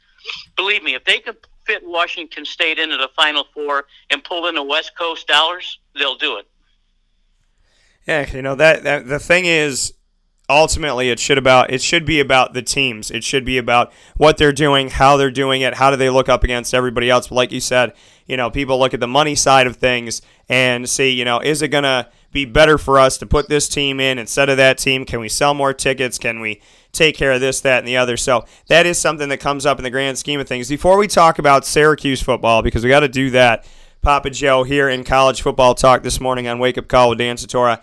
Believe 0.57 0.83
me, 0.83 0.95
if 0.95 1.05
they 1.05 1.19
could 1.19 1.37
fit 1.67 1.83
Washington 1.83 2.45
State 2.45 2.79
into 2.79 2.99
the 2.99 3.09
Final 3.17 3.45
Four 3.55 3.87
and 4.11 4.23
pull 4.23 4.47
in 4.49 4.55
the 4.55 4.63
West 4.63 4.93
Coast 4.99 5.27
dollars, 5.27 5.79
they'll 5.99 6.17
do 6.17 6.37
it. 6.37 6.47
Yeah, 8.07 8.31
you 8.31 8.43
know 8.43 8.55
that, 8.55 8.83
that 8.85 9.09
the 9.09 9.19
thing 9.19 9.47
is 9.47 9.95
ultimately 10.49 11.09
it 11.09 11.19
should 11.19 11.39
about 11.39 11.73
it 11.73 11.81
should 11.81 12.05
be 12.05 12.21
about 12.21 12.53
the 12.53 12.63
teams. 12.63 13.11
It 13.11 13.25
should 13.25 13.45
be 13.45 13.59
about 13.59 13.93
what 14.17 14.37
they're 14.37 14.53
doing, 14.53 14.91
how 14.91 15.17
they're 15.17 15.31
doing 15.31 15.63
it, 15.63 15.75
how 15.75 15.91
do 15.91 15.97
they 15.97 16.11
look 16.11 16.29
up 16.29 16.45
against 16.45 16.75
everybody 16.75 17.09
else. 17.09 17.29
But 17.29 17.37
like 17.37 17.53
you 17.53 17.61
said, 17.61 17.95
you 18.27 18.37
know, 18.37 18.51
people 18.51 18.79
look 18.79 18.95
at 18.95 19.01
the 19.01 19.07
money 19.07 19.35
side 19.35 19.67
of 19.67 19.77
things 19.77 20.21
and 20.49 20.89
see, 20.89 21.11
you 21.11 21.25
know, 21.25 21.41
is 21.41 21.63
it 21.63 21.69
gonna 21.69 22.11
be 22.31 22.45
better 22.45 22.77
for 22.77 22.99
us 22.99 23.17
to 23.19 23.27
put 23.27 23.49
this 23.49 23.69
team 23.69 24.01
in 24.01 24.19
instead 24.19 24.51
of 24.51 24.59
that 24.59 24.77
team? 24.77 25.07
Can 25.07 25.21
we 25.21 25.29
sell 25.29 25.55
more 25.55 25.73
tickets? 25.73 26.19
Can 26.19 26.41
we 26.41 26.61
take 26.93 27.17
care 27.17 27.33
of 27.33 27.41
this, 27.41 27.61
that, 27.63 27.79
and 27.79 27.89
the 27.89 27.97
other? 27.97 28.17
So 28.17 28.45
that 28.67 28.85
is 28.87 28.99
something 28.99 29.29
that 29.31 29.39
comes 29.39 29.65
up 29.65 29.79
in 29.79 29.85
the 29.85 29.91
grand 29.91 30.19
scheme 30.19 30.41
of 30.41 30.49
things. 30.49 30.69
Before 30.69 30.99
we 30.99 31.07
talk 31.07 31.39
about 31.39 31.65
Syracuse 31.65 32.21
football, 32.21 32.61
because 32.61 32.83
we 32.83 32.91
got 32.91 33.01
to 33.01 33.09
do 33.09 33.31
that, 33.31 33.67
Papa 34.05 34.29
Joe 34.29 34.65
here 34.65 34.87
in 34.87 35.03
college 35.03 35.41
football 35.41 35.75
talk 35.75 36.03
this 36.03 36.21
morning 36.21 36.47
on 36.47 36.59
Wake 36.59 36.77
Up 36.77 36.89
Call 36.89 37.09
with 37.09 37.19
Dan 37.19 37.37
Tortora. 37.37 37.83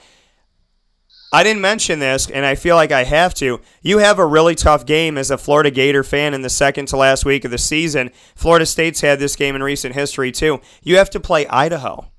I 1.34 1.41
didn't 1.41 1.61
mention 1.61 1.97
this, 1.97 2.30
and 2.30 2.45
I 2.45 2.53
feel 2.53 2.76
like 2.76 2.91
I 2.91 3.05
have 3.05 3.34
to. 3.36 3.59
You 3.82 3.97
have 3.97 4.19
a 4.19 4.26
really 4.26 4.53
tough 4.53 4.86
game 4.86 5.17
as 5.17 5.32
a 5.32 5.38
Florida 5.39 5.72
Gator 5.72 6.03
fan 6.03 6.36
in 6.36 6.43
the 6.43 6.49
second 6.49 6.86
to 6.89 6.97
last 6.97 7.26
week 7.26 7.43
of 7.43 7.49
the 7.49 7.57
season. 7.57 8.11
Florida 8.36 8.67
State's 8.67 9.01
had 9.01 9.17
this 9.17 9.36
game 9.36 9.55
in 9.55 9.63
recent 9.63 9.95
history, 9.95 10.32
too. 10.32 10.61
You 10.84 10.97
have 10.97 11.09
to 11.09 11.19
play 11.19 11.47
Idaho. 11.47 12.11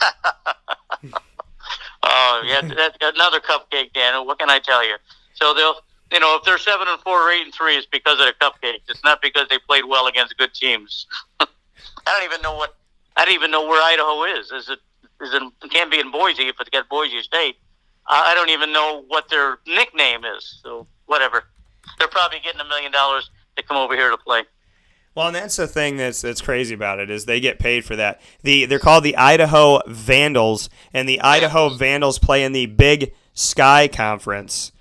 oh, 2.04 2.42
yeah, 2.46 2.60
that's 2.60 2.96
another 3.00 3.40
cupcake, 3.40 3.92
Dan. 3.94 4.24
What 4.26 4.38
can 4.38 4.48
I 4.48 4.60
tell 4.60 4.86
you? 4.86 4.94
So 5.34 5.54
they'll, 5.54 5.74
you 6.12 6.20
know, 6.20 6.36
if 6.36 6.44
they're 6.44 6.58
seven 6.58 6.86
and 6.86 7.00
four 7.00 7.20
or 7.20 7.32
eight 7.32 7.42
and 7.42 7.52
three, 7.52 7.74
it's 7.74 7.88
because 7.90 8.20
of 8.20 8.26
the 8.26 8.34
cupcakes. 8.40 8.82
It's 8.88 9.02
not 9.02 9.20
because 9.20 9.48
they 9.48 9.58
played 9.58 9.86
well 9.86 10.06
against 10.06 10.36
good 10.36 10.54
teams. 10.54 11.08
I 11.40 11.46
don't 12.06 12.22
even 12.22 12.40
know 12.40 12.54
what. 12.54 12.76
I 13.16 13.24
don't 13.24 13.34
even 13.34 13.50
know 13.50 13.66
where 13.66 13.82
Idaho 13.82 14.38
is. 14.38 14.50
Is 14.50 14.68
it? 14.68 14.78
Is 15.20 15.34
it? 15.34 15.42
It 15.62 15.70
can't 15.70 15.90
be 15.90 16.00
in 16.00 16.10
Boise 16.10 16.48
if 16.48 16.56
it's 16.60 16.70
got 16.70 16.88
Boise 16.88 17.22
State. 17.22 17.56
I 18.06 18.34
don't 18.34 18.50
even 18.50 18.72
know 18.72 19.04
what 19.08 19.30
their 19.30 19.58
nickname 19.66 20.24
is. 20.24 20.60
So 20.62 20.86
whatever. 21.06 21.44
They're 21.98 22.08
probably 22.08 22.40
getting 22.40 22.60
a 22.60 22.64
million 22.64 22.92
dollars 22.92 23.30
to 23.56 23.62
come 23.62 23.76
over 23.76 23.94
here 23.94 24.10
to 24.10 24.16
play. 24.16 24.42
Well, 25.14 25.28
and 25.28 25.36
that's 25.36 25.56
the 25.56 25.68
thing 25.68 25.96
that's 25.96 26.22
that's 26.22 26.40
crazy 26.40 26.74
about 26.74 26.98
it 26.98 27.08
is 27.08 27.24
they 27.24 27.38
get 27.38 27.58
paid 27.60 27.84
for 27.84 27.94
that. 27.96 28.20
The 28.42 28.66
they're 28.66 28.80
called 28.80 29.04
the 29.04 29.16
Idaho 29.16 29.80
Vandals, 29.86 30.68
and 30.92 31.08
the 31.08 31.20
Idaho 31.20 31.68
Vandals 31.68 32.18
play 32.18 32.42
in 32.42 32.52
the 32.52 32.66
Big 32.66 33.14
Sky 33.32 33.86
Conference. 33.86 34.72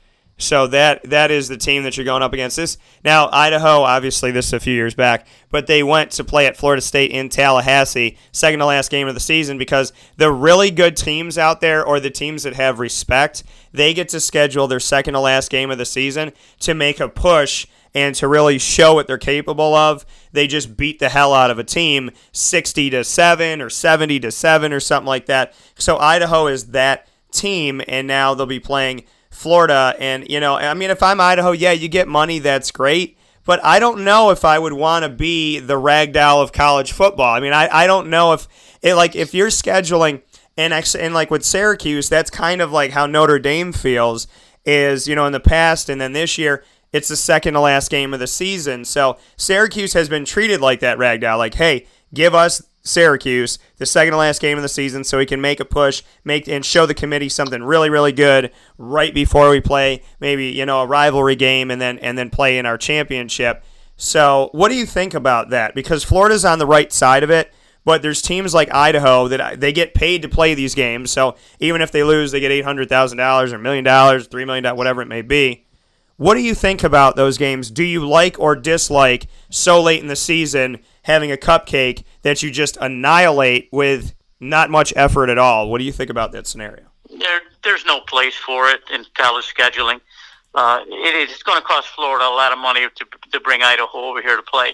So 0.43 0.67
that 0.67 1.03
that 1.09 1.31
is 1.31 1.47
the 1.47 1.57
team 1.57 1.83
that 1.83 1.95
you're 1.95 2.05
going 2.05 2.21
up 2.21 2.33
against. 2.33 2.57
This 2.57 2.77
now 3.03 3.29
Idaho, 3.31 3.81
obviously 3.81 4.31
this 4.31 4.47
is 4.47 4.53
a 4.53 4.59
few 4.59 4.73
years 4.73 4.93
back, 4.93 5.25
but 5.49 5.67
they 5.67 5.83
went 5.83 6.11
to 6.11 6.23
play 6.23 6.45
at 6.45 6.57
Florida 6.57 6.81
State 6.81 7.11
in 7.11 7.29
Tallahassee, 7.29 8.17
second 8.31 8.59
to 8.59 8.65
last 8.65 8.91
game 8.91 9.07
of 9.07 9.13
the 9.13 9.19
season, 9.19 9.57
because 9.57 9.93
the 10.17 10.31
really 10.31 10.69
good 10.71 10.97
teams 10.97 11.37
out 11.37 11.61
there 11.61 11.85
or 11.85 11.99
the 11.99 12.09
teams 12.09 12.43
that 12.43 12.55
have 12.55 12.79
respect, 12.79 13.43
they 13.71 13.93
get 13.93 14.09
to 14.09 14.19
schedule 14.19 14.67
their 14.67 14.79
second 14.79 15.13
to 15.13 15.19
last 15.19 15.49
game 15.49 15.71
of 15.71 15.77
the 15.77 15.85
season 15.85 16.33
to 16.59 16.73
make 16.73 16.99
a 16.99 17.07
push 17.07 17.65
and 17.95 18.15
to 18.15 18.27
really 18.27 18.57
show 18.57 18.95
what 18.95 19.07
they're 19.07 19.17
capable 19.17 19.75
of. 19.75 20.05
They 20.31 20.47
just 20.47 20.75
beat 20.75 20.99
the 20.99 21.09
hell 21.09 21.33
out 21.33 21.51
of 21.51 21.59
a 21.59 21.63
team 21.63 22.11
60 22.31 22.89
to 22.89 23.03
7 23.03 23.61
or 23.61 23.69
70 23.69 24.19
to 24.21 24.31
7 24.31 24.73
or 24.73 24.79
something 24.79 25.07
like 25.07 25.27
that. 25.27 25.53
So 25.77 25.97
Idaho 25.97 26.47
is 26.47 26.67
that 26.67 27.07
team 27.31 27.81
and 27.87 28.07
now 28.07 28.33
they'll 28.33 28.45
be 28.45 28.59
playing 28.59 29.03
Florida. 29.33 29.95
And, 29.99 30.29
you 30.29 30.39
know, 30.39 30.55
I 30.55 30.73
mean, 30.73 30.89
if 30.89 31.03
I'm 31.03 31.19
Idaho, 31.19 31.51
yeah, 31.51 31.71
you 31.71 31.87
get 31.87 32.07
money, 32.07 32.39
that's 32.39 32.71
great. 32.71 33.17
But 33.45 33.63
I 33.63 33.79
don't 33.79 34.05
know 34.05 34.29
if 34.29 34.45
I 34.45 34.57
would 34.57 34.73
want 34.73 35.03
to 35.03 35.09
be 35.09 35.59
the 35.59 35.73
ragdoll 35.73 36.41
of 36.41 36.53
college 36.53 36.93
football. 36.93 37.33
I 37.33 37.39
mean, 37.41 37.51
I, 37.51 37.67
I 37.67 37.87
don't 37.87 38.09
know 38.09 38.33
if 38.33 38.47
it 38.81 38.95
like 38.95 39.15
if 39.15 39.33
you're 39.33 39.49
scheduling 39.49 40.21
and 40.55 40.73
and 40.73 41.13
like 41.13 41.29
with 41.29 41.43
Syracuse, 41.43 42.07
that's 42.07 42.29
kind 42.29 42.61
of 42.61 42.71
like 42.71 42.91
how 42.91 43.05
Notre 43.05 43.39
Dame 43.39 43.73
feels 43.73 44.27
is 44.65 45.09
you 45.09 45.15
know 45.15 45.25
in 45.25 45.33
the 45.33 45.41
past 45.41 45.89
and 45.89 45.99
then 45.99 46.13
this 46.13 46.37
year 46.37 46.63
it's 46.93 47.09
the 47.09 47.17
second 47.17 47.55
to 47.55 47.59
last 47.59 47.89
game 47.89 48.13
of 48.13 48.21
the 48.21 48.27
season. 48.27 48.85
So 48.85 49.17
Syracuse 49.35 49.93
has 49.93 50.07
been 50.07 50.25
treated 50.25 50.61
like 50.61 50.79
that 50.81 50.99
ragdoll. 50.99 51.39
Like, 51.39 51.55
hey, 51.55 51.87
give 52.13 52.35
us 52.35 52.61
Syracuse, 52.83 53.59
the 53.77 53.85
second 53.85 54.11
to 54.11 54.17
last 54.17 54.41
game 54.41 54.57
of 54.57 54.61
the 54.61 54.69
season, 54.69 55.03
so 55.03 55.17
we 55.17 55.25
can 55.25 55.41
make 55.41 55.59
a 55.59 55.65
push, 55.65 56.03
make 56.23 56.47
and 56.47 56.65
show 56.65 56.85
the 56.85 56.93
committee 56.93 57.29
something 57.29 57.63
really, 57.63 57.89
really 57.89 58.11
good 58.11 58.51
right 58.77 59.13
before 59.13 59.49
we 59.49 59.61
play 59.61 60.01
maybe 60.19 60.47
you 60.47 60.65
know 60.65 60.81
a 60.81 60.85
rivalry 60.85 61.35
game 61.35 61.71
and 61.71 61.81
then 61.81 61.97
and 61.99 62.17
then 62.17 62.29
play 62.29 62.57
in 62.57 62.65
our 62.65 62.77
championship. 62.77 63.63
So, 63.95 64.49
what 64.51 64.69
do 64.69 64.75
you 64.75 64.85
think 64.85 65.13
about 65.13 65.49
that? 65.51 65.75
Because 65.75 66.03
Florida's 66.03 66.45
on 66.45 66.59
the 66.59 66.65
right 66.65 66.91
side 66.91 67.23
of 67.23 67.29
it, 67.29 67.53
but 67.85 68.01
there's 68.01 68.21
teams 68.21 68.53
like 68.53 68.73
Idaho 68.73 69.27
that 69.27 69.59
they 69.59 69.71
get 69.71 69.93
paid 69.93 70.21
to 70.21 70.29
play 70.29 70.53
these 70.53 70.75
games. 70.75 71.11
So 71.11 71.35
even 71.59 71.81
if 71.81 71.91
they 71.91 72.03
lose, 72.03 72.31
they 72.31 72.39
get 72.39 72.51
eight 72.51 72.65
hundred 72.65 72.89
thousand 72.89 73.17
dollars 73.17 73.53
or 73.53 73.59
million 73.59 73.83
dollars, 73.83 74.27
three 74.27 74.45
million 74.45 74.63
dollars, 74.63 74.77
whatever 74.77 75.01
it 75.01 75.07
may 75.07 75.21
be. 75.21 75.65
What 76.17 76.35
do 76.35 76.41
you 76.41 76.53
think 76.53 76.83
about 76.83 77.15
those 77.15 77.37
games? 77.37 77.71
Do 77.71 77.83
you 77.83 78.07
like 78.07 78.39
or 78.39 78.55
dislike 78.55 79.27
so 79.49 79.81
late 79.81 80.01
in 80.01 80.07
the 80.07 80.15
season 80.15 80.79
having 81.03 81.31
a 81.31 81.37
cupcake 81.37 82.03
that 82.21 82.43
you 82.43 82.51
just 82.51 82.77
annihilate 82.77 83.69
with 83.71 84.13
not 84.39 84.69
much 84.69 84.93
effort 84.95 85.29
at 85.29 85.37
all? 85.37 85.69
What 85.69 85.79
do 85.79 85.85
you 85.85 85.91
think 85.91 86.09
about 86.09 86.31
that 86.33 86.45
scenario? 86.45 86.85
There, 87.09 87.41
there's 87.63 87.85
no 87.85 88.01
place 88.01 88.35
for 88.35 88.69
it 88.69 88.81
in 88.93 89.05
college 89.15 89.51
scheduling. 89.53 90.01
Uh, 90.53 90.81
it, 90.87 91.29
it's 91.29 91.41
going 91.41 91.59
to 91.59 91.65
cost 91.65 91.87
Florida 91.89 92.25
a 92.25 92.29
lot 92.29 92.51
of 92.51 92.59
money 92.59 92.81
to, 92.81 93.05
to 93.31 93.39
bring 93.39 93.63
Idaho 93.63 93.97
over 93.97 94.21
here 94.21 94.35
to 94.35 94.43
play. 94.43 94.73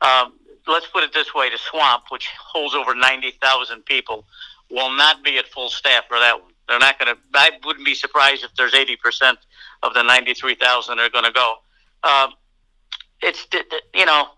Um, 0.00 0.32
let's 0.66 0.86
put 0.86 1.04
it 1.04 1.12
this 1.12 1.34
way: 1.34 1.50
the 1.50 1.58
Swamp, 1.58 2.04
which 2.08 2.28
holds 2.40 2.74
over 2.74 2.94
ninety 2.94 3.32
thousand 3.42 3.84
people, 3.84 4.24
will 4.70 4.90
not 4.96 5.22
be 5.22 5.36
at 5.36 5.46
full 5.48 5.68
staff 5.68 6.04
for 6.08 6.18
that 6.18 6.40
one. 6.40 6.52
They're 6.66 6.78
not 6.78 6.98
going 6.98 7.14
to. 7.14 7.20
I 7.34 7.50
wouldn't 7.64 7.84
be 7.84 7.94
surprised 7.94 8.42
if 8.42 8.54
there's 8.56 8.74
eighty 8.74 8.96
percent 8.96 9.38
of 9.82 9.94
the 9.94 10.02
93,000 10.02 10.98
are 10.98 11.10
going 11.10 11.24
to 11.24 11.32
go. 11.32 11.54
Um, 12.02 12.32
it's 13.20 13.46
you 13.94 14.06
know 14.06 14.28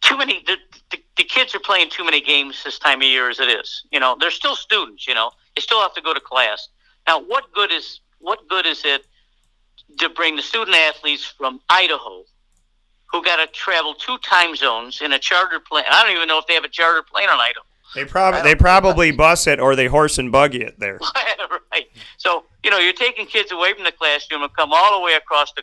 too 0.00 0.16
many. 0.16 0.42
The, 0.46 0.56
the, 0.90 0.98
the 1.16 1.24
kids 1.24 1.54
are 1.54 1.60
playing 1.60 1.90
too 1.90 2.04
many 2.04 2.20
games 2.20 2.62
this 2.64 2.78
time 2.78 3.00
of 3.00 3.06
year 3.06 3.30
as 3.30 3.40
it 3.40 3.48
is. 3.48 3.84
You 3.90 4.00
know, 4.00 4.16
they're 4.18 4.30
still 4.30 4.56
students. 4.56 5.08
You 5.08 5.14
know, 5.14 5.30
they 5.56 5.60
still 5.60 5.80
have 5.80 5.94
to 5.94 6.02
go 6.02 6.12
to 6.12 6.20
class. 6.20 6.68
Now, 7.06 7.20
what 7.20 7.52
good 7.52 7.72
is 7.72 8.00
what 8.18 8.48
good 8.48 8.66
is 8.66 8.82
it 8.84 9.06
to 9.98 10.08
bring 10.08 10.36
the 10.36 10.42
student 10.42 10.76
athletes 10.76 11.24
from 11.24 11.60
Idaho, 11.68 12.24
who 13.06 13.22
got 13.22 13.36
to 13.36 13.46
travel 13.52 13.94
two 13.94 14.18
time 14.18 14.56
zones 14.56 15.00
in 15.00 15.12
a 15.12 15.18
charter 15.18 15.60
plane? 15.60 15.84
I 15.90 16.02
don't 16.02 16.14
even 16.16 16.28
know 16.28 16.38
if 16.38 16.46
they 16.46 16.54
have 16.54 16.64
a 16.64 16.68
charter 16.68 17.02
plane 17.02 17.28
on 17.28 17.40
Idaho. 17.40 17.64
They 17.94 18.04
probably 18.04 18.42
they 18.42 18.54
probably 18.54 19.10
bus 19.10 19.46
it 19.46 19.60
or 19.60 19.76
they 19.76 19.86
horse 19.86 20.18
and 20.18 20.32
buggy 20.32 20.62
it 20.62 20.78
there. 20.78 20.98
right. 21.72 21.86
So 22.16 22.44
you 22.62 22.70
know 22.70 22.78
you're 22.78 22.92
taking 22.92 23.26
kids 23.26 23.52
away 23.52 23.72
from 23.74 23.84
the 23.84 23.92
classroom 23.92 24.42
and 24.42 24.54
come 24.54 24.72
all 24.72 24.98
the 24.98 25.04
way 25.04 25.14
across 25.14 25.52
the 25.52 25.62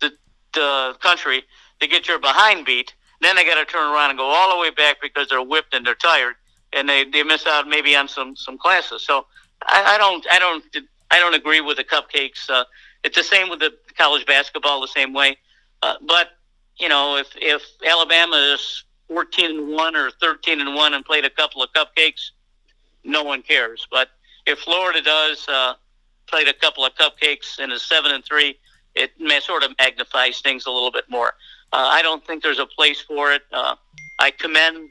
the, 0.00 0.12
the 0.52 0.96
country 1.00 1.42
to 1.80 1.86
get 1.86 2.08
your 2.08 2.18
behind 2.18 2.64
beat. 2.64 2.94
Then 3.20 3.36
they 3.36 3.44
got 3.44 3.54
to 3.54 3.64
turn 3.64 3.92
around 3.92 4.10
and 4.10 4.18
go 4.18 4.24
all 4.24 4.56
the 4.56 4.60
way 4.60 4.70
back 4.70 4.96
because 5.00 5.28
they're 5.28 5.42
whipped 5.42 5.74
and 5.74 5.86
they're 5.86 5.94
tired 5.94 6.34
and 6.72 6.88
they, 6.88 7.04
they 7.04 7.22
miss 7.22 7.46
out 7.46 7.68
maybe 7.68 7.94
on 7.94 8.08
some 8.08 8.34
some 8.36 8.58
classes. 8.58 9.04
So 9.04 9.26
I, 9.62 9.94
I 9.94 9.98
don't 9.98 10.26
I 10.30 10.38
don't 10.38 10.64
I 11.10 11.18
don't 11.18 11.34
agree 11.34 11.60
with 11.60 11.76
the 11.76 11.84
cupcakes. 11.84 12.48
Uh, 12.48 12.64
it's 13.04 13.16
the 13.16 13.22
same 13.22 13.50
with 13.50 13.60
the 13.60 13.72
college 13.96 14.26
basketball 14.26 14.80
the 14.80 14.88
same 14.88 15.12
way. 15.12 15.36
Uh, 15.82 15.94
but 16.06 16.30
you 16.78 16.88
know 16.88 17.16
if 17.16 17.28
if 17.36 17.62
Alabama 17.86 18.36
is 18.36 18.84
14 19.12 19.58
and 19.58 19.68
1 19.68 19.96
or 19.96 20.10
13 20.22 20.60
and 20.62 20.74
1 20.74 20.94
and 20.94 21.04
played 21.04 21.26
a 21.26 21.30
couple 21.30 21.62
of 21.62 21.70
cupcakes, 21.74 22.30
no 23.04 23.22
one 23.22 23.42
cares. 23.42 23.86
But 23.90 24.08
if 24.46 24.60
Florida 24.60 25.02
does 25.02 25.46
uh, 25.48 25.74
played 26.26 26.48
a 26.48 26.54
couple 26.54 26.82
of 26.86 26.94
cupcakes 26.94 27.58
and 27.58 27.70
is 27.72 27.82
7 27.82 28.10
and 28.10 28.24
3, 28.24 28.58
it 28.94 29.10
may 29.20 29.38
sort 29.40 29.64
of 29.64 29.72
magnifies 29.78 30.40
things 30.40 30.64
a 30.64 30.70
little 30.70 30.90
bit 30.90 31.04
more. 31.10 31.34
Uh, 31.74 31.88
I 31.90 32.00
don't 32.00 32.26
think 32.26 32.42
there's 32.42 32.58
a 32.58 32.64
place 32.64 33.02
for 33.02 33.32
it. 33.32 33.42
Uh, 33.52 33.76
I 34.18 34.30
commend 34.30 34.88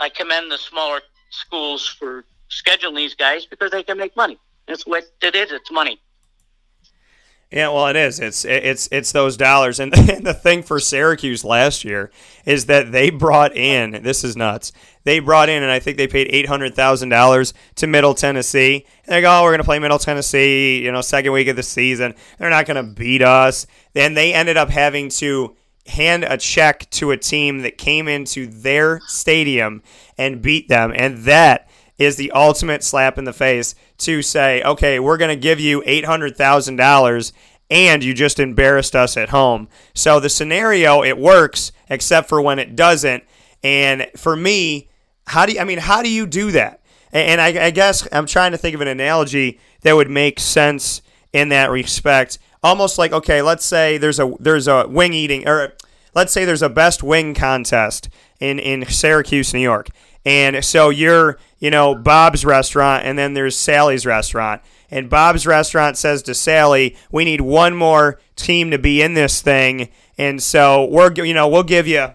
I 0.00 0.08
commend 0.08 0.50
the 0.50 0.58
smaller 0.58 1.00
schools 1.30 1.86
for 1.86 2.24
scheduling 2.50 2.96
these 2.96 3.14
guys 3.14 3.46
because 3.46 3.70
they 3.70 3.84
can 3.84 3.98
make 3.98 4.16
money. 4.16 4.36
That's 4.66 4.84
what 4.84 5.04
it 5.22 5.36
is. 5.36 5.52
It's 5.52 5.70
money. 5.70 6.00
Yeah, 7.50 7.70
well, 7.70 7.88
it 7.88 7.96
is. 7.96 8.20
It's 8.20 8.44
it's 8.44 8.88
it's 8.92 9.10
those 9.10 9.36
dollars, 9.36 9.80
and, 9.80 9.92
and 10.10 10.24
the 10.24 10.34
thing 10.34 10.62
for 10.62 10.78
Syracuse 10.78 11.44
last 11.44 11.84
year 11.84 12.12
is 12.44 12.66
that 12.66 12.92
they 12.92 13.10
brought 13.10 13.56
in. 13.56 14.02
This 14.04 14.22
is 14.22 14.36
nuts. 14.36 14.72
They 15.02 15.18
brought 15.18 15.48
in, 15.48 15.62
and 15.64 15.72
I 15.72 15.80
think 15.80 15.96
they 15.96 16.06
paid 16.06 16.28
eight 16.30 16.46
hundred 16.46 16.76
thousand 16.76 17.08
dollars 17.08 17.52
to 17.76 17.88
Middle 17.88 18.14
Tennessee. 18.14 18.86
And 19.04 19.14
they 19.14 19.20
go, 19.20 19.30
"Oh, 19.32 19.42
we're 19.42 19.50
going 19.50 19.58
to 19.58 19.64
play 19.64 19.80
Middle 19.80 19.98
Tennessee." 19.98 20.84
You 20.84 20.92
know, 20.92 21.00
second 21.00 21.32
week 21.32 21.48
of 21.48 21.56
the 21.56 21.64
season, 21.64 22.14
they're 22.38 22.50
not 22.50 22.66
going 22.66 22.76
to 22.76 22.94
beat 22.94 23.22
us. 23.22 23.66
Then 23.94 24.14
they 24.14 24.32
ended 24.32 24.56
up 24.56 24.70
having 24.70 25.08
to 25.08 25.56
hand 25.86 26.22
a 26.22 26.36
check 26.36 26.88
to 26.90 27.10
a 27.10 27.16
team 27.16 27.62
that 27.62 27.78
came 27.78 28.06
into 28.06 28.46
their 28.46 29.00
stadium 29.08 29.82
and 30.16 30.40
beat 30.40 30.68
them, 30.68 30.92
and 30.94 31.18
that 31.24 31.68
is 31.98 32.14
the 32.16 32.30
ultimate 32.30 32.82
slap 32.84 33.18
in 33.18 33.24
the 33.24 33.32
face 33.32 33.74
to 34.00 34.22
say, 34.22 34.62
okay, 34.62 34.98
we're 34.98 35.16
going 35.16 35.30
to 35.30 35.40
give 35.40 35.60
you 35.60 35.82
$800,000 35.82 37.32
and 37.70 38.02
you 38.02 38.12
just 38.14 38.40
embarrassed 38.40 38.96
us 38.96 39.16
at 39.16 39.28
home. 39.28 39.68
So 39.94 40.18
the 40.18 40.28
scenario, 40.28 41.02
it 41.02 41.16
works, 41.16 41.72
except 41.88 42.28
for 42.28 42.42
when 42.42 42.58
it 42.58 42.74
doesn't. 42.74 43.24
And 43.62 44.08
for 44.16 44.34
me, 44.34 44.88
how 45.26 45.46
do 45.46 45.52
you, 45.52 45.60
I 45.60 45.64
mean, 45.64 45.78
how 45.78 46.02
do 46.02 46.10
you 46.10 46.26
do 46.26 46.50
that? 46.50 46.80
And 47.12 47.40
I, 47.40 47.66
I 47.66 47.70
guess 47.70 48.06
I'm 48.12 48.26
trying 48.26 48.52
to 48.52 48.58
think 48.58 48.74
of 48.74 48.80
an 48.80 48.88
analogy 48.88 49.58
that 49.82 49.94
would 49.94 50.10
make 50.10 50.38
sense 50.38 51.02
in 51.32 51.48
that 51.50 51.70
respect. 51.70 52.38
Almost 52.62 52.98
like 52.98 53.12
okay, 53.12 53.42
let's 53.42 53.64
say 53.64 53.98
there's 53.98 54.20
a 54.20 54.32
there's 54.38 54.68
a 54.68 54.86
wing 54.86 55.12
eating 55.12 55.48
or 55.48 55.72
let's 56.14 56.32
say 56.32 56.44
there's 56.44 56.62
a 56.62 56.68
best 56.68 57.02
wing 57.02 57.34
contest 57.34 58.08
in 58.38 58.58
in 58.58 58.86
Syracuse, 58.86 59.54
New 59.54 59.60
York. 59.60 59.88
And 60.24 60.64
so 60.64 60.90
you're, 60.90 61.38
you 61.58 61.70
know, 61.70 61.94
Bob's 61.94 62.44
restaurant 62.44 63.04
and 63.04 63.18
then 63.18 63.34
there's 63.34 63.56
Sally's 63.56 64.04
restaurant. 64.04 64.62
And 64.90 65.08
Bob's 65.08 65.46
restaurant 65.46 65.96
says 65.96 66.22
to 66.22 66.34
Sally, 66.34 66.96
"We 67.12 67.24
need 67.24 67.40
one 67.40 67.74
more 67.74 68.20
team 68.36 68.70
to 68.72 68.78
be 68.78 69.02
in 69.02 69.14
this 69.14 69.40
thing." 69.40 69.88
And 70.18 70.42
so 70.42 70.84
we're, 70.84 71.12
you 71.12 71.32
know, 71.32 71.48
we'll 71.48 71.62
give 71.62 71.86
you 71.86 72.08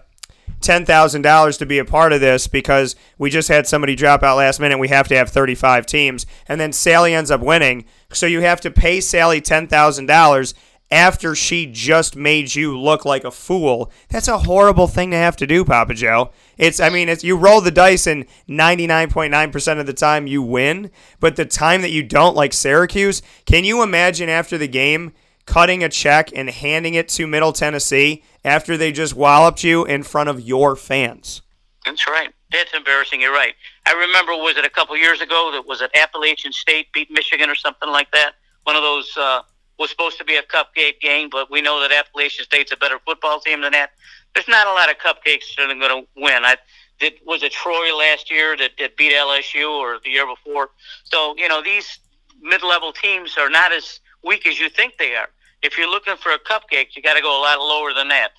$10,000 0.60 1.58
to 1.58 1.66
be 1.66 1.78
a 1.78 1.84
part 1.84 2.12
of 2.12 2.20
this 2.20 2.46
because 2.46 2.96
we 3.18 3.30
just 3.30 3.48
had 3.48 3.66
somebody 3.66 3.94
drop 3.94 4.22
out 4.22 4.36
last 4.36 4.60
minute. 4.60 4.78
We 4.78 4.88
have 4.88 5.08
to 5.08 5.16
have 5.16 5.30
35 5.30 5.86
teams. 5.86 6.26
And 6.48 6.60
then 6.60 6.72
Sally 6.72 7.14
ends 7.14 7.30
up 7.30 7.40
winning. 7.40 7.84
So 8.12 8.26
you 8.26 8.40
have 8.40 8.60
to 8.62 8.70
pay 8.70 9.00
Sally 9.00 9.40
$10,000 9.40 10.54
after 10.90 11.34
she 11.34 11.66
just 11.66 12.14
made 12.14 12.54
you 12.54 12.78
look 12.78 13.04
like 13.04 13.24
a 13.24 13.30
fool. 13.30 13.90
That's 14.08 14.28
a 14.28 14.38
horrible 14.38 14.86
thing 14.86 15.10
to 15.10 15.16
have 15.16 15.36
to 15.38 15.46
do, 15.46 15.64
Papa 15.64 15.94
Joe. 15.94 16.30
It's, 16.56 16.78
I 16.78 16.90
mean, 16.90 17.08
it's, 17.08 17.24
you 17.24 17.36
roll 17.36 17.60
the 17.60 17.70
dice 17.70 18.06
and 18.06 18.26
99.9% 18.48 19.80
of 19.80 19.86
the 19.86 19.92
time 19.92 20.26
you 20.26 20.42
win, 20.42 20.90
but 21.18 21.36
the 21.36 21.44
time 21.44 21.82
that 21.82 21.90
you 21.90 22.02
don't, 22.02 22.36
like 22.36 22.52
Syracuse, 22.52 23.20
can 23.46 23.64
you 23.64 23.82
imagine 23.82 24.28
after 24.28 24.56
the 24.56 24.68
game 24.68 25.12
cutting 25.46 25.82
a 25.82 25.88
check 25.88 26.30
and 26.34 26.50
handing 26.50 26.94
it 26.94 27.08
to 27.08 27.26
Middle 27.26 27.52
Tennessee 27.52 28.22
after 28.44 28.76
they 28.76 28.92
just 28.92 29.14
walloped 29.14 29.64
you 29.64 29.84
in 29.84 30.02
front 30.02 30.28
of 30.28 30.40
your 30.40 30.76
fans. 30.76 31.42
That's 31.84 32.06
right. 32.06 32.30
That's 32.52 32.74
embarrassing. 32.74 33.20
You're 33.20 33.32
right. 33.32 33.54
I 33.86 33.92
remember, 33.92 34.32
was 34.32 34.56
it 34.56 34.64
a 34.64 34.70
couple 34.70 34.96
years 34.96 35.20
ago 35.20 35.50
that 35.52 35.66
was 35.66 35.80
it 35.80 35.90
Appalachian 35.94 36.52
State 36.52 36.92
beat 36.92 37.10
Michigan 37.10 37.48
or 37.48 37.54
something 37.54 37.88
like 37.88 38.10
that? 38.12 38.32
One 38.64 38.76
of 38.76 38.82
those 38.82 39.16
uh, 39.16 39.42
was 39.78 39.90
supposed 39.90 40.18
to 40.18 40.24
be 40.24 40.36
a 40.36 40.42
cupcake 40.42 41.00
game, 41.00 41.28
but 41.30 41.50
we 41.50 41.60
know 41.60 41.80
that 41.80 41.92
Appalachian 41.92 42.44
State's 42.44 42.72
a 42.72 42.76
better 42.76 42.98
football 43.04 43.40
team 43.40 43.60
than 43.60 43.72
that. 43.72 43.90
There's 44.34 44.48
not 44.48 44.66
a 44.66 44.70
lot 44.70 44.90
of 44.90 44.96
cupcakes 44.98 45.54
that 45.56 45.70
are 45.70 45.74
going 45.74 46.04
to 46.04 46.08
win. 46.16 46.44
I 46.44 46.56
did 46.98 47.14
was 47.26 47.42
it 47.42 47.52
Troy 47.52 47.94
last 47.96 48.30
year 48.30 48.56
that, 48.56 48.72
that 48.78 48.96
beat 48.96 49.12
LSU 49.12 49.70
or 49.70 49.98
the 50.02 50.10
year 50.10 50.26
before? 50.26 50.70
So 51.04 51.34
you 51.36 51.48
know 51.48 51.62
these 51.62 51.98
mid-level 52.40 52.92
teams 52.92 53.36
are 53.38 53.50
not 53.50 53.72
as 53.72 54.00
weak 54.22 54.46
as 54.46 54.58
you 54.58 54.68
think 54.68 54.96
they 54.98 55.14
are 55.14 55.28
if 55.62 55.76
you're 55.76 55.90
looking 55.90 56.16
for 56.16 56.32
a 56.32 56.38
cupcake, 56.38 56.94
you 56.94 57.02
got 57.02 57.14
to 57.14 57.22
go 57.22 57.40
a 57.40 57.42
lot 57.42 57.58
lower 57.58 57.92
than 57.92 58.08
that. 58.08 58.30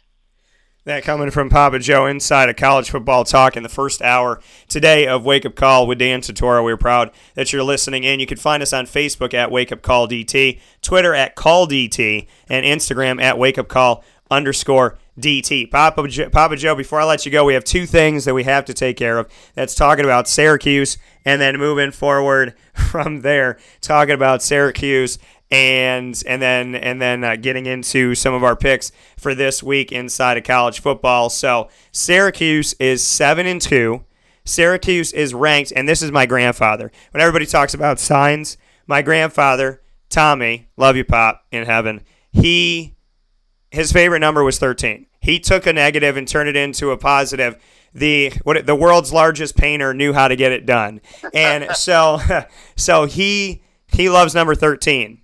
That 0.87 1.03
coming 1.03 1.31
from 1.31 1.49
Papa 1.49 1.79
Joe 1.79 2.05
inside 2.05 2.47
of 2.47 2.55
college 2.55 2.89
football 2.89 3.25
talk 3.25 3.57
in 3.57 3.63
the 3.63 3.67
first 3.67 4.01
hour 4.01 4.39
today 4.69 5.05
of 5.05 5.25
Wake 5.25 5.45
Up 5.45 5.53
Call 5.53 5.85
with 5.85 5.99
Dan 5.99 6.21
Tortora. 6.21 6.63
We're 6.63 6.77
proud 6.77 7.11
that 7.35 7.51
you're 7.51 7.61
listening 7.61 8.05
in. 8.05 8.21
You 8.21 8.25
can 8.25 8.37
find 8.37 8.63
us 8.63 8.71
on 8.71 8.85
Facebook 8.85 9.33
at 9.33 9.51
Wake 9.51 9.73
Up 9.73 9.81
Call 9.81 10.07
DT, 10.07 10.61
Twitter 10.81 11.13
at 11.13 11.35
Call 11.35 11.67
DT, 11.67 12.25
and 12.47 12.65
Instagram 12.65 13.21
at 13.21 13.37
Wake 13.37 13.57
Up 13.57 13.67
Call 13.67 14.01
underscore 14.31 14.97
DT. 15.19 15.69
Papa, 15.69 16.07
Papa 16.31 16.55
Joe, 16.55 16.73
before 16.73 17.01
I 17.01 17.03
let 17.03 17.25
you 17.25 17.33
go, 17.33 17.43
we 17.43 17.53
have 17.53 17.65
two 17.65 17.85
things 17.85 18.23
that 18.23 18.33
we 18.33 18.45
have 18.45 18.63
to 18.63 18.73
take 18.73 18.95
care 18.95 19.17
of. 19.17 19.29
That's 19.55 19.75
talking 19.75 20.05
about 20.05 20.29
Syracuse 20.29 20.97
and 21.25 21.41
then 21.41 21.57
moving 21.57 21.91
forward 21.91 22.53
from 22.73 23.23
there, 23.23 23.57
talking 23.81 24.15
about 24.15 24.41
Syracuse 24.41 25.19
and 25.49 26.21
and 26.25 26.41
then 26.41 26.75
and 26.75 27.01
then 27.01 27.23
uh, 27.23 27.35
getting 27.35 27.65
into 27.65 28.15
some 28.15 28.33
of 28.33 28.43
our 28.43 28.55
picks 28.55 28.91
for 29.17 29.33
this 29.33 29.63
week 29.63 29.91
inside 29.91 30.37
of 30.37 30.43
college 30.43 30.81
football. 30.81 31.29
So 31.29 31.69
Syracuse 31.91 32.73
is 32.79 33.03
seven 33.03 33.45
and 33.45 33.61
two. 33.61 34.03
Syracuse 34.43 35.11
is 35.11 35.33
ranked, 35.33 35.73
and 35.75 35.87
this 35.87 36.01
is 36.01 36.11
my 36.11 36.25
grandfather. 36.25 36.91
When 37.11 37.21
everybody 37.21 37.45
talks 37.45 37.73
about 37.73 37.99
signs, 37.99 38.57
my 38.87 39.01
grandfather 39.01 39.81
Tommy, 40.09 40.67
love 40.77 40.95
you, 40.95 41.03
Pop, 41.03 41.45
in 41.51 41.65
heaven. 41.65 42.01
He 42.31 42.95
his 43.71 43.91
favorite 43.91 44.19
number 44.19 44.43
was 44.43 44.59
thirteen. 44.59 45.07
He 45.21 45.39
took 45.39 45.65
a 45.65 45.73
negative 45.73 46.17
and 46.17 46.27
turned 46.27 46.49
it 46.49 46.55
into 46.55 46.91
a 46.91 46.97
positive. 46.97 47.57
The 47.93 48.33
what 48.43 48.65
the 48.65 48.75
world's 48.75 49.11
largest 49.11 49.55
painter 49.55 49.93
knew 49.93 50.13
how 50.13 50.27
to 50.27 50.35
get 50.35 50.51
it 50.51 50.65
done, 50.65 51.01
and 51.33 51.71
so 51.75 52.19
so 52.75 53.05
he 53.05 53.63
he 53.87 54.09
loves 54.09 54.35
number 54.35 54.55
thirteen 54.55 55.21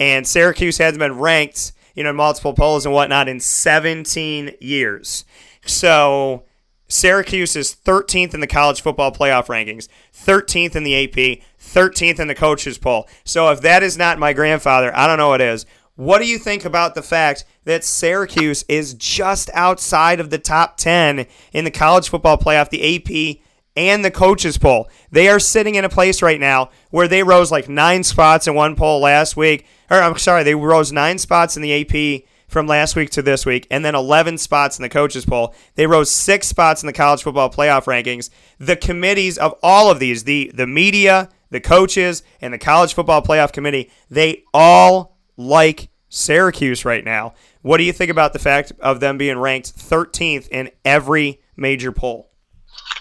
and 0.00 0.26
Syracuse 0.26 0.78
hasn't 0.78 0.98
been 0.98 1.18
ranked, 1.18 1.72
you 1.94 2.02
know, 2.02 2.10
in 2.10 2.16
multiple 2.16 2.54
polls 2.54 2.86
and 2.86 2.94
whatnot 2.94 3.28
in 3.28 3.38
17 3.38 4.56
years. 4.58 5.24
So 5.66 6.44
Syracuse 6.88 7.54
is 7.54 7.76
13th 7.84 8.34
in 8.34 8.40
the 8.40 8.46
college 8.46 8.80
football 8.80 9.12
playoff 9.12 9.46
rankings, 9.46 9.88
13th 10.12 10.74
in 10.74 10.84
the 10.84 11.04
AP, 11.04 11.44
13th 11.60 12.18
in 12.18 12.28
the 12.28 12.34
coaches 12.34 12.78
poll. 12.78 13.06
So 13.24 13.50
if 13.50 13.60
that 13.60 13.82
is 13.82 13.98
not 13.98 14.18
my 14.18 14.32
grandfather, 14.32 14.90
I 14.96 15.06
don't 15.06 15.18
know 15.18 15.28
what 15.28 15.42
is. 15.42 15.66
What 15.96 16.20
do 16.20 16.26
you 16.26 16.38
think 16.38 16.64
about 16.64 16.94
the 16.94 17.02
fact 17.02 17.44
that 17.64 17.84
Syracuse 17.84 18.64
is 18.68 18.94
just 18.94 19.50
outside 19.52 20.18
of 20.18 20.30
the 20.30 20.38
top 20.38 20.78
10 20.78 21.26
in 21.52 21.64
the 21.64 21.70
college 21.70 22.08
football 22.08 22.38
playoff, 22.38 22.70
the 22.70 22.96
AP, 22.96 23.44
and 23.88 24.04
the 24.04 24.10
coaches 24.10 24.58
poll? 24.58 24.88
They 25.10 25.28
are 25.28 25.40
sitting 25.40 25.74
in 25.74 25.84
a 25.84 25.88
place 25.88 26.22
right 26.22 26.40
now 26.40 26.70
where 26.90 27.08
they 27.08 27.22
rose 27.22 27.50
like 27.50 27.68
nine 27.68 28.04
spots 28.04 28.46
in 28.46 28.54
one 28.54 28.76
poll 28.76 29.00
last 29.00 29.36
week 29.36 29.66
or 29.90 30.00
I'm 30.00 30.16
sorry, 30.16 30.44
they 30.44 30.54
rose 30.54 30.92
nine 30.92 31.18
spots 31.18 31.56
in 31.56 31.62
the 31.62 31.80
AP 31.82 32.22
from 32.48 32.66
last 32.66 32.96
week 32.96 33.10
to 33.10 33.22
this 33.22 33.44
week, 33.44 33.66
and 33.70 33.84
then 33.84 33.94
11 33.94 34.38
spots 34.38 34.78
in 34.78 34.82
the 34.82 34.88
coaches 34.88 35.24
poll. 35.24 35.54
They 35.74 35.86
rose 35.86 36.10
six 36.10 36.46
spots 36.46 36.82
in 36.82 36.86
the 36.86 36.92
college 36.92 37.22
football 37.22 37.50
playoff 37.50 37.84
rankings. 37.84 38.30
The 38.58 38.76
committees 38.76 39.36
of 39.36 39.54
all 39.62 39.90
of 39.90 39.98
these, 39.98 40.24
the 40.24 40.50
the 40.54 40.66
media, 40.66 41.28
the 41.50 41.60
coaches, 41.60 42.22
and 42.40 42.54
the 42.54 42.58
college 42.58 42.94
football 42.94 43.22
playoff 43.22 43.52
committee, 43.52 43.90
they 44.08 44.44
all 44.54 45.16
like 45.36 45.88
Syracuse 46.08 46.84
right 46.84 47.04
now. 47.04 47.34
What 47.62 47.76
do 47.76 47.84
you 47.84 47.92
think 47.92 48.10
about 48.10 48.32
the 48.32 48.38
fact 48.38 48.72
of 48.80 49.00
them 49.00 49.18
being 49.18 49.38
ranked 49.38 49.76
13th 49.76 50.48
in 50.48 50.70
every 50.84 51.40
major 51.56 51.92
poll? 51.92 52.29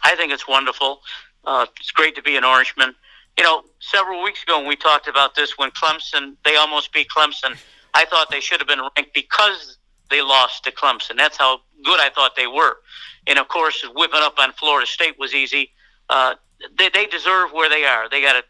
I 0.04 0.16
think 0.16 0.32
it's 0.32 0.47
wonderful. 0.47 1.02
Uh, 1.45 1.66
it's 1.80 1.91
great 1.91 2.16
to 2.16 2.22
be 2.22 2.36
an 2.36 2.43
Orangeman 2.43 2.93
you 3.39 3.45
know, 3.45 3.64
several 3.80 4.22
weeks 4.22 4.43
ago 4.43 4.60
when 4.60 4.68
we 4.68 4.76
talked 4.76 5.08
about 5.08 5.34
this, 5.34 5.58
when 5.58 5.72
Clemson, 5.72 6.36
they 6.43 6.58
almost 6.58 6.91
beat 6.91 7.08
Clemson, 7.08 7.58
I 7.93 8.04
thought 8.04 8.30
they 8.30 8.41
should 8.41 8.60
have 8.60 8.68
been 8.68 8.82
ranked 8.97 9.14
because 9.14 9.78
they 10.10 10.22
lost 10.22 10.66
to 10.66 10.72
Clemson. 10.72 11.16
That's 11.16 11.38
how 11.38 11.62
good 11.86 12.02
I 12.02 12.10
thought 12.10 12.36
they 12.36 12.47
were. 12.47 12.80
And 13.28 13.39
of 13.39 13.47
course, 13.47 13.82
whipping 13.95 14.20
up 14.22 14.38
on 14.39 14.52
Florida 14.52 14.86
State 14.86 15.18
was 15.18 15.34
easy. 15.34 15.72
Uh, 16.10 16.36
they, 16.78 16.89
they 16.89 17.06
deserve 17.06 17.54
where 17.54 17.70
they 17.70 17.86
are. 17.86 18.10
They 18.10 18.22
got 18.22 18.36
a 18.36 18.43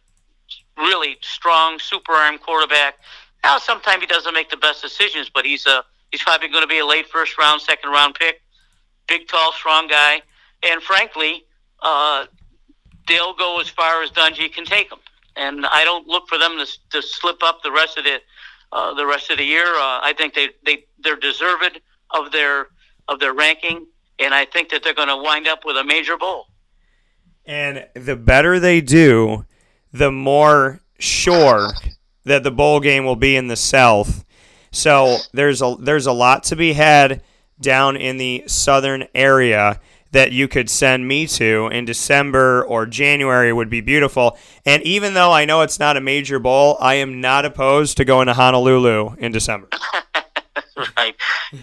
really 0.82 1.18
strong, 1.22 1.78
super 1.78 2.14
arm 2.14 2.40
quarterback. 2.40 2.96
Now, 3.44 3.60
sometimes 3.60 4.02
he 4.02 4.08
doesn't 4.08 4.34
make 4.34 4.50
the 4.50 4.58
best 4.58 4.82
decisions, 4.82 5.30
but 5.30 5.46
he's 5.46 5.68
a 5.68 5.84
he's 6.12 6.24
probably 6.24 6.48
going 6.48 6.64
to 6.64 6.68
be 6.68 6.80
a 6.80 6.86
late 6.86 7.08
first 7.08 7.38
round, 7.38 7.62
second 7.62 7.92
round 7.92 8.16
pick. 8.16 8.42
Big, 9.08 9.28
tall, 9.28 9.52
strong 9.54 9.88
guy, 9.88 10.24
and 10.64 10.82
frankly, 10.82 11.44
uh, 11.82 12.26
they'll 13.08 13.34
go 13.34 13.60
as 13.60 13.70
far 13.70 14.04
as 14.04 14.12
Dungey 14.12 14.52
can 14.52 14.66
take 14.66 14.90
them. 14.90 15.00
And 15.36 15.66
I 15.66 15.84
don't 15.84 16.08
look 16.08 16.28
for 16.28 16.38
them 16.38 16.58
to, 16.58 16.68
to 16.92 17.02
slip 17.02 17.44
up 17.44 17.62
the 17.64 17.72
rest 17.72 17.98
of 17.98 18.04
the 18.04 18.20
uh, 18.72 18.94
the 18.94 19.06
rest 19.06 19.32
of 19.32 19.38
the 19.38 19.44
year. 19.44 19.66
Uh, 19.66 20.00
I 20.02 20.14
think 20.18 20.34
they 20.34 20.50
they 20.66 20.86
they're 21.00 21.16
deserved 21.16 21.82
of 22.12 22.32
their 22.32 22.68
of 23.08 23.20
their 23.20 23.34
ranking, 23.34 23.88
and 24.20 24.34
I 24.34 24.46
think 24.46 24.70
that 24.70 24.84
they're 24.84 24.94
going 24.94 25.08
to 25.08 25.18
wind 25.18 25.48
up 25.48 25.66
with 25.66 25.78
a 25.78 25.84
major 25.84 26.18
bowl. 26.18 26.48
And 27.46 27.88
the 27.96 28.16
better 28.16 28.60
they 28.60 28.82
do, 28.82 29.46
the 29.92 30.12
more 30.12 30.82
sure 31.00 31.70
that 32.26 32.44
the 32.44 32.52
bowl 32.52 32.80
game 32.80 33.06
will 33.06 33.16
be 33.16 33.36
in 33.36 33.48
the 33.48 33.56
South. 33.56 34.26
So 34.72 35.18
there's 35.34 35.62
a 35.62 35.76
there's 35.80 36.06
a 36.06 36.12
lot 36.12 36.44
to 36.46 36.56
be 36.56 36.74
had 36.74 37.24
down 37.60 37.98
in 37.98 38.18
the 38.18 38.44
southern 38.48 39.08
area 39.16 39.80
that 40.12 40.32
you 40.32 40.48
could 40.48 40.70
send 40.70 41.08
me 41.08 41.28
to 41.28 41.68
in 41.72 41.86
December 41.86 42.64
or 42.66 42.86
January 42.86 43.54
would 43.54 43.70
be 43.70 43.82
beautiful. 43.82 44.38
And 44.66 44.82
even 44.84 45.14
though 45.14 45.32
I 45.32 45.46
know 45.46 45.62
it's 45.62 45.80
not 45.80 45.98
a 45.98 46.02
major 46.02 46.40
bowl, 46.40 46.78
I 46.80 46.96
am 46.96 47.22
not 47.22 47.46
opposed 47.46 47.98
to 47.98 48.06
going 48.06 48.28
to 48.28 48.34
Honolulu 48.34 49.16
in 49.18 49.32
December. 49.32 49.70
right. 50.98 51.16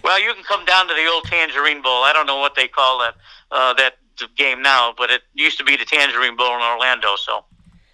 Well, 0.05 0.20
you 0.20 0.32
can 0.34 0.44
come 0.44 0.64
down 0.64 0.88
to 0.88 0.94
the 0.94 1.07
old 1.12 1.24
Tangerine 1.24 1.82
Bowl. 1.82 2.03
I 2.03 2.12
don't 2.12 2.26
know 2.26 2.38
what 2.38 2.55
they 2.55 2.68
call 2.68 2.99
that 3.01 3.14
uh, 3.51 3.74
that 3.74 3.94
game 4.36 4.62
now, 4.62 4.92
but 4.97 5.11
it 5.11 5.22
used 5.34 5.59
to 5.59 5.64
be 5.64 5.76
the 5.76 5.84
Tangerine 5.84 6.36
Bowl 6.36 6.55
in 6.55 6.62
Orlando, 6.62 7.16
so 7.16 7.44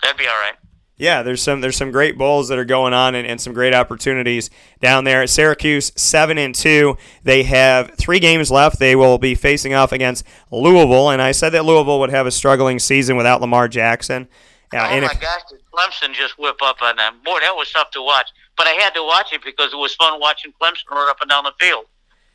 that'd 0.03 0.16
be 0.16 0.26
all 0.26 0.38
right 0.38 0.55
yeah, 0.97 1.22
there's 1.22 1.43
some 1.43 1.61
there's 1.61 1.76
some 1.76 1.90
great 1.90 2.16
bowls 2.16 2.49
that 2.49 2.59
are 2.59 2.64
going 2.64 2.93
on 2.93 3.14
and, 3.14 3.26
and 3.26 3.40
some 3.40 3.53
great 3.53 3.74
opportunities 3.74 4.51
down 4.80 5.05
there. 5.05 5.26
Syracuse 5.26 5.90
seven 5.97 6.38
and 6.38 6.55
two. 6.55 6.97
They 7.24 7.43
have 7.45 7.93
three 7.97 8.20
games 8.20 8.51
left. 8.51 8.78
They 8.78 8.95
will 8.95 9.18
be 9.18 9.34
facing 9.34 9.74
off 9.74 9.93
against 9.93 10.24
Louisville, 10.51 11.11
and 11.11 11.22
I 11.22 11.32
said 11.32 11.51
that 11.51 11.64
Louisville 11.64 12.01
would 12.01 12.11
have 12.11 12.26
a 12.26 12.30
struggling 12.30 12.78
season 12.78 13.16
without 13.16 13.40
Lamar 13.40 13.68
Jackson. 13.68 14.28
Uh, 14.72 14.88
oh 14.90 15.01
my 15.01 15.09
gosh, 15.09 15.43
did 15.51 15.61
Clemson 15.72 16.14
just 16.14 16.38
whip 16.38 16.57
up 16.62 16.80
on 16.80 16.97
them? 16.97 17.14
Boy, 17.24 17.40
that 17.40 17.55
was 17.55 17.70
tough 17.70 17.90
to 17.90 18.03
watch. 18.03 18.28
But 18.57 18.66
I 18.66 18.70
had 18.70 18.95
to 18.95 19.03
watch 19.03 19.32
it 19.32 19.43
because 19.45 19.72
it 19.72 19.76
was 19.76 19.95
fun 19.95 20.18
watching 20.20 20.53
Clemson 20.61 20.90
run 20.90 21.09
up 21.09 21.20
and 21.20 21.28
down 21.28 21.45
the 21.45 21.53
field. 21.59 21.86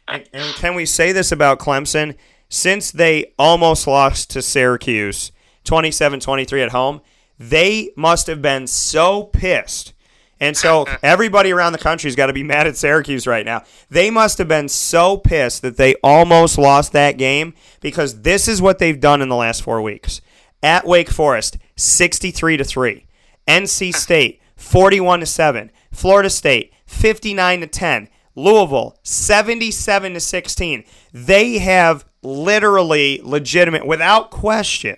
And, 0.07 0.27
and 0.33 0.55
can 0.55 0.75
we 0.75 0.85
say 0.85 1.11
this 1.11 1.31
about 1.31 1.59
Clemson? 1.59 2.15
Since 2.49 2.91
they 2.91 3.33
almost 3.37 3.87
lost 3.87 4.29
to 4.31 4.41
Syracuse 4.41 5.31
27 5.63 6.19
23 6.19 6.61
at 6.61 6.71
home, 6.71 7.01
they 7.39 7.91
must 7.95 8.27
have 8.27 8.41
been 8.41 8.67
so 8.67 9.23
pissed 9.23 9.93
And 10.39 10.55
so 10.55 10.85
everybody 11.03 11.51
around 11.51 11.73
the 11.73 11.79
country's 11.79 12.15
got 12.15 12.27
to 12.27 12.33
be 12.33 12.43
mad 12.53 12.67
at 12.67 12.77
Syracuse 12.77 13.27
right 13.27 13.45
now. 13.45 13.63
They 13.89 14.09
must 14.09 14.37
have 14.37 14.47
been 14.47 14.69
so 14.69 15.17
pissed 15.17 15.61
that 15.63 15.77
they 15.77 15.95
almost 16.03 16.57
lost 16.57 16.91
that 16.93 17.17
game 17.17 17.53
because 17.81 18.21
this 18.21 18.47
is 18.47 18.61
what 18.61 18.79
they've 18.79 18.99
done 18.99 19.21
in 19.21 19.29
the 19.29 19.35
last 19.35 19.63
four 19.63 19.81
weeks. 19.81 20.21
At 20.63 20.85
Wake 20.85 21.09
Forest, 21.09 21.57
63 21.75 22.57
to 22.57 22.63
3. 22.63 23.05
NC 23.47 23.95
State, 24.05 24.41
41 24.55 25.21
to 25.21 25.25
7. 25.25 25.71
Florida 25.91 26.29
State, 26.29 26.73
59 26.85 27.61
to 27.61 27.67
10. 27.67 28.09
Louisville, 28.35 28.95
77 29.01 30.13
to 30.13 30.19
16. 30.19 30.83
They 31.11 31.57
have 31.57 32.05
literally 32.21 33.19
legitimate 33.23 33.87
without 33.87 34.29
question 34.29 34.97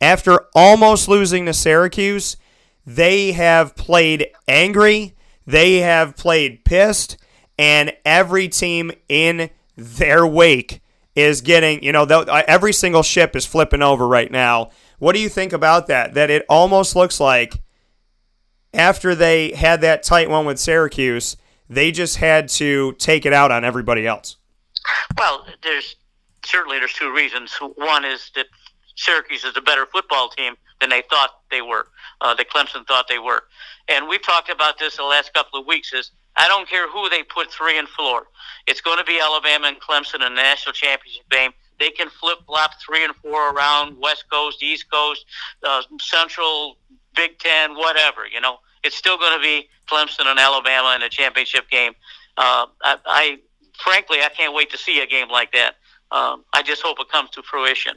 after 0.00 0.46
almost 0.54 1.08
losing 1.08 1.46
to 1.46 1.52
Syracuse, 1.52 2.36
they 2.86 3.32
have 3.32 3.76
played 3.76 4.28
angry, 4.48 5.14
they 5.46 5.78
have 5.78 6.16
played 6.16 6.64
pissed, 6.64 7.16
and 7.58 7.92
every 8.04 8.48
team 8.48 8.90
in 9.08 9.50
their 9.76 10.26
wake 10.26 10.80
is 11.14 11.40
getting, 11.40 11.82
you 11.82 11.92
know, 11.92 12.04
uh, 12.04 12.42
every 12.46 12.72
single 12.72 13.02
ship 13.02 13.36
is 13.36 13.44
flipping 13.44 13.82
over 13.82 14.06
right 14.06 14.30
now. 14.30 14.70
What 14.98 15.14
do 15.14 15.20
you 15.20 15.28
think 15.28 15.52
about 15.52 15.86
that? 15.88 16.14
That 16.14 16.30
it 16.30 16.44
almost 16.48 16.94
looks 16.94 17.20
like 17.20 17.60
after 18.72 19.14
they 19.14 19.52
had 19.52 19.80
that 19.80 20.02
tight 20.02 20.30
one 20.30 20.46
with 20.46 20.58
Syracuse, 20.58 21.36
they 21.68 21.92
just 21.92 22.16
had 22.16 22.48
to 22.50 22.92
take 22.94 23.26
it 23.26 23.32
out 23.32 23.50
on 23.50 23.64
everybody 23.64 24.06
else. 24.06 24.36
Well, 25.18 25.46
there's 25.62 25.96
certainly 26.44 26.78
there's 26.78 26.92
two 26.92 27.12
reasons. 27.14 27.52
One 27.76 28.04
is 28.04 28.30
that 28.34 28.46
Syracuse 28.96 29.44
is 29.44 29.56
a 29.56 29.60
better 29.60 29.86
football 29.86 30.28
team 30.28 30.54
than 30.80 30.90
they 30.90 31.02
thought 31.10 31.30
they 31.50 31.62
were, 31.62 31.86
uh, 32.20 32.34
that 32.34 32.50
Clemson 32.50 32.86
thought 32.86 33.06
they 33.08 33.18
were. 33.18 33.44
And 33.88 34.08
we've 34.08 34.24
talked 34.24 34.50
about 34.50 34.78
this 34.78 34.96
the 34.96 35.04
last 35.04 35.32
couple 35.34 35.60
of 35.60 35.66
weeks. 35.66 35.92
Is 35.92 36.10
I 36.36 36.48
don't 36.48 36.68
care 36.68 36.88
who 36.88 37.08
they 37.08 37.22
put 37.22 37.50
three 37.50 37.78
and 37.78 37.88
four. 37.88 38.28
It's 38.66 38.80
going 38.80 38.98
to 38.98 39.04
be 39.04 39.20
Alabama 39.20 39.68
and 39.68 39.80
Clemson 39.80 40.26
in 40.26 40.34
the 40.34 40.42
national 40.42 40.72
championship 40.72 41.28
game. 41.30 41.52
They 41.78 41.90
can 41.90 42.08
flip 42.10 42.38
flop 42.46 42.72
three 42.84 43.04
and 43.04 43.14
four 43.16 43.52
around 43.54 43.96
West 44.00 44.24
Coast, 44.30 44.62
East 44.62 44.90
Coast, 44.90 45.24
uh, 45.66 45.82
Central, 46.00 46.76
Big 47.14 47.38
Ten, 47.38 47.74
whatever. 47.74 48.26
You 48.26 48.40
know, 48.40 48.58
it's 48.84 48.96
still 48.96 49.16
going 49.16 49.34
to 49.34 49.42
be 49.42 49.68
Clemson 49.90 50.26
and 50.26 50.38
Alabama 50.38 50.94
in 50.94 51.02
a 51.02 51.08
championship 51.08 51.68
game. 51.70 51.92
Uh, 52.36 52.66
I, 52.82 52.96
I 53.06 53.38
frankly, 53.82 54.18
I 54.22 54.28
can't 54.28 54.54
wait 54.54 54.70
to 54.70 54.78
see 54.78 55.00
a 55.00 55.06
game 55.06 55.28
like 55.28 55.52
that. 55.52 55.76
Um, 56.12 56.44
I 56.52 56.62
just 56.62 56.82
hope 56.82 56.98
it 57.00 57.08
comes 57.08 57.30
to 57.30 57.42
fruition. 57.42 57.94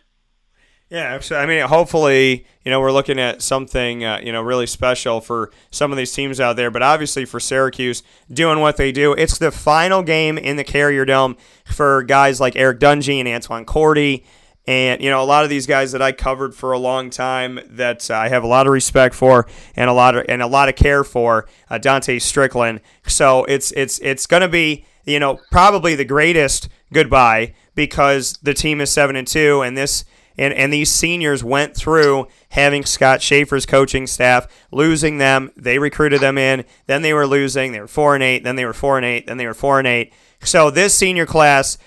Yeah, 0.90 1.20
so 1.22 1.38
I 1.38 1.48
mean, 1.48 1.66
hopefully, 1.66 2.46
you 2.64 2.70
know, 2.70 2.80
we're 2.80 2.92
looking 2.92 3.18
at 3.18 3.42
something, 3.42 4.04
uh, 4.04 4.20
you 4.24 4.32
know, 4.32 4.44
really 4.44 4.68
special 4.68 5.22
for 5.22 5.50
some 5.72 5.92
of 5.92 5.98
these 5.98 6.14
teams 6.14 6.40
out 6.40 6.56
there. 6.56 6.70
But 6.70 6.84
obviously, 6.84 7.26
for 7.26 7.40
Syracuse 7.40 8.04
doing 8.32 8.60
what 8.60 8.78
they 8.78 8.92
do, 8.92 9.14
it's 9.14 9.40
the 9.40 9.50
final 9.50 10.04
game 10.04 10.38
in 10.38 10.56
the 10.56 10.64
Carrier 10.64 11.04
Dome 11.04 11.36
for 11.66 12.04
guys 12.04 12.40
like 12.40 12.56
Eric 12.56 12.80
Dungey 12.80 13.18
and 13.20 13.28
Antwan 13.28 13.66
Cordy, 13.66 14.24
and 14.68 15.02
you 15.02 15.10
know, 15.10 15.22
a 15.22 15.26
lot 15.26 15.44
of 15.44 15.50
these 15.50 15.66
guys 15.66 15.92
that 15.94 16.02
I 16.02 16.12
covered 16.12 16.54
for 16.54 16.72
a 16.74 16.78
long 16.80 17.10
time 17.10 17.60
that 17.72 18.12
uh, 18.12 18.16
I 18.16 18.30
have 18.30 18.44
a 18.44 18.48
lot 18.48 18.68
of 18.68 18.74
respect 18.74 19.16
for 19.16 19.48
and 19.76 19.90
a 19.90 19.94
lot 19.94 20.16
of 20.16 20.26
and 20.30 20.42
a 20.44 20.48
lot 20.48 20.70
of 20.70 20.76
care 20.76 21.04
for. 21.04 21.48
Uh, 21.70 21.80
Dontae 21.80 22.22
Strickland. 22.22 22.82
So 23.08 23.46
it's 23.46 23.72
it's 23.72 23.98
it's 24.00 24.28
going 24.28 24.42
to 24.42 24.48
be, 24.48 24.86
you 25.06 25.20
know, 25.20 25.40
probably 25.52 25.96
the 25.96 26.06
greatest 26.06 26.70
goodbye 26.94 27.56
because 27.74 28.38
the 28.44 28.54
team 28.54 28.80
is 28.80 28.92
seven 28.92 29.16
and 29.16 29.28
two, 29.28 29.62
and 29.62 29.76
this 29.76 30.06
and, 30.38 30.54
and 30.54 30.72
these 30.72 30.92
seniors 30.92 31.44
went 31.44 31.76
through 31.76 32.28
having 32.50 32.86
Scott 32.86 33.22
Shafer's 33.22 33.66
coaching 33.66 34.08
staff, 34.08 34.48
losing 34.72 35.18
them. 35.18 35.52
They 35.56 35.80
recruited 35.80 36.22
them 36.22 36.38
in. 36.38 36.66
Then 36.88 37.02
they 37.02 37.14
were 37.14 37.28
losing. 37.28 37.72
They 37.72 37.80
were 37.80 37.88
four 37.88 38.16
and 38.16 38.24
eight. 38.24 38.44
Then 38.44 38.56
they 38.56 38.66
were 38.66 38.74
four 38.74 38.98
and 38.98 39.06
eight. 39.06 39.28
Then 39.28 39.38
they 39.38 39.48
were 39.48 39.54
four 39.54 39.80
and 39.80 39.88
eight. 39.88 40.14
So 40.44 40.70
this 40.70 40.96
senior 40.96 41.26
class 41.26 41.78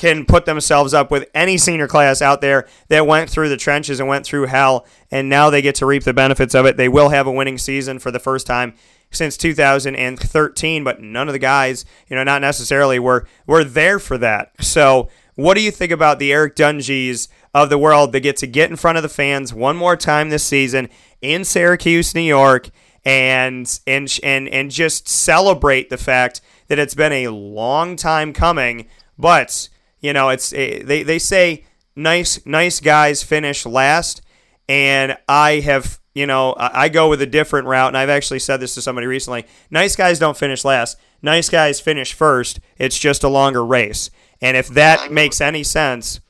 can 0.00 0.24
put 0.24 0.46
themselves 0.46 0.94
up 0.94 1.10
with 1.10 1.28
any 1.34 1.58
senior 1.58 1.86
class 1.86 2.22
out 2.22 2.40
there 2.40 2.66
that 2.88 3.06
went 3.06 3.28
through 3.28 3.50
the 3.50 3.56
trenches 3.58 4.00
and 4.00 4.08
went 4.08 4.24
through 4.24 4.46
hell, 4.46 4.86
and 5.10 5.28
now 5.28 5.50
they 5.50 5.60
get 5.60 5.74
to 5.74 5.84
reap 5.84 6.04
the 6.04 6.14
benefits 6.14 6.54
of 6.54 6.64
it. 6.64 6.78
They 6.78 6.88
will 6.88 7.10
have 7.10 7.26
a 7.26 7.32
winning 7.32 7.58
season 7.58 7.98
for 7.98 8.10
the 8.10 8.18
first 8.18 8.46
time 8.46 8.72
since 9.10 9.36
2013, 9.36 10.84
but 10.84 11.02
none 11.02 11.28
of 11.28 11.34
the 11.34 11.38
guys, 11.38 11.84
you 12.08 12.16
know, 12.16 12.24
not 12.24 12.40
necessarily 12.40 12.98
were 12.98 13.26
were 13.46 13.62
there 13.62 13.98
for 13.98 14.16
that. 14.16 14.52
So, 14.60 15.10
what 15.34 15.54
do 15.54 15.60
you 15.62 15.70
think 15.70 15.92
about 15.92 16.18
the 16.18 16.32
Eric 16.32 16.56
Dungeys 16.56 17.28
of 17.54 17.70
the 17.70 17.78
world 17.78 18.12
that 18.12 18.20
get 18.20 18.36
to 18.38 18.46
get 18.46 18.70
in 18.70 18.76
front 18.76 18.96
of 18.96 19.02
the 19.02 19.08
fans 19.08 19.52
one 19.52 19.76
more 19.76 19.96
time 19.96 20.28
this 20.30 20.44
season 20.44 20.88
in 21.20 21.44
Syracuse, 21.44 22.14
New 22.14 22.20
York, 22.20 22.70
and 23.04 23.80
and 23.86 24.18
and 24.22 24.48
and 24.48 24.70
just 24.70 25.08
celebrate 25.08 25.90
the 25.90 25.96
fact 25.96 26.40
that 26.68 26.78
it's 26.78 26.94
been 26.94 27.12
a 27.12 27.28
long 27.28 27.96
time 27.96 28.32
coming, 28.32 28.86
but 29.18 29.68
you 30.00 30.12
know, 30.12 30.28
it's 30.28 30.52
eh, 30.52 30.82
they 30.84 31.02
they 31.02 31.18
say 31.18 31.64
nice 31.96 32.44
nice 32.46 32.80
guys 32.80 33.22
finish 33.22 33.66
last, 33.66 34.22
and 34.68 35.16
I 35.28 35.60
have 35.60 35.98
you 36.14 36.26
know 36.26 36.54
I 36.58 36.88
go 36.88 37.08
with 37.08 37.22
a 37.22 37.26
different 37.26 37.66
route, 37.66 37.88
and 37.88 37.96
I've 37.96 38.10
actually 38.10 38.38
said 38.38 38.58
this 38.58 38.74
to 38.74 38.82
somebody 38.82 39.06
recently. 39.06 39.46
Nice 39.70 39.96
guys 39.96 40.18
don't 40.18 40.36
finish 40.36 40.64
last. 40.64 40.98
Nice 41.22 41.48
guys 41.48 41.80
finish 41.80 42.12
first. 42.12 42.60
It's 42.78 42.98
just 42.98 43.24
a 43.24 43.28
longer 43.28 43.64
race, 43.64 44.10
and 44.40 44.56
if 44.56 44.68
that 44.68 45.10
makes 45.10 45.40
any 45.40 45.62
sense 45.62 46.20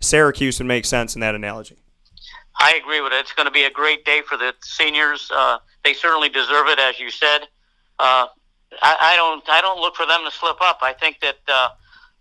Syracuse 0.00 0.58
would 0.58 0.66
make 0.66 0.84
sense 0.84 1.14
in 1.14 1.20
that 1.20 1.34
analogy. 1.34 1.76
I 2.58 2.74
agree 2.74 3.00
with 3.00 3.12
it. 3.12 3.20
It's 3.20 3.32
going 3.32 3.46
to 3.46 3.52
be 3.52 3.64
a 3.64 3.70
great 3.70 4.04
day 4.04 4.22
for 4.22 4.36
the 4.36 4.54
seniors. 4.62 5.30
Uh, 5.34 5.58
they 5.84 5.94
certainly 5.94 6.28
deserve 6.28 6.68
it, 6.68 6.78
as 6.78 6.98
you 6.98 7.10
said. 7.10 7.42
Uh, 7.98 8.26
I, 8.82 8.96
I, 9.00 9.16
don't. 9.16 9.42
I 9.48 9.60
don't 9.60 9.80
look 9.80 9.96
for 9.96 10.06
them 10.06 10.20
to 10.24 10.30
slip 10.30 10.60
up. 10.60 10.78
I 10.82 10.92
think 10.92 11.20
that 11.20 11.38
uh, 11.48 11.68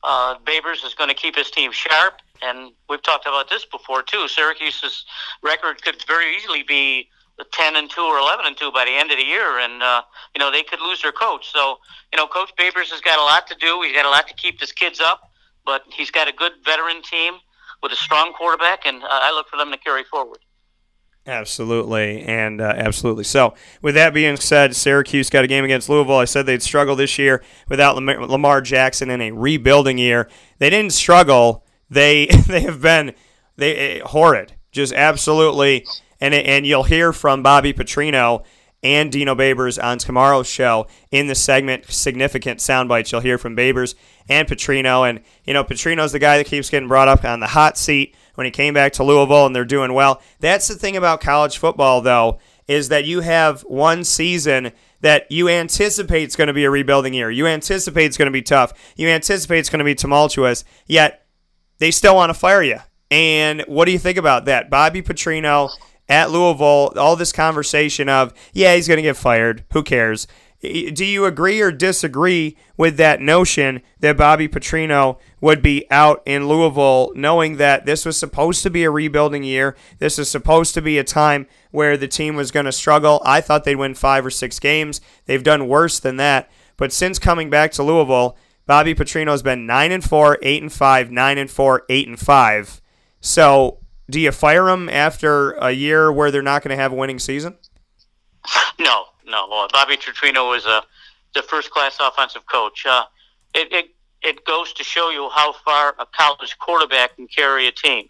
uh, 0.03 0.35
Babers 0.45 0.85
is 0.85 0.93
going 0.93 1.09
to 1.09 1.15
keep 1.15 1.35
his 1.35 1.51
team 1.51 1.71
sharp, 1.71 2.15
and 2.41 2.71
we've 2.89 3.03
talked 3.03 3.25
about 3.25 3.49
this 3.49 3.65
before 3.65 4.01
too. 4.01 4.27
Syracuse's 4.27 5.05
record 5.43 5.83
could 5.83 6.03
very 6.07 6.35
easily 6.35 6.63
be 6.63 7.09
ten 7.51 7.75
and 7.75 7.89
two 7.89 8.01
or 8.01 8.17
eleven 8.17 8.45
and 8.45 8.57
two 8.57 8.71
by 8.71 8.85
the 8.85 8.91
end 8.91 9.11
of 9.11 9.17
the 9.17 9.25
year, 9.25 9.59
and 9.59 9.83
uh, 9.83 10.01
you 10.35 10.39
know 10.39 10.51
they 10.51 10.63
could 10.63 10.81
lose 10.81 11.01
their 11.01 11.11
coach. 11.11 11.51
So 11.51 11.77
you 12.11 12.17
know, 12.17 12.27
Coach 12.27 12.51
Babers 12.57 12.89
has 12.91 13.01
got 13.01 13.19
a 13.19 13.23
lot 13.23 13.45
to 13.47 13.55
do. 13.55 13.81
He's 13.83 13.93
got 13.93 14.05
a 14.05 14.09
lot 14.09 14.27
to 14.27 14.33
keep 14.33 14.59
his 14.59 14.71
kids 14.71 14.99
up, 14.99 15.31
but 15.65 15.83
he's 15.91 16.11
got 16.11 16.27
a 16.27 16.33
good 16.33 16.53
veteran 16.65 17.01
team 17.03 17.35
with 17.81 17.91
a 17.91 17.95
strong 17.95 18.33
quarterback, 18.33 18.85
and 18.85 19.03
uh, 19.03 19.07
I 19.09 19.31
look 19.31 19.47
for 19.49 19.57
them 19.57 19.71
to 19.71 19.77
carry 19.77 20.03
forward. 20.03 20.39
Absolutely, 21.25 22.23
and 22.23 22.59
uh, 22.59 22.73
absolutely. 22.75 23.23
So, 23.23 23.53
with 23.81 23.93
that 23.95 24.13
being 24.13 24.35
said, 24.37 24.75
Syracuse 24.75 25.29
got 25.29 25.43
a 25.43 25.47
game 25.47 25.63
against 25.63 25.87
Louisville. 25.89 26.17
I 26.17 26.25
said 26.25 26.45
they'd 26.45 26.63
struggle 26.63 26.95
this 26.95 27.19
year 27.19 27.43
without 27.67 27.97
Lamar 27.97 28.61
Jackson 28.61 29.09
in 29.09 29.21
a 29.21 29.31
rebuilding 29.31 29.97
year. 29.97 30.27
They 30.57 30.69
didn't 30.69 30.93
struggle. 30.93 31.65
They 31.89 32.25
they 32.47 32.61
have 32.61 32.81
been 32.81 33.13
they 33.57 34.01
uh, 34.01 34.07
horrid, 34.07 34.53
just 34.71 34.93
absolutely. 34.93 35.85
And 36.19 36.33
and 36.33 36.65
you'll 36.65 36.83
hear 36.83 37.13
from 37.13 37.43
Bobby 37.43 37.73
Petrino 37.73 38.43
and 38.83 39.11
Dino 39.11 39.35
Babers 39.35 39.81
on 39.81 39.97
tomorrow's 39.97 40.47
show 40.47 40.87
in 41.11 41.27
the 41.27 41.35
segment 41.35 41.85
significant 41.91 42.61
sound 42.61 42.89
bites. 42.89 43.11
You'll 43.11 43.21
hear 43.21 43.37
from 43.37 43.55
Babers 43.55 43.95
and 44.27 44.47
Petrino. 44.47 45.09
And, 45.09 45.21
you 45.43 45.53
know, 45.53 45.63
Petrino's 45.63 46.11
the 46.11 46.19
guy 46.19 46.37
that 46.37 46.47
keeps 46.47 46.69
getting 46.69 46.87
brought 46.87 47.07
up 47.07 47.25
on 47.25 47.39
the 47.39 47.47
hot 47.47 47.77
seat 47.77 48.15
when 48.35 48.45
he 48.45 48.51
came 48.51 48.73
back 48.73 48.93
to 48.93 49.03
Louisville 49.03 49.45
and 49.45 49.55
they're 49.55 49.65
doing 49.65 49.93
well. 49.93 50.21
That's 50.39 50.67
the 50.67 50.75
thing 50.75 50.95
about 50.95 51.21
college 51.21 51.57
football, 51.57 52.01
though, 52.01 52.39
is 52.67 52.89
that 52.89 53.05
you 53.05 53.21
have 53.21 53.61
one 53.61 54.03
season 54.03 54.71
that 55.01 55.31
you 55.31 55.49
anticipate 55.49 56.27
is 56.27 56.35
going 56.35 56.47
to 56.47 56.53
be 56.53 56.65
a 56.65 56.69
rebuilding 56.69 57.13
year. 57.13 57.31
You 57.31 57.47
anticipate 57.47 58.05
it's 58.05 58.17
going 58.17 58.27
to 58.27 58.31
be 58.31 58.41
tough. 58.41 58.73
You 58.95 59.07
anticipate 59.09 59.59
it's 59.59 59.69
going 59.69 59.79
to 59.79 59.85
be 59.85 59.95
tumultuous, 59.95 60.63
yet 60.85 61.25
they 61.79 61.91
still 61.91 62.15
want 62.15 62.29
to 62.29 62.33
fire 62.33 62.61
you. 62.61 62.79
And 63.11 63.61
what 63.61 63.85
do 63.85 63.91
you 63.91 63.99
think 63.99 64.17
about 64.17 64.45
that? 64.45 64.69
Bobby 64.69 65.01
Petrino 65.01 65.69
at 66.09 66.31
Louisville, 66.31 66.93
all 66.97 67.15
this 67.15 67.31
conversation 67.31 68.09
of, 68.09 68.33
yeah, 68.51 68.75
he's 68.75 68.87
going 68.87 68.97
to 68.97 69.03
get 69.03 69.15
fired. 69.15 69.63
Who 69.71 69.83
cares? 69.83 70.27
Do 70.61 71.05
you 71.05 71.23
agree 71.23 71.61
or 71.61 71.71
disagree 71.71 72.57
with 72.75 72.97
that 72.97 73.21
notion 73.21 73.81
that 74.01 74.17
Bobby 74.17 74.49
Petrino 74.49 75.17
would 75.39 75.61
be 75.61 75.85
out 75.89 76.21
in 76.25 76.49
Louisville 76.49 77.13
knowing 77.15 77.55
that 77.57 77.85
this 77.85 78.05
was 78.05 78.17
supposed 78.17 78.63
to 78.63 78.69
be 78.69 78.83
a 78.83 78.91
rebuilding 78.91 79.43
year? 79.43 79.77
This 79.99 80.19
is 80.19 80.29
supposed 80.29 80.73
to 80.73 80.81
be 80.81 80.97
a 80.97 81.03
time 81.05 81.47
where 81.71 81.95
the 81.95 82.09
team 82.09 82.35
was 82.35 82.51
going 82.51 82.65
to 82.65 82.73
struggle. 82.73 83.21
I 83.23 83.39
thought 83.39 83.63
they'd 83.63 83.75
win 83.75 83.95
five 83.95 84.25
or 84.25 84.31
six 84.31 84.59
games. 84.59 84.99
They've 85.27 85.41
done 85.41 85.69
worse 85.69 85.97
than 85.97 86.17
that. 86.17 86.49
But 86.75 86.91
since 86.91 87.19
coming 87.19 87.49
back 87.49 87.71
to 87.73 87.83
Louisville, 87.83 88.37
Bobby 88.65 88.93
Petrino's 88.93 89.41
been 89.41 89.65
9 89.65 89.91
and 89.93 90.03
4, 90.03 90.39
8 90.41 90.61
and 90.61 90.73
5, 90.73 91.11
9 91.11 91.37
and 91.37 91.49
4, 91.49 91.85
8 91.87 92.07
and 92.07 92.19
5. 92.19 92.81
So 93.21 93.79
do 94.09 94.19
you 94.19 94.31
fire 94.31 94.65
them 94.65 94.89
after 94.89 95.51
a 95.53 95.71
year 95.71 96.11
where 96.11 96.31
they're 96.31 96.41
not 96.41 96.63
going 96.63 96.75
to 96.75 96.81
have 96.81 96.91
a 96.91 96.95
winning 96.95 97.19
season? 97.19 97.57
No, 98.79 99.05
no. 99.25 99.67
Bobby 99.71 99.97
Petrino 99.97 100.49
was 100.49 100.65
a 100.65 100.83
the 101.35 101.41
first 101.43 101.69
class 101.71 101.97
offensive 102.01 102.45
coach. 102.47 102.85
Uh, 102.85 103.03
it, 103.53 103.71
it 103.71 103.85
it 104.21 104.45
goes 104.45 104.73
to 104.73 104.83
show 104.83 105.09
you 105.11 105.29
how 105.29 105.53
far 105.65 105.95
a 105.99 106.05
college 106.07 106.57
quarterback 106.59 107.15
can 107.15 107.27
carry 107.27 107.67
a 107.67 107.71
team. 107.71 108.05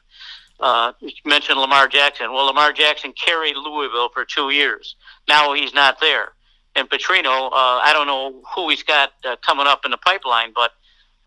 Uh, 0.60 0.94
you 1.00 1.12
mentioned 1.26 1.60
Lamar 1.60 1.88
Jackson. 1.88 2.32
Well, 2.34 2.46
Lamar 2.46 2.72
Jackson 2.74 3.14
carried 3.14 3.56
Louisville 3.56 4.10
for 4.14 4.26
two 4.26 4.50
years. 4.52 4.96
Now 5.28 5.54
he's 5.54 5.74
not 5.74 6.00
there. 6.02 6.34
and 6.76 6.90
Petrino. 6.90 7.48
Uh, 7.52 7.80
I 7.84 7.92
don't 7.94 8.08
know 8.08 8.42
who 8.56 8.70
he's 8.70 8.84
got 8.84 9.12
uh, 9.26 9.36
coming 9.46 9.68
up 9.68 9.86
in 9.86 9.92
the 9.92 9.98
pipeline, 9.98 10.52
but 10.56 10.72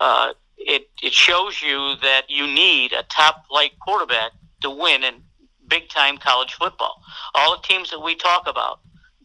uh, 0.00 0.32
it 0.56 0.88
it 1.02 1.12
shows 1.12 1.62
you 1.62 1.94
that 2.02 2.22
you 2.28 2.46
need 2.46 2.92
a 2.92 3.02
top 3.04 3.46
flight 3.48 3.72
quarterback 3.80 4.32
to 4.62 4.70
win 4.70 5.04
in 5.04 5.22
big 5.68 5.88
time 5.88 6.18
college 6.18 6.54
football. 6.54 7.02
All 7.34 7.56
the 7.56 7.62
teams 7.66 7.90
that 7.90 8.00
we 8.00 8.14
talk 8.14 8.46
about 8.46 8.80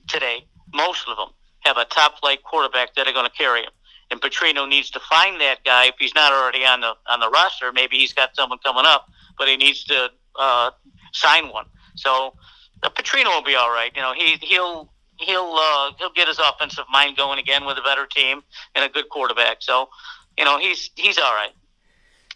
today, 0.07 0.45
most 0.73 1.07
of 1.07 1.17
them 1.17 1.29
have 1.59 1.77
a 1.77 1.85
top 1.85 2.19
flight 2.19 2.43
quarterback 2.43 2.95
that 2.95 3.07
are 3.07 3.13
going 3.13 3.25
to 3.25 3.37
carry 3.37 3.61
him. 3.61 3.71
And 4.09 4.21
Petrino 4.21 4.67
needs 4.67 4.89
to 4.91 4.99
find 5.01 5.41
that 5.41 5.63
guy 5.65 5.87
if 5.87 5.95
he's 5.99 6.15
not 6.15 6.31
already 6.31 6.63
on 6.63 6.79
the 6.81 6.93
on 7.07 7.19
the 7.19 7.29
roster. 7.29 7.71
Maybe 7.73 7.97
he's 7.97 8.13
got 8.13 8.35
someone 8.35 8.59
coming 8.63 8.85
up, 8.85 9.09
but 9.37 9.49
he 9.49 9.57
needs 9.57 9.83
to 9.85 10.09
uh, 10.39 10.71
sign 11.11 11.49
one. 11.49 11.65
So 11.95 12.33
uh, 12.83 12.89
Petrino 12.89 13.25
will 13.25 13.43
be 13.43 13.55
all 13.55 13.69
right. 13.69 13.91
You 13.95 14.01
know, 14.01 14.13
he 14.13 14.37
he'll 14.41 14.93
he'll 15.19 15.55
uh, 15.57 15.91
he'll 15.97 16.13
get 16.13 16.27
his 16.27 16.39
offensive 16.39 16.85
mind 16.89 17.17
going 17.17 17.39
again 17.39 17.65
with 17.65 17.77
a 17.77 17.81
better 17.81 18.05
team 18.05 18.43
and 18.75 18.85
a 18.85 18.89
good 18.89 19.09
quarterback. 19.09 19.57
So, 19.59 19.89
you 20.37 20.45
know, 20.45 20.57
he's 20.57 20.89
he's 20.95 21.17
all 21.17 21.33
right. 21.33 21.51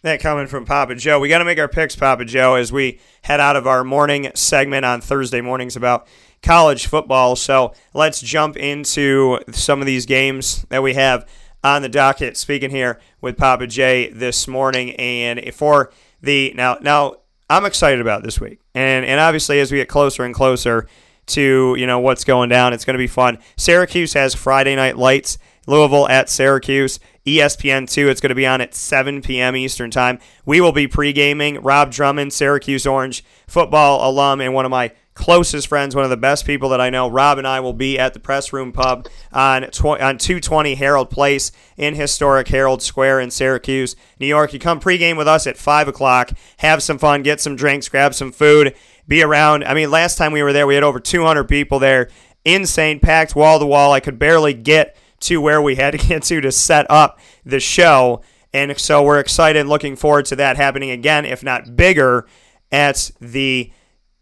That 0.02 0.18
coming 0.18 0.48
from 0.48 0.64
Papa 0.64 0.96
Joe. 0.96 1.20
We 1.20 1.28
got 1.28 1.38
to 1.38 1.44
make 1.44 1.60
our 1.60 1.68
picks, 1.68 1.94
Papa 1.94 2.24
Joe, 2.24 2.54
as 2.54 2.72
we 2.72 2.98
head 3.22 3.38
out 3.38 3.54
of 3.54 3.68
our 3.68 3.84
morning 3.84 4.32
segment 4.34 4.84
on 4.84 5.00
Thursday 5.00 5.40
mornings 5.40 5.76
about 5.76 6.08
college 6.42 6.88
football. 6.88 7.36
So 7.36 7.72
let's 7.94 8.20
jump 8.20 8.56
into 8.56 9.38
some 9.52 9.78
of 9.78 9.86
these 9.86 10.04
games 10.04 10.66
that 10.70 10.82
we 10.82 10.94
have 10.94 11.24
on 11.62 11.82
the 11.82 11.88
docket. 11.88 12.36
Speaking 12.36 12.70
here 12.70 12.98
with 13.20 13.36
Papa 13.36 13.68
J 13.68 14.10
this 14.10 14.48
morning, 14.48 14.90
and 14.96 15.54
for 15.54 15.92
the 16.20 16.52
now 16.56 16.78
now 16.80 17.18
I'm 17.48 17.64
excited 17.64 18.00
about 18.00 18.24
this 18.24 18.40
week, 18.40 18.58
and 18.74 19.04
and 19.04 19.20
obviously 19.20 19.60
as 19.60 19.70
we 19.70 19.78
get 19.78 19.88
closer 19.88 20.24
and 20.24 20.34
closer 20.34 20.88
to 21.26 21.76
you 21.78 21.86
know 21.86 22.00
what's 22.00 22.24
going 22.24 22.48
down, 22.48 22.72
it's 22.72 22.84
going 22.84 22.94
to 22.94 22.98
be 22.98 23.06
fun. 23.06 23.38
Syracuse 23.56 24.14
has 24.14 24.34
Friday 24.34 24.74
night 24.74 24.98
lights. 24.98 25.38
Louisville 25.66 26.08
at 26.08 26.28
Syracuse. 26.28 26.98
ESPN 27.26 27.88
2. 27.88 28.08
It's 28.08 28.20
going 28.20 28.30
to 28.30 28.34
be 28.34 28.46
on 28.46 28.60
at 28.60 28.74
7 28.74 29.22
p.m. 29.22 29.54
Eastern 29.54 29.90
Time. 29.90 30.18
We 30.44 30.60
will 30.60 30.72
be 30.72 30.88
pre 30.88 31.12
gaming. 31.12 31.60
Rob 31.62 31.92
Drummond, 31.92 32.32
Syracuse 32.32 32.86
Orange 32.86 33.24
football 33.46 34.08
alum, 34.08 34.40
and 34.40 34.54
one 34.54 34.64
of 34.64 34.70
my 34.70 34.92
closest 35.14 35.68
friends, 35.68 35.94
one 35.94 36.04
of 36.04 36.10
the 36.10 36.16
best 36.16 36.46
people 36.46 36.70
that 36.70 36.80
I 36.80 36.90
know. 36.90 37.08
Rob 37.08 37.38
and 37.38 37.46
I 37.46 37.60
will 37.60 37.72
be 37.72 37.98
at 37.98 38.14
the 38.14 38.20
Press 38.20 38.52
Room 38.52 38.72
Pub 38.72 39.06
on 39.32 39.62
tw- 39.70 40.00
on 40.00 40.18
220 40.18 40.74
Herald 40.74 41.10
Place 41.10 41.52
in 41.76 41.94
historic 41.94 42.48
Herald 42.48 42.82
Square 42.82 43.20
in 43.20 43.30
Syracuse, 43.30 43.94
New 44.18 44.26
York. 44.26 44.52
You 44.52 44.58
come 44.58 44.80
pregame 44.80 45.16
with 45.16 45.28
us 45.28 45.46
at 45.46 45.56
5 45.56 45.88
o'clock, 45.88 46.32
have 46.58 46.82
some 46.82 46.98
fun, 46.98 47.22
get 47.22 47.40
some 47.40 47.56
drinks, 47.56 47.88
grab 47.88 48.14
some 48.14 48.32
food, 48.32 48.74
be 49.06 49.22
around. 49.22 49.64
I 49.64 49.74
mean, 49.74 49.90
last 49.90 50.16
time 50.16 50.32
we 50.32 50.42
were 50.42 50.52
there, 50.52 50.66
we 50.66 50.74
had 50.74 50.84
over 50.84 51.00
200 51.00 51.44
people 51.44 51.78
there. 51.78 52.08
Insane, 52.44 52.98
packed 52.98 53.36
wall 53.36 53.60
to 53.60 53.66
wall. 53.66 53.92
I 53.92 54.00
could 54.00 54.18
barely 54.18 54.54
get 54.54 54.96
to 55.22 55.40
where 55.40 55.60
we 55.62 55.76
had 55.76 55.92
to 55.92 55.98
get 55.98 56.22
to 56.24 56.40
to 56.40 56.52
set 56.52 56.86
up 56.90 57.18
the 57.44 57.60
show. 57.60 58.22
And 58.52 58.78
so 58.78 59.02
we're 59.02 59.18
excited, 59.18 59.66
looking 59.66 59.96
forward 59.96 60.26
to 60.26 60.36
that 60.36 60.56
happening 60.56 60.90
again, 60.90 61.24
if 61.24 61.42
not 61.42 61.74
bigger, 61.74 62.26
at 62.70 63.10
the 63.20 63.72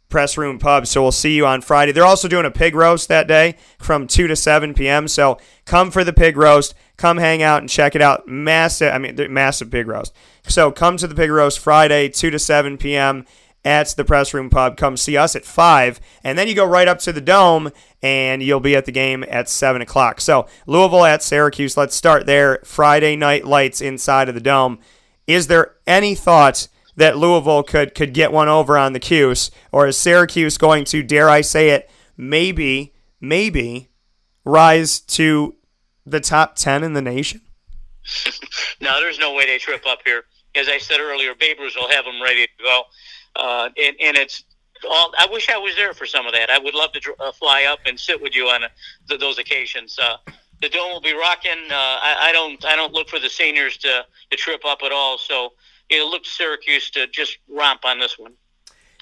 Press 0.09 0.37
Room 0.37 0.59
Pub. 0.59 0.87
So 0.87 1.03
we'll 1.03 1.13
see 1.13 1.35
you 1.35 1.47
on 1.47 1.63
Friday. 1.63 1.93
They're 1.93 2.05
also 2.05 2.29
doing 2.29 2.45
a 2.45 2.51
pig 2.51 2.75
roast 2.75 3.09
that 3.09 3.27
day 3.27 3.57
from 3.79 4.07
2 4.07 4.27
to 4.27 4.37
7 4.37 4.75
p.m. 4.75 5.09
So 5.09 5.39
come 5.65 5.91
for 5.91 6.05
the 6.05 6.13
pig 6.13 6.37
roast. 6.37 6.75
Come 6.97 7.17
hang 7.17 7.43
out 7.43 7.63
and 7.63 7.71
check 7.71 7.95
it 7.95 8.03
out. 8.03 8.29
Massive, 8.29 8.93
I 8.93 8.99
mean, 8.99 9.17
massive 9.33 9.71
pig 9.71 9.87
roast. 9.87 10.15
So 10.47 10.71
come 10.71 10.97
to 10.99 11.07
the 11.07 11.15
pig 11.15 11.31
roast 11.31 11.59
Friday, 11.59 12.09
2 12.09 12.31
to 12.31 12.39
7 12.39 12.77
p.m. 12.77 13.25
at 13.65 13.89
the 13.89 14.05
Press 14.05 14.33
Room 14.33 14.51
Pub. 14.51 14.77
Come 14.77 14.97
see 14.97 15.17
us 15.17 15.37
at 15.37 15.45
5. 15.45 16.01
And 16.25 16.39
then 16.39 16.49
you 16.49 16.55
go 16.55 16.65
right 16.65 16.89
up 16.89 16.99
to 17.01 17.13
the 17.13 17.21
Dome 17.21 17.71
and 18.03 18.43
you'll 18.43 18.61
be 18.61 18.77
at 18.77 18.87
the 18.87 18.93
game 18.93 19.25
at 19.29 19.49
7 19.49 19.83
o'clock. 19.83 20.21
So 20.21 20.47
Louisville 20.67 21.05
at 21.05 21.23
Syracuse. 21.23 21.77
Let's 21.77 21.95
start 21.95 22.27
there. 22.27 22.61
Friday 22.65 23.17
night 23.17 23.45
lights 23.45 23.81
inside 23.81 24.29
of 24.29 24.35
the 24.35 24.41
Dome. 24.41 24.79
Is 25.27 25.47
there 25.47 25.77
any 25.87 26.15
thought– 26.15 26.69
that 27.01 27.17
Louisville 27.17 27.63
could 27.63 27.95
could 27.95 28.13
get 28.13 28.31
one 28.31 28.49
over 28.49 28.77
on 28.79 28.93
the 28.93 29.01
Cuse, 29.01 29.51
or 29.73 29.87
is 29.87 29.99
Syracuse 29.99 30.59
going 30.59 30.85
to, 30.87 31.03
dare 31.03 31.29
I 31.29 31.41
say 31.41 31.71
it, 31.71 31.91
maybe 32.17 32.95
maybe 33.21 33.89
rise 34.45 35.01
to 35.01 35.57
the 36.05 36.21
top 36.21 36.57
ten 36.57 36.85
in 36.85 36.93
the 36.93 37.03
nation? 37.03 37.41
no, 38.81 39.01
there's 39.01 39.19
no 39.19 39.35
way 39.35 39.47
they 39.47 39.59
trip 39.59 39.85
up 39.87 40.01
here. 40.05 40.25
As 40.55 40.69
I 40.69 40.79
said 40.79 41.01
earlier, 41.01 41.35
Babers 41.35 41.77
will 41.77 41.89
have 41.91 42.05
them 42.05 42.21
ready 42.23 42.47
to 42.47 42.63
go, 42.63 42.83
uh, 43.37 43.69
and, 43.77 43.97
and 44.01 44.17
it's 44.17 44.45
all, 44.89 45.13
I 45.19 45.27
wish 45.31 45.49
I 45.49 45.59
was 45.59 45.75
there 45.77 45.93
for 45.93 46.07
some 46.07 46.27
of 46.27 46.33
that. 46.33 46.51
I 46.51 46.59
would 46.59 46.75
love 46.75 46.93
to 46.93 47.15
uh, 47.21 47.33
fly 47.33 47.65
up 47.65 47.81
and 47.87 47.99
sit 47.99 48.21
with 48.21 48.35
you 48.35 48.47
on 48.47 48.65
uh, 48.65 48.69
those 49.19 49.39
occasions. 49.39 49.99
Uh, 50.01 50.17
the 50.61 50.69
dome 50.69 50.93
will 50.93 51.01
be 51.01 51.15
rocking. 51.15 51.53
Uh, 51.71 51.75
I, 51.75 52.17
I, 52.23 52.33
don't 52.33 52.65
I 52.65 52.77
don't 52.77 52.93
look 52.93 53.09
for 53.09 53.19
the 53.19 53.29
seniors 53.29 53.77
to, 53.79 54.05
to 54.31 54.37
trip 54.37 54.65
up 54.65 54.81
at 54.85 54.93
all. 54.93 55.19
So 55.19 55.53
it 55.89 56.03
looked 56.05 56.27
Syracuse 56.27 56.91
to 56.91 57.07
just 57.09 57.39
romp 57.49 57.85
on 57.85 57.99
this 57.99 58.19
one. 58.19 58.33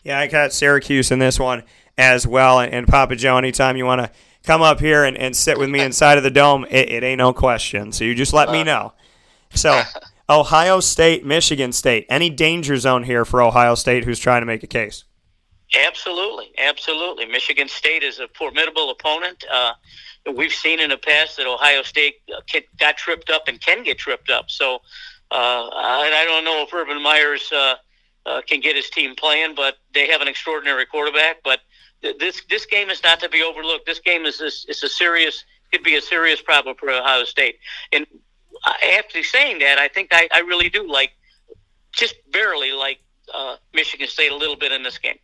Yeah, 0.04 0.18
I 0.18 0.26
got 0.26 0.52
Syracuse 0.52 1.10
in 1.10 1.18
this 1.18 1.38
one 1.38 1.64
as 1.96 2.26
well. 2.26 2.60
And, 2.60 2.72
and 2.72 2.86
Papa 2.86 3.16
Joe, 3.16 3.36
anytime 3.36 3.76
you 3.76 3.84
want 3.84 4.00
to 4.00 4.10
come 4.44 4.62
up 4.62 4.80
here 4.80 5.04
and, 5.04 5.16
and 5.16 5.36
sit 5.36 5.58
with 5.58 5.68
me 5.68 5.80
inside 5.80 6.16
of 6.16 6.24
the 6.24 6.30
dome, 6.30 6.64
it, 6.70 6.90
it 6.90 7.02
ain't 7.02 7.18
no 7.18 7.32
question. 7.32 7.92
So 7.92 8.04
you 8.04 8.14
just 8.14 8.32
let 8.32 8.50
me 8.50 8.60
uh. 8.60 8.64
know. 8.64 8.92
So 9.54 9.82
Ohio 10.30 10.80
State, 10.80 11.24
Michigan 11.24 11.72
State. 11.72 12.06
Any 12.08 12.28
danger 12.28 12.76
zone 12.76 13.02
here 13.02 13.24
for 13.24 13.40
Ohio 13.40 13.74
State 13.74 14.04
who's 14.04 14.18
trying 14.18 14.42
to 14.42 14.46
make 14.46 14.62
a 14.62 14.66
case? 14.66 15.04
Absolutely, 15.74 16.50
absolutely. 16.58 17.26
Michigan 17.26 17.68
State 17.68 18.02
is 18.02 18.18
a 18.18 18.28
formidable 18.28 18.90
opponent. 18.90 19.44
Uh, 19.50 19.72
we've 20.34 20.52
seen 20.52 20.80
in 20.80 20.90
the 20.90 20.96
past 20.96 21.36
that 21.36 21.46
Ohio 21.46 21.82
State 21.82 22.16
got 22.78 22.96
tripped 22.96 23.30
up 23.30 23.48
and 23.48 23.60
can 23.60 23.82
get 23.82 23.98
tripped 23.98 24.30
up. 24.30 24.50
So 24.50 24.76
uh, 25.30 25.68
I, 25.72 26.24
don't 26.26 26.44
know 26.44 26.62
if 26.62 26.72
Urban 26.72 27.02
Meyers 27.02 27.50
uh, 27.52 27.74
uh, 28.24 28.40
can 28.46 28.60
get 28.60 28.76
his 28.76 28.88
team 28.90 29.14
playing, 29.14 29.54
but 29.54 29.76
they 29.92 30.06
have 30.08 30.20
an 30.20 30.28
extraordinary 30.28 30.86
quarterback. 30.86 31.42
But 31.44 31.60
this 32.00 32.42
this 32.48 32.64
game 32.64 32.90
is 32.90 33.02
not 33.02 33.20
to 33.20 33.28
be 33.28 33.42
overlooked. 33.42 33.84
This 33.84 33.98
game 33.98 34.24
is 34.24 34.38
this 34.38 34.64
it's 34.68 34.82
a 34.82 34.88
serious 34.88 35.44
could 35.72 35.82
be 35.82 35.96
a 35.96 36.00
serious 36.00 36.40
problem 36.40 36.76
for 36.76 36.90
Ohio 36.90 37.24
State. 37.24 37.56
And 37.92 38.06
after 38.98 39.22
saying 39.22 39.60
that, 39.60 39.78
I 39.78 39.88
think 39.88 40.08
I, 40.12 40.28
I 40.32 40.40
really 40.40 40.68
do 40.68 40.90
like 40.90 41.12
just 41.92 42.14
barely 42.32 42.72
like 42.72 43.00
uh, 43.32 43.56
Michigan 43.74 44.08
State 44.08 44.32
a 44.32 44.36
little 44.36 44.56
bit 44.56 44.72
in 44.72 44.82
this 44.82 44.98
game. 44.98 45.18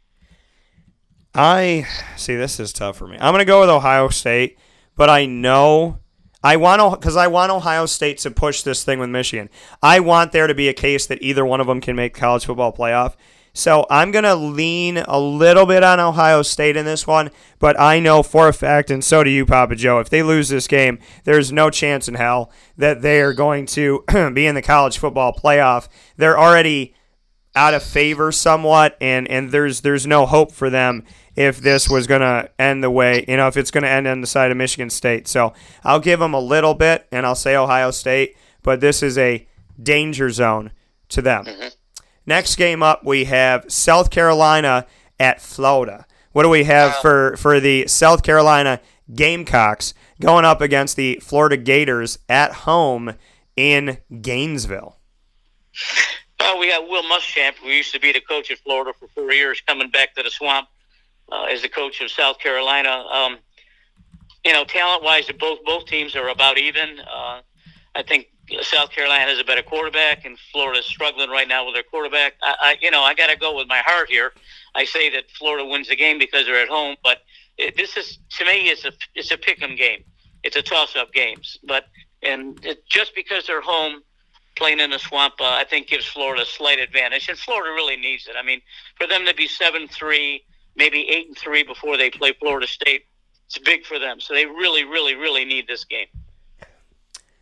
I 1.35 1.87
see. 2.17 2.37
This 2.37 2.61
is 2.61 2.73
tough 2.73 2.97
for 2.97 3.09
me. 3.09 3.17
I'm 3.21 3.33
going 3.33 3.41
to 3.41 3.45
go 3.45 3.61
with 3.61 3.71
Ohio 3.71 4.09
State, 4.09 4.59
but 4.97 5.11
I 5.11 5.27
know 5.27 5.99
I 6.45 6.57
want 6.57 7.01
because 7.01 7.17
I 7.17 7.27
want 7.27 7.51
Ohio 7.51 7.87
State 7.87 8.19
to 8.19 8.31
push 8.31 8.63
this 8.63 8.85
thing 8.85 8.99
with 8.99 9.11
Michigan. 9.11 9.49
I 9.83 10.01
want 10.01 10.33
there 10.33 10.47
to 10.47 10.55
be 10.55 10.69
a 10.69 10.75
case 10.75 11.07
that 11.07 11.23
either 11.23 11.45
one 11.45 11.61
of 11.61 11.67
them 11.67 11.81
can 11.81 11.97
make 11.97 12.15
college 12.15 12.45
football 12.45 12.73
playoff. 12.73 13.15
So 13.57 13.87
I'm 13.89 14.11
going 14.11 14.25
to 14.25 14.35
lean 14.35 14.99
a 14.99 15.19
little 15.19 15.65
bit 15.65 15.85
on 15.85 16.01
Ohio 16.01 16.43
State 16.43 16.77
in 16.77 16.85
this 16.85 17.07
one, 17.07 17.31
but 17.61 17.79
I 17.81 18.01
know 18.01 18.25
for 18.25 18.49
a 18.49 18.53
fact, 18.53 18.91
and 18.91 19.03
so 19.03 19.23
do 19.23 19.31
you, 19.31 19.47
Papa 19.47 19.77
Joe, 19.77 20.01
if 20.01 20.11
they 20.11 20.25
lose 20.25 20.49
this 20.49 20.67
game, 20.67 20.99
there's 21.23 21.53
no 21.53 21.71
chance 21.71 22.09
in 22.09 22.15
hell 22.15 22.51
that 22.77 23.01
they 23.01 23.21
are 23.21 23.33
going 23.33 23.67
to 23.67 24.05
be 24.35 24.47
in 24.47 24.57
the 24.57 24.63
college 24.63 24.99
football 24.99 25.33
playoff. 25.33 25.87
They're 26.17 26.39
already 26.39 26.97
out 27.55 27.75
of 27.75 27.85
favor 27.85 28.33
somewhat, 28.33 28.97
and, 29.01 29.29
and 29.29 29.53
there's 29.53 29.83
there's 29.83 30.05
no 30.05 30.27
hope 30.27 30.51
for 30.51 30.69
them 30.69 31.05
if 31.37 31.59
this 31.59 31.89
was 31.89 32.09
going 32.09 32.23
to 32.23 32.51
end 32.59 32.83
the 32.83 32.91
way, 32.91 33.25
you 33.29 33.37
know, 33.37 33.47
if 33.47 33.57
it's 33.57 33.71
going 33.71 33.85
to 33.85 33.91
end 33.91 34.09
on 34.09 34.21
the 34.21 34.27
side 34.27 34.51
of 34.51 34.57
Michigan 34.57 34.91
State. 34.91 35.29
So 35.29 35.53
I'll 35.85 36.01
give 36.01 36.19
them 36.19 36.35
a 36.35 36.41
little 36.41 36.75
bit, 36.75 37.07
and 37.13 37.25
I'll 37.25 37.37
say 37.37 37.55
Ohio 37.55 37.93
State, 37.93 38.37
but 38.65 38.81
this 38.81 39.01
is 39.01 39.17
a 39.17 39.47
danger 39.81 40.31
zone 40.31 40.73
to 41.11 41.23
them. 41.23 41.45
Mm-hmm. 41.45 41.69
Next 42.27 42.57
game 42.57 42.83
up, 42.83 43.05
we 43.05 43.25
have 43.25 43.71
South 43.71 44.11
Carolina 44.11 44.87
at 45.19 45.41
Florida. 45.41 46.07
What 46.33 46.43
do 46.43 46.49
we 46.49 46.65
have 46.65 46.97
for, 46.97 47.37
for 47.37 47.61
the 47.61 47.87
South 47.87 48.23
Carolina 48.23 48.81
Gamecocks 49.15 49.95
going 50.21 50.45
up 50.45 50.61
against 50.61 50.97
the 50.97 51.21
Florida 51.23 51.57
Gators 51.57 52.19
at 52.29 52.53
home 52.53 53.15
in 53.57 53.99
Gainesville? 54.21 54.97
Well, 56.41 56.59
we 56.59 56.69
got 56.69 56.89
Will 56.89 57.03
Muschamp, 57.05 57.55
who 57.57 57.69
used 57.69 57.93
to 57.93 58.01
be 58.01 58.13
the 58.13 58.21
coach 58.21 58.51
at 58.51 58.59
Florida 58.59 58.93
for 58.99 59.09
four 59.09 59.33
years, 59.33 59.61
coming 59.67 59.91
back 59.91 60.15
to 60.15 60.23
the 60.23 60.31
swamp 60.31 60.69
uh, 61.31 61.45
as 61.45 61.63
the 61.63 61.69
coach 61.69 62.01
of 62.01 62.11
South 62.11 62.39
Carolina. 62.39 63.05
Um, 63.11 63.39
you 64.45 64.53
know, 64.53 64.65
talent-wise, 64.65 65.31
both 65.39 65.65
both 65.65 65.87
teams 65.87 66.15
are 66.17 66.29
about 66.29 66.59
even. 66.59 67.01
Uh, 67.01 67.41
I 67.95 68.03
think 68.03 68.29
South 68.63 68.91
Carolina 68.91 69.25
has 69.25 69.39
a 69.39 69.45
better 69.45 69.63
quarterback, 69.63 70.25
and 70.25 70.39
Florida's 70.53 70.87
struggling 70.87 71.31
right 71.31 71.49
now 71.49 71.65
with 71.65 71.75
their 71.75 71.83
quarterback. 71.83 72.35
I, 72.43 72.55
I 72.61 72.77
you 72.81 72.91
know, 72.91 73.03
I 73.03 73.15
got 73.15 73.29
to 73.29 73.37
go 73.37 73.57
with 73.57 73.69
my 73.69 73.79
heart 73.79 74.11
here. 74.11 74.33
I 74.75 74.85
say 74.85 75.11
that 75.11 75.31
Florida 75.31 75.65
wins 75.65 75.89
the 75.89 75.97
game 75.97 76.19
because 76.19 76.47
they're 76.47 76.61
at 76.61 76.69
home, 76.69 76.97
but 77.03 77.19
it, 77.57 77.77
this 77.77 77.97
is 77.97 78.19
to 78.39 78.45
me 78.45 78.69
it's 78.69 78.85
a 78.85 78.93
it's 79.15 79.31
a 79.31 79.37
pick'em 79.37 79.77
game. 79.77 80.05
It's 80.43 80.57
a 80.57 80.63
toss-up 80.63 81.13
games, 81.13 81.59
but 81.65 81.87
and 82.23 82.63
it, 82.65 82.87
just 82.87 83.15
because 83.15 83.47
they're 83.47 83.63
home 83.63 84.03
playing 84.57 84.79
in 84.79 84.91
the 84.91 84.99
swamp, 84.99 85.35
uh, 85.41 85.45
I 85.45 85.65
think 85.65 85.89
gives 85.89 86.05
Florida 86.05 86.43
a 86.43 86.47
slight 86.47 86.79
advantage, 86.79 87.29
and 87.29 87.39
Florida 87.39 87.71
really 87.71 87.97
needs 87.97 88.27
it. 88.27 88.35
I 88.39 88.43
mean, 88.43 88.61
for 88.97 89.07
them 89.07 89.25
to 89.27 89.35
be 89.35 89.49
seven 89.49 89.89
three 89.89 90.45
maybe 90.77 91.09
eight 91.09 91.29
and 91.29 91.39
three 91.39 91.63
before 91.63 91.97
they 91.97 92.11
play 92.11 92.33
Florida 92.41 92.67
State 92.67 93.05
it's 93.47 93.59
big 93.59 93.85
for 93.85 93.99
them. 93.99 94.21
So 94.21 94.35
they 94.35 94.47
really, 94.47 94.85
really, 94.85 95.15
really 95.15 95.45
need 95.45 95.67
this 95.67 95.85
game. 95.85 96.07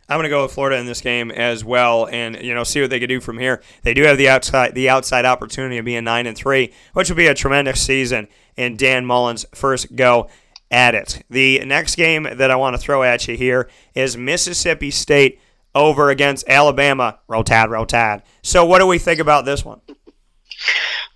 I'm 0.09 0.17
going 0.17 0.23
to 0.23 0.29
go 0.29 0.43
with 0.43 0.51
Florida 0.51 0.77
in 0.77 0.85
this 0.85 1.01
game 1.01 1.31
as 1.31 1.63
well, 1.63 2.07
and 2.11 2.41
you 2.41 2.53
know 2.53 2.63
see 2.63 2.81
what 2.81 2.89
they 2.89 2.99
can 2.99 3.09
do 3.09 3.21
from 3.21 3.37
here. 3.37 3.61
They 3.83 3.93
do 3.93 4.03
have 4.03 4.17
the 4.17 4.29
outside 4.29 4.75
the 4.75 4.89
outside 4.89 5.25
opportunity 5.25 5.77
of 5.77 5.85
being 5.85 6.03
nine 6.03 6.27
and 6.27 6.37
three, 6.37 6.73
which 6.93 7.09
will 7.09 7.15
be 7.15 7.27
a 7.27 7.33
tremendous 7.33 7.81
season 7.81 8.27
in 8.57 8.75
Dan 8.75 9.05
Mullen's 9.05 9.45
first 9.53 9.95
go 9.95 10.29
at 10.69 10.93
it. 10.95 11.23
The 11.29 11.63
next 11.65 11.95
game 11.95 12.23
that 12.23 12.51
I 12.51 12.55
want 12.55 12.75
to 12.75 12.81
throw 12.81 13.03
at 13.03 13.27
you 13.27 13.37
here 13.37 13.69
is 13.95 14.17
Mississippi 14.17 14.91
State 14.91 15.39
over 15.73 16.09
against 16.09 16.47
Alabama. 16.49 17.19
Roll 17.27 17.43
Tide, 17.43 17.69
roll 17.69 17.85
Tide. 17.85 18.23
So 18.41 18.65
what 18.65 18.79
do 18.79 18.87
we 18.87 18.99
think 18.99 19.19
about 19.19 19.45
this 19.45 19.63
one? 19.63 19.81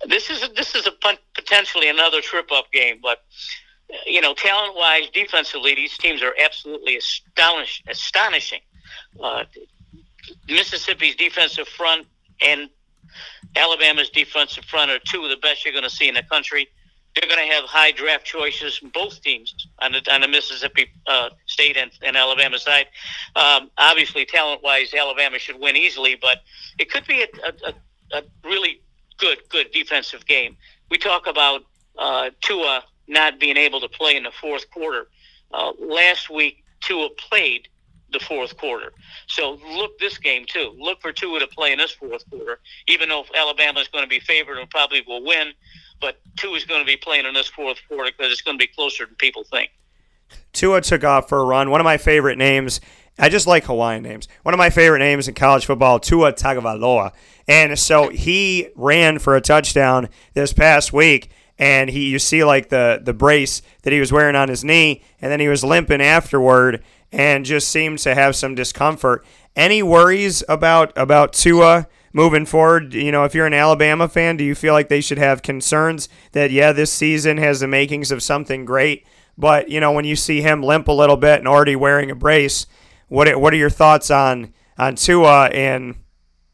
This 0.06 0.30
is 0.30 0.48
this 0.56 0.74
is 0.74 0.86
a 0.86 0.92
potentially 1.34 1.88
another 1.88 2.20
trip 2.20 2.50
up 2.52 2.70
game, 2.72 3.00
but 3.02 3.18
you 4.06 4.20
know, 4.20 4.34
talent 4.34 4.76
wise, 4.76 5.08
defensively, 5.12 5.74
these 5.74 5.96
teams 5.96 6.22
are 6.22 6.34
absolutely 6.38 6.96
astonish, 6.96 7.82
astonishing. 7.88 8.60
Uh, 9.22 9.44
Mississippi's 10.48 11.16
defensive 11.16 11.68
front 11.68 12.06
and 12.40 12.68
Alabama's 13.56 14.10
defensive 14.10 14.64
front 14.64 14.90
are 14.90 14.98
two 14.98 15.24
of 15.24 15.30
the 15.30 15.36
best 15.36 15.64
you're 15.64 15.72
going 15.72 15.84
to 15.84 15.90
see 15.90 16.08
in 16.08 16.14
the 16.14 16.22
country. 16.22 16.68
They're 17.14 17.28
going 17.28 17.48
to 17.48 17.54
have 17.54 17.64
high 17.64 17.90
draft 17.90 18.24
choices, 18.24 18.80
both 18.92 19.20
teams 19.22 19.54
on 19.80 19.92
the, 19.92 20.12
on 20.12 20.20
the 20.20 20.28
Mississippi 20.28 20.90
uh, 21.06 21.30
State 21.46 21.76
and, 21.76 21.90
and 22.02 22.16
Alabama 22.16 22.58
side. 22.58 22.86
Um, 23.34 23.70
obviously, 23.76 24.24
talent 24.24 24.62
wise, 24.62 24.92
Alabama 24.94 25.38
should 25.38 25.58
win 25.58 25.76
easily, 25.76 26.16
but 26.20 26.38
it 26.78 26.90
could 26.90 27.06
be 27.06 27.22
a, 27.22 27.26
a, 27.66 27.74
a 28.18 28.22
really 28.44 28.82
good, 29.16 29.38
good 29.48 29.72
defensive 29.72 30.26
game. 30.26 30.56
We 30.90 30.98
talk 30.98 31.26
about 31.26 31.62
uh, 31.98 32.30
Tua 32.40 32.84
not 33.08 33.40
being 33.40 33.56
able 33.56 33.80
to 33.80 33.88
play 33.88 34.16
in 34.16 34.22
the 34.22 34.30
fourth 34.30 34.70
quarter. 34.70 35.08
Uh, 35.50 35.72
last 35.80 36.30
week, 36.30 36.62
Tua 36.80 37.08
played 37.10 37.68
the 38.12 38.20
fourth 38.20 38.56
quarter. 38.56 38.92
So 39.26 39.58
look 39.76 39.98
this 39.98 40.18
game 40.18 40.44
too. 40.46 40.74
Look 40.78 41.00
for 41.00 41.12
Tua 41.12 41.40
to 41.40 41.46
play 41.46 41.72
in 41.72 41.78
this 41.78 41.92
fourth 41.92 42.28
quarter, 42.30 42.60
even 42.86 43.08
though 43.08 43.24
Alabama 43.34 43.80
is 43.80 43.88
going 43.88 44.04
to 44.04 44.08
be 44.08 44.20
favored 44.20 44.58
and 44.58 44.68
probably 44.70 45.02
will 45.06 45.24
win. 45.24 45.52
But 46.00 46.18
Tua 46.36 46.56
is 46.56 46.64
going 46.64 46.80
to 46.80 46.86
be 46.86 46.96
playing 46.96 47.26
in 47.26 47.34
this 47.34 47.48
fourth 47.48 47.78
quarter 47.88 48.10
because 48.16 48.32
it's 48.32 48.42
going 48.42 48.58
to 48.58 48.62
be 48.62 48.72
closer 48.72 49.06
than 49.06 49.14
people 49.16 49.44
think. 49.44 49.70
Tua 50.52 50.80
took 50.80 51.04
off 51.04 51.28
for 51.28 51.38
a 51.38 51.44
run. 51.44 51.70
One 51.70 51.80
of 51.80 51.84
my 51.84 51.98
favorite 51.98 52.38
names. 52.38 52.80
I 53.18 53.28
just 53.28 53.48
like 53.48 53.64
Hawaiian 53.64 54.04
names. 54.04 54.28
One 54.44 54.54
of 54.54 54.58
my 54.58 54.70
favorite 54.70 55.00
names 55.00 55.26
in 55.26 55.34
college 55.34 55.66
football, 55.66 55.98
Tua 55.98 56.32
Tagovailoa. 56.32 57.12
And 57.48 57.76
so 57.78 58.10
he 58.10 58.68
ran 58.76 59.18
for 59.18 59.34
a 59.34 59.40
touchdown 59.40 60.08
this 60.34 60.52
past 60.52 60.92
week 60.92 61.30
and 61.58 61.90
he 61.90 62.08
you 62.08 62.18
see 62.18 62.44
like 62.44 62.68
the 62.68 63.00
the 63.02 63.12
brace 63.12 63.62
that 63.82 63.92
he 63.92 64.00
was 64.00 64.12
wearing 64.12 64.36
on 64.36 64.48
his 64.48 64.64
knee 64.64 65.02
and 65.20 65.30
then 65.32 65.40
he 65.40 65.48
was 65.48 65.64
limping 65.64 66.00
afterward 66.00 66.82
and 67.12 67.44
just 67.44 67.68
seemed 67.68 67.98
to 68.00 68.14
have 68.14 68.36
some 68.36 68.54
discomfort. 68.54 69.24
Any 69.56 69.82
worries 69.82 70.42
about 70.48 70.92
about 70.96 71.32
Tua 71.32 71.88
moving 72.12 72.46
forward? 72.46 72.94
You 72.94 73.12
know, 73.12 73.24
if 73.24 73.34
you're 73.34 73.46
an 73.46 73.54
Alabama 73.54 74.08
fan, 74.08 74.36
do 74.36 74.44
you 74.44 74.54
feel 74.54 74.72
like 74.72 74.88
they 74.88 75.00
should 75.00 75.18
have 75.18 75.42
concerns 75.42 76.08
that 76.32 76.50
yeah, 76.50 76.72
this 76.72 76.92
season 76.92 77.38
has 77.38 77.60
the 77.60 77.68
makings 77.68 78.10
of 78.10 78.22
something 78.22 78.64
great, 78.64 79.06
but 79.36 79.68
you 79.68 79.80
know, 79.80 79.92
when 79.92 80.04
you 80.04 80.16
see 80.16 80.40
him 80.40 80.62
limp 80.62 80.88
a 80.88 80.92
little 80.92 81.16
bit 81.16 81.38
and 81.38 81.48
already 81.48 81.76
wearing 81.76 82.10
a 82.10 82.14
brace, 82.14 82.66
what 83.08 83.40
what 83.40 83.52
are 83.52 83.56
your 83.56 83.70
thoughts 83.70 84.10
on 84.10 84.52
on 84.76 84.94
Tua 84.94 85.46
and 85.46 85.96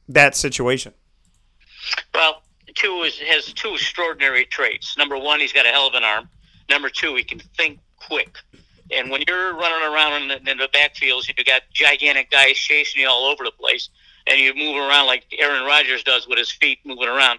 that 0.09 0.35
situation? 0.35 0.95
Well, 2.15 2.43
Tua 2.75 3.09
has 3.29 3.53
two 3.53 3.75
extraordinary 3.75 4.47
traits. 4.47 4.97
Number 4.97 5.19
one, 5.19 5.41
he's 5.41 5.53
got 5.53 5.67
a 5.67 5.71
hell 5.71 5.87
of 5.87 5.95
an 5.95 6.05
arm. 6.05 6.29
Number 6.69 6.89
two, 6.89 7.15
he 7.17 7.25
can 7.25 7.41
think 7.57 7.79
quick. 7.97 8.39
And 8.91 9.11
when 9.11 9.23
you're 9.27 9.55
running 9.55 9.93
around 9.93 10.23
in 10.23 10.29
the, 10.29 10.51
in 10.51 10.59
the 10.59 10.69
backfields, 10.69 11.27
you 11.27 11.45
got 11.45 11.63
gigantic 11.73 12.31
guys 12.31 12.57
chasing 12.57 13.03
you 13.03 13.09
all 13.09 13.25
over 13.25 13.45
the 13.45 13.51
place, 13.53 13.89
and 14.27 14.39
you 14.39 14.55
move 14.55 14.77
around 14.77 15.07
like 15.07 15.25
Aaron 15.39 15.65
Rodgers 15.65 16.03
does 16.03 16.29
with 16.29 16.39
his 16.39 16.51
feet 16.51 16.79
moving 16.85 17.09
around. 17.09 17.39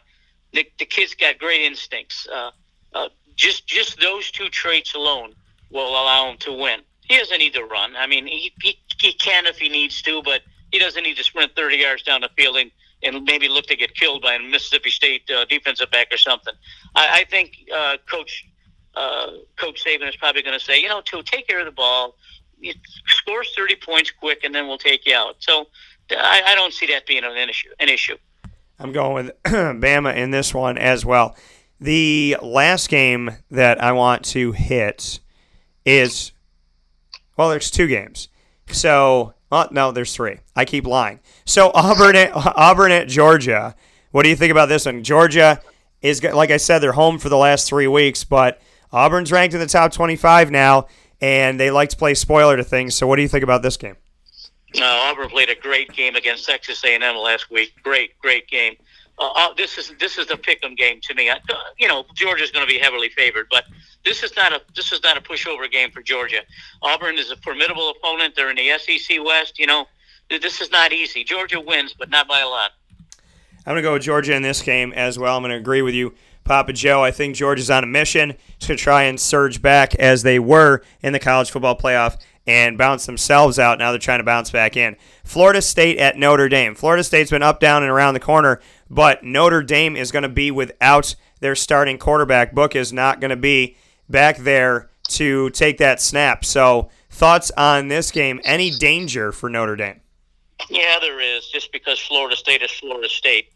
The, 0.54 0.68
the 0.80 0.86
kid's 0.86 1.14
got 1.14 1.38
great 1.38 1.62
instincts. 1.62 2.28
Uh, 2.34 2.52
uh, 2.94 3.10
just 3.36 3.68
just 3.68 4.00
those 4.00 4.32
two 4.32 4.50
traits 4.50 4.96
alone 4.96 5.36
will 5.72 5.90
allow 5.90 6.32
him 6.32 6.38
to 6.40 6.54
win. 6.54 6.82
He 7.02 7.18
doesn't 7.18 7.38
need 7.38 7.54
to 7.54 7.64
run. 7.64 7.96
I 7.96 8.08
mean, 8.08 8.26
he, 8.26 8.52
he, 8.62 8.80
he 9.00 9.14
can 9.14 9.46
if 9.46 9.58
he 9.58 9.70
needs 9.70 10.02
to, 10.04 10.24
but 10.24 10.42
he 10.72 10.80
doesn't 10.80 11.04
need 11.04 11.18
to 11.18 11.24
sprint 11.24 11.56
30 11.56 11.78
yards 11.78 12.04
down 12.04 12.22
the 12.22 12.30
field 12.36 12.58
and, 12.58 12.72
and 13.04 13.24
maybe 13.24 13.48
look 13.48 13.66
to 13.68 13.76
get 13.76 13.94
killed 13.94 14.22
by 14.22 14.36
a 14.36 14.40
Mississippi 14.40 14.90
State 14.90 15.30
uh, 15.30 15.46
defensive 15.46 15.92
back 15.92 16.08
or 16.12 16.18
something. 16.18 16.54
I, 16.96 17.20
I 17.20 17.24
think 17.26 17.58
uh, 17.74 17.98
Coach 18.10 18.46
uh, 18.96 19.28
Coach 19.58 19.84
Saban 19.86 20.08
is 20.08 20.16
probably 20.16 20.42
going 20.42 20.58
to 20.58 20.64
say, 20.64 20.82
you 20.82 20.88
know, 20.88 21.02
to 21.02 21.24
take 21.24 21.48
care 21.48 21.60
of 21.60 21.66
the 21.66 21.72
ball, 21.72 22.16
score 23.08 23.44
30 23.56 23.76
points 23.78 24.12
quick, 24.12 24.44
and 24.44 24.54
then 24.54 24.68
we'll 24.68 24.78
take 24.78 25.06
you 25.06 25.16
out. 25.16 25.36
So 25.40 25.68
I, 26.12 26.42
I 26.48 26.56
don't 26.56 26.74
see 26.74 26.88
that 26.88 27.06
being 27.06 27.24
an 27.24 27.50
issue. 27.50 27.70
An 27.80 27.90
issue. 27.90 28.18
I'm 28.80 28.92
going 28.92 29.14
with 29.14 29.44
Bama 29.44 30.16
in 30.16 30.32
this 30.32 30.54
one 30.54 30.78
as 30.78 31.06
well. 31.06 31.36
The 31.80 32.38
last 32.42 32.90
game 32.90 33.38
that 33.52 33.84
I 33.84 33.92
want 33.92 34.24
to 34.26 34.54
hit 34.54 35.20
is 35.86 36.32
well, 37.38 37.50
there's 37.50 37.70
two 37.70 37.88
games. 37.88 38.30
So, 38.72 39.34
oh, 39.52 39.68
no, 39.72 39.92
there's 39.92 40.14
three. 40.14 40.38
I 40.56 40.66
keep 40.66 40.86
lying. 40.88 41.20
So 41.46 41.72
Auburn 41.76 42.16
at, 42.16 42.32
Auburn 42.34 42.92
at 42.92 43.08
Georgia. 43.08 43.76
What 44.12 44.24
do 44.24 44.30
you 44.30 44.36
think 44.36 44.52
about 44.52 44.70
this 44.70 44.86
one? 44.86 45.04
Georgia 45.04 45.62
is 46.02 46.24
like 46.24 46.52
I 46.52 46.58
said, 46.58 46.80
they're 46.80 46.94
home 46.94 47.20
for 47.20 47.30
the 47.30 47.38
last 47.38 47.68
three 47.68 47.88
weeks, 47.88 48.24
but 48.24 48.62
Auburn's 48.92 49.32
ranked 49.32 49.54
in 49.54 49.60
the 49.60 49.68
top 49.68 49.92
25 49.92 50.52
now, 50.52 50.88
and 51.22 51.60
they 51.60 51.72
like 51.72 51.90
to 51.90 51.98
play 51.98 52.14
spoiler 52.14 52.58
to 52.58 52.64
things. 52.64 52.96
So, 52.96 53.08
what 53.08 53.16
do 53.18 53.22
you 53.22 53.28
think 53.28 53.44
about 53.44 53.62
this 53.62 53.78
game? 53.78 53.96
No, 54.78 54.86
Auburn 54.86 55.30
played 55.30 55.50
a 55.50 55.56
great 55.56 55.92
game 55.94 56.16
against 56.16 56.46
Texas 56.46 56.84
A&M 56.84 57.16
last 57.16 57.50
week. 57.50 57.74
Great, 57.82 58.18
great 58.20 58.48
game. 58.48 58.76
Uh, 59.18 59.30
uh, 59.34 59.54
this 59.54 59.78
is 59.78 59.94
this 60.00 60.18
is 60.18 60.28
the 60.28 60.36
pick'em 60.36 60.76
game 60.76 61.00
to 61.02 61.14
me. 61.14 61.30
I, 61.30 61.36
uh, 61.36 61.56
you 61.78 61.88
know, 61.88 62.04
Georgia's 62.16 62.52
going 62.52 62.68
to 62.68 62.72
be 62.72 62.78
heavily 62.78 63.08
favored, 63.10 63.48
but 63.50 63.64
this 64.04 64.24
is 64.24 64.36
not 64.36 64.52
a 64.52 64.62
this 64.76 64.92
is 64.92 65.02
not 65.04 65.16
a 65.16 65.22
pushover 65.22 65.72
game 65.72 65.92
for 65.92 66.02
Georgia. 66.02 66.40
Auburn 66.82 67.18
is 67.18 67.32
a 67.32 67.38
formidable 67.38 67.92
opponent. 67.92 68.36
They're 68.36 68.50
in 68.50 68.58
the 68.58 68.78
SEC 68.78 69.24
West. 69.24 69.58
You 69.58 69.68
know, 69.68 69.86
this 70.30 70.60
is 70.60 70.70
not 70.72 70.92
easy. 70.92 71.24
Georgia 71.24 71.62
wins, 71.62 71.94
but 71.98 72.10
not 72.10 72.28
by 72.28 72.42
a 72.42 72.48
lot. 72.48 72.72
I'm 73.66 73.74
going 73.74 73.78
to 73.78 73.82
go 73.82 73.94
with 73.94 74.04
Georgia 74.04 74.36
in 74.36 74.44
this 74.44 74.62
game 74.62 74.92
as 74.94 75.18
well. 75.18 75.38
I'm 75.38 75.42
going 75.42 75.52
to 75.52 75.58
agree 75.58 75.82
with 75.82 75.96
you. 75.96 76.14
Papa 76.46 76.72
Joe. 76.72 77.04
I 77.04 77.12
think 77.12 77.36
Georgia's 77.36 77.70
on 77.70 77.84
a 77.84 77.88
mission 77.88 78.36
to 78.60 78.76
try 78.76 79.04
and 79.04 79.20
surge 79.20 79.62
back 79.62 79.94
as 79.96 80.24
they 80.24 80.40
were 80.40 80.82
in 81.02 81.12
the 81.12 81.20
college 81.20 81.52
football 81.52 81.78
playoff 81.78 82.18
and 82.48 82.78
bounce 82.78 83.06
themselves 83.06 83.60
out. 83.60 83.80
Now 83.80 83.92
they're 83.92 84.00
trying 84.00 84.20
to 84.20 84.24
bounce 84.24 84.52
back 84.52 84.78
in. 84.78 84.96
Florida 85.24 85.62
State 85.62 85.98
at 85.98 86.18
Notre 86.18 86.48
Dame. 86.48 86.76
Florida 86.76 87.04
State's 87.04 87.32
been 87.32 87.44
up, 87.44 87.60
down, 87.60 87.84
and 87.84 87.92
around 87.92 88.14
the 88.14 88.20
corner, 88.20 88.62
but 88.90 89.24
Notre 89.24 89.64
Dame 89.64 89.96
is 89.96 90.12
going 90.12 90.24
to 90.24 90.30
be 90.30 90.52
without 90.52 91.16
their 91.40 91.56
starting 91.56 91.98
quarterback. 91.98 92.54
Book 92.54 92.76
is 92.76 92.94
not 92.94 93.20
going 93.20 93.30
to 93.30 93.36
be 93.36 93.76
back 94.08 94.38
there 94.38 94.90
to 95.10 95.50
take 95.50 95.80
that 95.80 96.02
snap. 96.02 96.46
So, 96.46 96.90
thoughts 97.10 97.52
on 97.58 97.88
this 97.88 98.12
game? 98.12 98.40
Any 98.44 98.70
danger 98.70 99.32
for 99.32 99.50
Notre 99.50 99.76
Dame? 99.76 100.02
Yeah, 100.70 101.00
there 101.02 101.20
is, 101.20 101.48
just 101.48 101.72
because 101.72 102.00
Florida 102.00 102.36
State 102.36 102.62
is 102.62 102.72
Florida 102.72 103.10
State. 103.10 103.52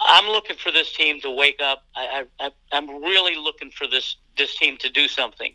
I'm 0.00 0.26
looking 0.28 0.56
for 0.56 0.70
this 0.70 0.92
team 0.92 1.20
to 1.20 1.30
wake 1.30 1.60
up. 1.62 1.84
I, 1.94 2.24
I, 2.40 2.50
I'm 2.72 2.88
really 3.02 3.36
looking 3.36 3.70
for 3.70 3.86
this 3.86 4.16
this 4.36 4.56
team 4.56 4.76
to 4.78 4.90
do 4.90 5.08
something. 5.08 5.54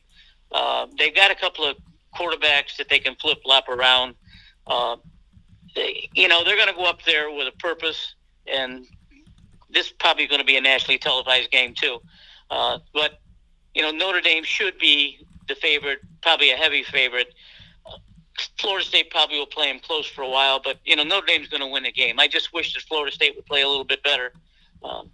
Uh, 0.52 0.88
they've 0.98 1.16
got 1.16 1.32
a 1.32 1.36
couple 1.36 1.66
of 1.66 1.78
quarterbacks 2.16 2.78
that 2.78 2.90
they 2.90 3.00
can 3.00 3.16
flip 3.16 3.40
flop 3.44 3.70
around. 3.70 4.16
Uh, 4.68 4.98
they, 5.76 6.10
you 6.14 6.28
know, 6.28 6.44
they're 6.44 6.56
going 6.56 6.68
to 6.68 6.74
go 6.74 6.86
up 6.86 7.04
there 7.04 7.32
with 7.32 7.48
a 7.48 7.58
purpose, 7.58 8.16
and 8.48 8.86
this 9.70 9.88
is 9.88 9.92
probably 9.94 10.28
going 10.28 10.40
to 10.42 10.46
be 10.46 10.58
a 10.58 10.62
nationally 10.62 10.98
televised 10.98 11.52
game 11.52 11.74
too. 11.74 12.00
Uh, 12.50 12.80
but 12.94 13.20
you 13.74 13.82
know, 13.82 13.92
Notre 13.92 14.22
Dame 14.22 14.44
should 14.44 14.78
be 14.78 15.26
the 15.48 15.56
favorite, 15.56 16.00
probably 16.22 16.52
a 16.52 16.58
heavy 16.58 16.84
favorite. 16.84 17.34
Florida 18.60 18.86
State 18.86 19.10
probably 19.10 19.38
will 19.38 19.46
play 19.46 19.72
them 19.72 19.80
close 19.80 20.06
for 20.06 20.22
a 20.22 20.30
while, 20.30 20.62
but 20.64 20.78
you 20.86 20.96
know 20.96 21.04
Notre 21.04 21.26
Dame's 21.26 21.48
going 21.48 21.62
to 21.62 21.68
win 21.68 21.84
the 21.84 21.92
game. 21.92 22.20
I 22.20 22.28
just 22.28 22.54
wish 22.54 22.74
that 22.74 22.82
Florida 22.84 23.14
State 23.14 23.36
would 23.36 23.46
play 23.46 23.62
a 23.62 23.68
little 23.68 23.84
bit 23.84 24.04
better. 24.04 24.34
Um, 24.84 25.10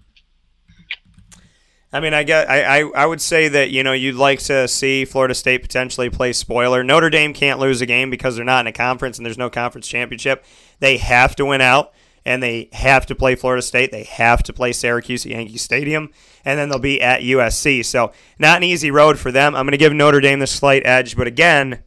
I 1.91 2.01
mean, 2.01 2.13
I 2.13 2.23
get, 2.23 2.49
I, 2.49 2.82
I, 2.82 2.91
I 2.95 3.05
would 3.05 3.21
say 3.21 3.47
that 3.47 3.69
you 3.71 3.82
know 3.82 3.93
you'd 3.93 4.15
like 4.15 4.39
to 4.43 4.67
see 4.67 5.05
Florida 5.05 5.34
State 5.34 5.61
potentially 5.61 6.09
play 6.09 6.34
spoiler. 6.34 6.84
Notre 6.84 7.09
Dame 7.09 7.34
can't 7.34 7.59
lose 7.59 7.82
a 7.82 7.86
game 7.86 8.09
because 8.09 8.36
they're 8.36 8.45
not 8.45 8.61
in 8.61 8.67
a 8.67 8.73
conference 8.73 9.17
and 9.17 9.25
there's 9.25 9.38
no 9.38 9.49
conference 9.49 9.88
championship. 9.88 10.43
They 10.80 10.97
have 10.97 11.36
to 11.38 11.45
win 11.45 11.61
out, 11.61 11.93
and 12.25 12.43
they 12.43 12.69
have 12.73 13.05
to 13.05 13.15
play 13.15 13.36
Florida 13.36 13.61
State. 13.61 13.91
They 13.91 14.03
have 14.03 14.43
to 14.43 14.53
play 14.53 14.73
Syracuse 14.73 15.25
at 15.25 15.32
Yankee 15.32 15.57
Stadium, 15.57 16.11
and 16.43 16.59
then 16.59 16.67
they'll 16.67 16.78
be 16.78 17.01
at 17.01 17.21
USC. 17.21 17.86
So 17.86 18.11
not 18.38 18.57
an 18.57 18.63
easy 18.63 18.91
road 18.91 19.17
for 19.17 19.32
them. 19.32 19.55
I'm 19.55 19.65
going 19.65 19.71
to 19.71 19.78
give 19.78 19.93
Notre 19.93 20.19
Dame 20.19 20.39
the 20.39 20.47
slight 20.47 20.86
edge, 20.86 21.15
but 21.15 21.25
again, 21.25 21.84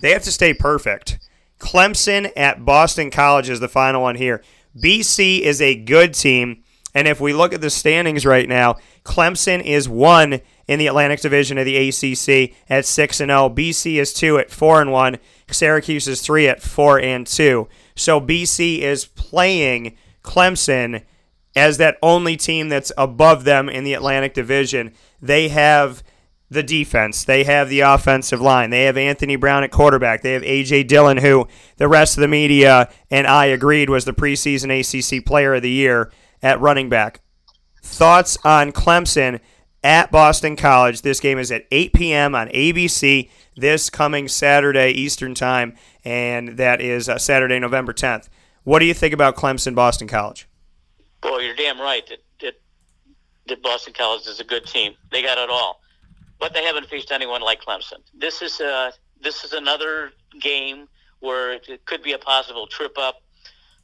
they 0.00 0.12
have 0.12 0.22
to 0.24 0.32
stay 0.32 0.54
perfect. 0.54 1.18
Clemson 1.58 2.30
at 2.36 2.64
Boston 2.64 3.10
College 3.10 3.50
is 3.50 3.60
the 3.60 3.68
final 3.68 4.02
one 4.02 4.16
here. 4.16 4.42
BC 4.76 5.40
is 5.40 5.60
a 5.60 5.74
good 5.74 6.14
team. 6.14 6.62
And 6.94 7.06
if 7.06 7.20
we 7.20 7.32
look 7.32 7.52
at 7.52 7.60
the 7.60 7.70
standings 7.70 8.24
right 8.24 8.48
now, 8.48 8.76
Clemson 9.04 9.62
is 9.62 9.88
one 9.88 10.40
in 10.66 10.78
the 10.78 10.86
Atlantic 10.86 11.20
Division 11.20 11.58
of 11.58 11.64
the 11.64 11.88
ACC 11.88 12.54
at 12.68 12.86
6 12.86 13.20
and 13.20 13.30
0. 13.30 13.50
BC 13.50 13.96
is 13.96 14.12
2 14.12 14.38
at 14.38 14.50
4 14.50 14.82
and 14.82 14.92
1. 14.92 15.18
Syracuse 15.50 16.08
is 16.08 16.22
3 16.22 16.48
at 16.48 16.62
4 16.62 17.00
and 17.00 17.26
2. 17.26 17.68
So 17.94 18.20
BC 18.20 18.78
is 18.78 19.06
playing 19.06 19.96
Clemson 20.22 21.04
as 21.56 21.78
that 21.78 21.98
only 22.02 22.36
team 22.36 22.68
that's 22.68 22.92
above 22.96 23.44
them 23.44 23.68
in 23.68 23.84
the 23.84 23.94
Atlantic 23.94 24.34
Division. 24.34 24.92
They 25.20 25.48
have 25.48 26.02
the 26.50 26.62
defense. 26.62 27.24
They 27.24 27.44
have 27.44 27.68
the 27.68 27.80
offensive 27.80 28.40
line. 28.40 28.70
They 28.70 28.84
have 28.84 28.96
Anthony 28.96 29.36
Brown 29.36 29.64
at 29.64 29.70
quarterback. 29.70 30.22
They 30.22 30.32
have 30.32 30.42
A.J. 30.42 30.84
Dillon, 30.84 31.18
who 31.18 31.46
the 31.76 31.88
rest 31.88 32.16
of 32.16 32.22
the 32.22 32.28
media 32.28 32.90
and 33.10 33.26
I 33.26 33.46
agreed 33.46 33.90
was 33.90 34.04
the 34.04 34.14
preseason 34.14 34.70
ACC 34.70 35.24
Player 35.24 35.54
of 35.54 35.62
the 35.62 35.70
Year 35.70 36.10
at 36.42 36.60
running 36.60 36.88
back. 36.88 37.20
Thoughts 37.82 38.38
on 38.44 38.72
Clemson 38.72 39.40
at 39.82 40.10
Boston 40.10 40.56
College? 40.56 41.02
This 41.02 41.20
game 41.20 41.38
is 41.38 41.52
at 41.52 41.66
8 41.70 41.92
p.m. 41.92 42.34
on 42.34 42.48
ABC 42.48 43.30
this 43.56 43.90
coming 43.90 44.28
Saturday 44.28 44.90
Eastern 44.90 45.34
Time, 45.34 45.74
and 46.04 46.50
that 46.56 46.80
is 46.80 47.08
uh, 47.08 47.18
Saturday, 47.18 47.58
November 47.58 47.92
10th. 47.92 48.28
What 48.64 48.78
do 48.78 48.86
you 48.86 48.94
think 48.94 49.12
about 49.12 49.36
Clemson 49.36 49.74
Boston 49.74 50.08
College? 50.08 50.48
Well, 51.22 51.42
you're 51.42 51.56
damn 51.56 51.80
right 51.80 52.06
that, 52.08 52.18
that, 52.40 52.54
that 53.48 53.62
Boston 53.62 53.94
College 53.94 54.26
is 54.26 54.40
a 54.40 54.44
good 54.44 54.64
team. 54.66 54.94
They 55.10 55.22
got 55.22 55.38
it 55.38 55.50
all 55.50 55.80
but 56.40 56.54
they 56.54 56.64
haven't 56.64 56.86
faced 56.88 57.10
anyone 57.10 57.40
like 57.42 57.60
Clemson. 57.62 58.00
This 58.14 58.42
is 58.42 58.60
uh, 58.60 58.90
this 59.20 59.44
is 59.44 59.52
another 59.52 60.12
game 60.40 60.88
where 61.20 61.52
it 61.52 61.84
could 61.86 62.02
be 62.02 62.12
a 62.12 62.18
possible 62.18 62.66
trip 62.66 62.96
up. 62.96 63.22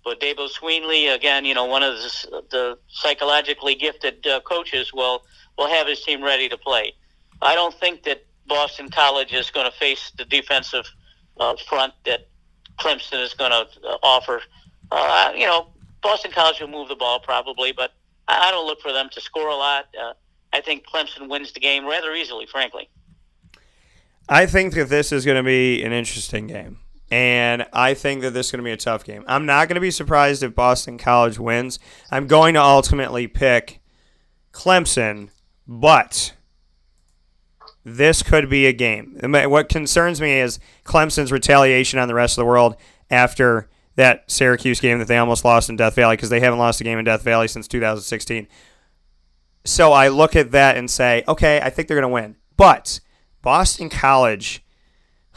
But 0.04 0.20
Dabo 0.20 0.48
Swinney, 0.50 1.14
again, 1.14 1.44
you 1.46 1.54
know, 1.54 1.64
one 1.64 1.82
of 1.82 1.96
the, 1.96 2.42
the 2.50 2.78
psychologically 2.88 3.74
gifted 3.74 4.26
uh, 4.26 4.40
coaches, 4.40 4.92
will 4.92 5.24
will 5.56 5.68
have 5.68 5.86
his 5.86 6.02
team 6.02 6.22
ready 6.22 6.48
to 6.48 6.58
play. 6.58 6.92
I 7.40 7.54
don't 7.54 7.74
think 7.74 8.04
that 8.04 8.24
Boston 8.46 8.90
College 8.90 9.32
is 9.32 9.50
going 9.50 9.70
to 9.70 9.76
face 9.76 10.12
the 10.16 10.24
defensive 10.24 10.86
uh, 11.40 11.56
front 11.68 11.94
that 12.04 12.28
Clemson 12.78 13.22
is 13.22 13.34
going 13.34 13.50
to 13.50 13.66
uh, 13.88 13.96
offer. 14.02 14.42
Uh, 14.90 15.32
you 15.34 15.46
know, 15.46 15.68
Boston 16.02 16.30
College 16.30 16.60
will 16.60 16.68
move 16.68 16.88
the 16.88 16.96
ball 16.96 17.18
probably, 17.18 17.72
but 17.72 17.92
I 18.28 18.50
don't 18.50 18.66
look 18.66 18.80
for 18.80 18.92
them 18.92 19.08
to 19.12 19.20
score 19.20 19.48
a 19.48 19.56
lot. 19.56 19.86
I 20.54 20.60
think 20.60 20.86
Clemson 20.86 21.28
wins 21.28 21.52
the 21.52 21.58
game 21.58 21.84
rather 21.84 22.14
easily, 22.14 22.46
frankly. 22.46 22.88
I 24.28 24.46
think 24.46 24.74
that 24.74 24.88
this 24.88 25.10
is 25.10 25.24
going 25.24 25.36
to 25.36 25.42
be 25.42 25.82
an 25.82 25.92
interesting 25.92 26.46
game. 26.46 26.78
And 27.10 27.66
I 27.72 27.94
think 27.94 28.22
that 28.22 28.30
this 28.30 28.46
is 28.46 28.52
going 28.52 28.60
to 28.60 28.64
be 28.64 28.72
a 28.72 28.76
tough 28.76 29.04
game. 29.04 29.24
I'm 29.26 29.46
not 29.46 29.68
going 29.68 29.74
to 29.74 29.80
be 29.80 29.90
surprised 29.90 30.44
if 30.44 30.54
Boston 30.54 30.96
College 30.96 31.38
wins. 31.40 31.80
I'm 32.10 32.28
going 32.28 32.54
to 32.54 32.62
ultimately 32.62 33.26
pick 33.26 33.80
Clemson, 34.52 35.30
but 35.66 36.34
this 37.84 38.22
could 38.22 38.48
be 38.48 38.66
a 38.66 38.72
game. 38.72 39.18
What 39.22 39.68
concerns 39.68 40.20
me 40.20 40.38
is 40.38 40.60
Clemson's 40.84 41.32
retaliation 41.32 41.98
on 41.98 42.06
the 42.06 42.14
rest 42.14 42.38
of 42.38 42.42
the 42.42 42.46
world 42.46 42.76
after 43.10 43.68
that 43.96 44.30
Syracuse 44.30 44.80
game 44.80 44.98
that 45.00 45.08
they 45.08 45.18
almost 45.18 45.44
lost 45.44 45.68
in 45.68 45.76
Death 45.76 45.96
Valley 45.96 46.16
because 46.16 46.30
they 46.30 46.40
haven't 46.40 46.58
lost 46.60 46.80
a 46.80 46.84
game 46.84 46.98
in 46.98 47.04
Death 47.04 47.22
Valley 47.22 47.48
since 47.48 47.68
2016. 47.68 48.46
So 49.64 49.92
I 49.92 50.08
look 50.08 50.36
at 50.36 50.50
that 50.52 50.76
and 50.76 50.90
say, 50.90 51.24
okay, 51.26 51.60
I 51.60 51.70
think 51.70 51.88
they're 51.88 51.96
going 51.96 52.02
to 52.02 52.08
win. 52.08 52.36
But 52.56 53.00
Boston 53.42 53.88
College, 53.88 54.62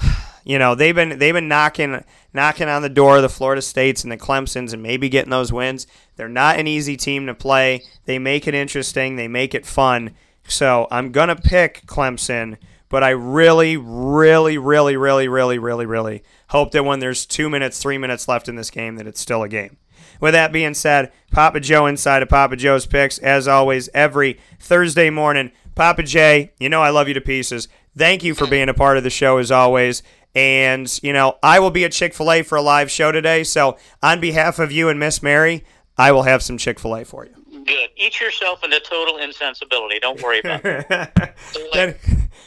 you 0.44 0.60
know, 0.60 0.76
they've 0.76 0.96
been 0.96 1.18
they've 1.18 1.34
been 1.34 1.48
knocking 1.48 2.04
knocking 2.34 2.68
on 2.68 2.82
the 2.82 2.90
door 2.90 3.18
of 3.18 3.22
the 3.22 3.30
Florida 3.30 3.62
States 3.62 4.04
and 4.04 4.12
the 4.12 4.18
Clemsons 4.18 4.74
and 4.74 4.84
maybe 4.84 5.10
getting 5.10 5.32
those 5.32 5.54
wins. 5.54 5.88
They're 6.16 6.30
not 6.30 6.60
an 6.60 6.68
easy 6.68 6.98
team 6.98 7.26
to 7.28 7.34
play. 7.34 7.84
They 8.06 8.20
make 8.20 8.48
it 8.48 8.54
interesting. 8.54 9.16
They 9.16 9.28
make 9.28 9.56
it 9.56 9.66
fun. 9.66 10.14
So 10.48 10.88
I'm 10.92 11.12
gonna 11.12 11.36
pick 11.36 11.86
Clemson, 11.86 12.58
but 12.90 13.04
I 13.04 13.10
really, 13.10 13.78
really, 13.78 14.58
really, 14.58 14.98
really, 14.98 15.28
really, 15.28 15.60
really, 15.60 15.86
really 15.86 16.24
hope 16.50 16.72
that 16.72 16.86
when 16.86 17.00
there's 17.00 17.26
two 17.26 17.50
minutes, 17.50 17.82
three 17.82 17.98
minutes 17.98 18.28
left 18.28 18.48
in 18.48 18.56
this 18.56 18.70
game, 18.70 18.96
that 18.96 19.08
it's 19.08 19.20
still 19.20 19.44
a 19.44 19.50
game. 19.50 19.78
With 20.20 20.34
that 20.34 20.52
being 20.52 20.74
said, 20.74 21.12
Papa 21.32 21.60
Joe 21.60 21.86
inside 21.86 22.24
of 22.24 22.30
Papa 22.30 22.56
Joe's 22.56 22.86
Picks, 22.86 23.18
as 23.20 23.48
always, 23.48 23.90
every 23.94 24.40
Thursday 24.60 25.10
morning. 25.10 25.52
Papa 25.76 26.04
J, 26.04 26.52
you 26.60 26.70
know 26.70 26.82
I 26.82 26.90
love 26.90 27.08
you 27.08 27.14
to 27.14 27.22
pieces. 27.22 27.68
Thank 27.96 28.24
you 28.24 28.34
for 28.34 28.48
being 28.48 28.70
a 28.70 28.74
part 28.74 28.98
of 28.98 29.04
the 29.04 29.10
show 29.10 29.38
as 29.38 29.52
always. 29.52 30.04
And, 30.36 31.00
you 31.02 31.14
know, 31.14 31.38
I 31.42 31.60
will 31.60 31.72
be 31.72 31.84
at 31.84 31.92
Chick 31.92 32.14
fil 32.14 32.32
A 32.32 32.44
for 32.44 32.58
a 32.58 32.62
live 32.62 32.92
show 32.92 33.12
today. 33.12 33.44
So, 33.44 33.78
on 34.04 34.20
behalf 34.20 34.60
of 34.60 34.72
you 34.72 34.90
and 34.90 35.00
Miss 35.00 35.24
Mary, 35.24 35.64
I 35.98 36.12
will 36.12 36.24
have 36.24 36.44
some 36.44 36.58
Chick 36.58 36.80
fil 36.80 36.96
A 36.96 37.06
for 37.06 37.26
you. 37.26 37.34
Good. 37.66 37.90
Eat 37.96 38.22
yourself 38.22 38.64
into 38.64 38.80
total 38.80 39.18
insensibility. 39.18 40.00
Don't 40.00 40.22
worry 40.22 40.40
about 40.40 40.64
it. 40.64 40.88
that, 40.90 41.98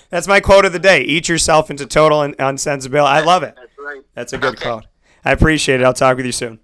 that's 0.08 0.28
my 0.28 0.40
quote 0.40 0.64
of 0.64 0.72
the 0.72 0.78
day. 0.78 1.02
Eat 1.02 1.28
yourself 1.28 1.70
into 1.70 1.84
total 1.84 2.22
insensibility. 2.22 3.10
I 3.10 3.20
love 3.20 3.42
it. 3.42 3.54
That's 3.56 3.78
right. 3.78 4.02
That's 4.14 4.32
a 4.32 4.38
good 4.38 4.54
okay. 4.54 4.62
quote. 4.62 4.86
I 5.24 5.32
appreciate 5.32 5.80
it. 5.80 5.84
I'll 5.84 5.92
talk 5.92 6.16
with 6.16 6.26
you 6.26 6.32
soon. 6.32 6.60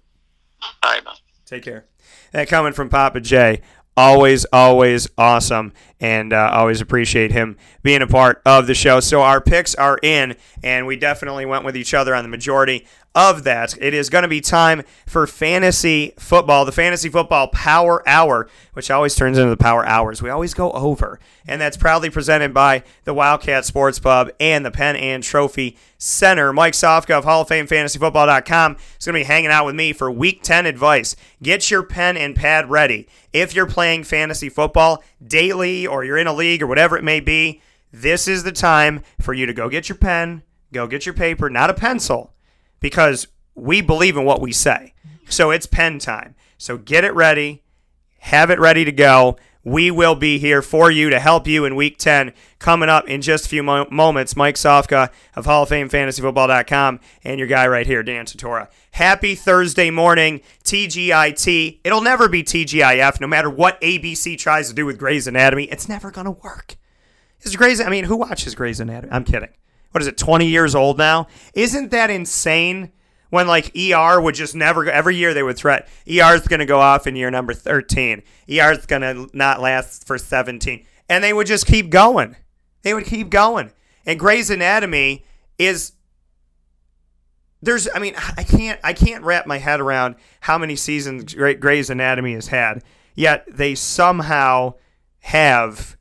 All 0.61 0.91
right, 0.91 1.03
man. 1.03 1.15
Take 1.45 1.63
care. 1.63 1.85
That 2.31 2.47
coming 2.47 2.73
from 2.73 2.89
Papa 2.89 3.21
J. 3.21 3.61
Always, 3.95 4.45
always 4.53 5.07
awesome, 5.17 5.73
and 5.99 6.31
uh, 6.31 6.51
always 6.53 6.81
appreciate 6.81 7.31
him 7.31 7.57
being 7.81 8.03
a 8.03 8.07
part 8.07 8.43
of 8.45 8.67
the 8.67 8.75
show. 8.75 8.99
So 8.99 9.23
our 9.23 9.41
picks 9.41 9.73
are 9.73 9.97
in, 10.03 10.35
and 10.61 10.85
we 10.85 10.97
definitely 10.97 11.47
went 11.47 11.65
with 11.65 11.75
each 11.75 11.95
other 11.95 12.13
on 12.13 12.23
the 12.23 12.29
majority 12.29 12.85
of 13.17 13.43
that. 13.45 13.75
It 13.81 13.95
is 13.95 14.11
going 14.11 14.21
to 14.21 14.27
be 14.27 14.41
time 14.41 14.83
for 15.07 15.25
fantasy 15.25 16.13
football, 16.19 16.65
the 16.65 16.71
fantasy 16.71 17.09
football 17.09 17.47
power 17.47 18.07
hour, 18.07 18.47
which 18.73 18.91
always 18.91 19.15
turns 19.15 19.39
into 19.39 19.49
the 19.49 19.57
power 19.57 19.83
hours. 19.87 20.21
We 20.21 20.29
always 20.29 20.53
go 20.53 20.69
over, 20.71 21.19
and 21.47 21.59
that's 21.59 21.77
proudly 21.77 22.11
presented 22.11 22.53
by 22.53 22.83
the 23.05 23.15
Wildcat 23.15 23.65
Sports 23.65 23.97
Pub 23.97 24.29
and 24.39 24.63
the 24.63 24.69
Pen 24.69 24.95
and 24.95 25.23
Trophy 25.23 25.77
Center. 25.97 26.53
Mike 26.53 26.73
Sofka 26.73 27.17
of 27.17 27.23
Hall 27.23 27.41
of 27.41 27.47
Fame 27.47 27.65
FantasyFootball.com 27.65 28.73
is 28.99 29.05
going 29.07 29.15
to 29.15 29.19
be 29.21 29.23
hanging 29.23 29.49
out 29.49 29.65
with 29.65 29.73
me 29.73 29.93
for 29.93 30.11
Week 30.11 30.43
10 30.43 30.67
advice. 30.67 31.15
Get 31.41 31.71
your 31.71 31.81
pen 31.81 32.17
and 32.17 32.35
pad 32.35 32.69
ready. 32.69 33.07
If 33.33 33.55
you're 33.55 33.65
playing 33.65 34.03
fantasy 34.03 34.49
football 34.49 35.03
daily, 35.25 35.87
or 35.87 36.03
you're 36.03 36.19
in 36.19 36.27
a 36.27 36.33
league, 36.33 36.61
or 36.61 36.67
whatever 36.67 36.95
it 36.95 37.03
may 37.03 37.19
be, 37.19 37.63
this 37.91 38.27
is 38.27 38.43
the 38.43 38.51
time 38.51 39.01
for 39.19 39.33
you 39.33 39.47
to 39.47 39.53
go 39.53 39.69
get 39.69 39.89
your 39.89 39.97
pen, 39.97 40.43
go 40.71 40.85
get 40.85 41.07
your 41.07 41.15
paper, 41.15 41.49
not 41.49 41.71
a 41.71 41.73
pencil 41.73 42.31
because 42.79 43.27
we 43.55 43.81
believe 43.81 44.17
in 44.17 44.25
what 44.25 44.41
we 44.41 44.51
say. 44.51 44.93
So 45.29 45.51
it's 45.51 45.65
pen 45.65 45.99
time. 45.99 46.35
So 46.57 46.77
get 46.77 47.03
it 47.03 47.13
ready, 47.13 47.63
have 48.19 48.49
it 48.49 48.59
ready 48.59 48.85
to 48.85 48.91
go. 48.91 49.37
We 49.63 49.91
will 49.91 50.15
be 50.15 50.37
here 50.39 50.61
for 50.61 50.89
you 50.89 51.09
to 51.09 51.19
help 51.19 51.45
you 51.45 51.65
in 51.65 51.75
week 51.75 51.97
10 51.97 52.31
coming 52.57 52.87
up 52.87 53.05
in 53.09 53.21
just 53.21 53.45
a 53.47 53.49
few 53.49 53.63
mo- 53.63 53.87
moments. 53.91 54.37
Mike 54.37 54.55
Sofka 54.55 55.09
of 55.35 55.45
Hall 55.45 55.63
of 55.63 55.69
Fame 55.69 55.89
FantasyFootball.com 55.89 57.01
and 57.25 57.37
your 57.37 57.49
guy 57.49 57.67
right 57.67 57.85
here, 57.85 58.01
Dan 58.01 58.25
Tortora. 58.25 58.69
Happy 58.91 59.35
Thursday 59.35 59.89
morning, 59.89 60.39
TGIT. 60.63 61.81
It'll 61.83 62.01
never 62.01 62.29
be 62.29 62.43
TGIF, 62.43 63.19
no 63.19 63.27
matter 63.27 63.49
what 63.49 63.79
ABC 63.81 64.37
tries 64.37 64.69
to 64.69 64.73
do 64.73 64.85
with 64.85 64.97
Grey's 64.97 65.27
Anatomy. 65.27 65.65
It's 65.65 65.89
never 65.89 66.11
going 66.11 66.25
to 66.25 66.31
work. 66.31 66.77
Is 67.41 67.55
Grey's, 67.57 67.81
I 67.81 67.89
mean, 67.89 68.05
who 68.05 68.15
watches 68.15 68.55
Grey's 68.55 68.79
Anatomy? 68.79 69.11
I'm 69.11 69.25
kidding 69.25 69.49
what 69.91 70.01
is 70.01 70.07
it, 70.07 70.17
20 70.17 70.45
years 70.47 70.75
old 70.75 70.97
now? 70.97 71.27
Isn't 71.53 71.91
that 71.91 72.09
insane? 72.09 72.91
When 73.29 73.45
like 73.45 73.75
ER 73.75 74.21
would 74.21 74.35
just 74.35 74.55
never 74.55 74.89
every 74.89 75.17
year 75.17 75.33
they 75.33 75.43
would 75.43 75.57
threat 75.57 75.89
ER 76.07 76.33
is 76.33 76.47
going 76.47 76.61
to 76.61 76.65
go 76.65 76.79
off 76.79 77.07
in 77.07 77.17
year 77.17 77.29
number 77.29 77.53
13. 77.53 78.23
ER 78.49 78.71
is 78.71 78.85
going 78.85 79.01
to 79.01 79.29
not 79.33 79.59
last 79.59 80.07
for 80.07 80.17
17. 80.17 80.85
And 81.09 81.23
they 81.23 81.33
would 81.33 81.47
just 81.47 81.65
keep 81.65 81.89
going. 81.89 82.37
They 82.83 82.93
would 82.93 83.05
keep 83.05 83.29
going. 83.29 83.71
And 84.05 84.17
Grey's 84.17 84.49
Anatomy 84.49 85.25
is 85.59 85.91
there's 87.61 87.87
I 87.93 87.99
mean 87.99 88.13
I 88.37 88.43
can't 88.43 88.79
I 88.83 88.93
can't 88.93 89.23
wrap 89.23 89.45
my 89.45 89.57
head 89.57 89.81
around 89.81 90.15
how 90.41 90.57
many 90.57 90.75
seasons 90.75 91.33
Grey's 91.33 91.89
Anatomy 91.89 92.33
has 92.33 92.47
had. 92.47 92.83
Yet 93.15 93.45
they 93.51 93.75
somehow 93.75 94.75
have 95.19 95.97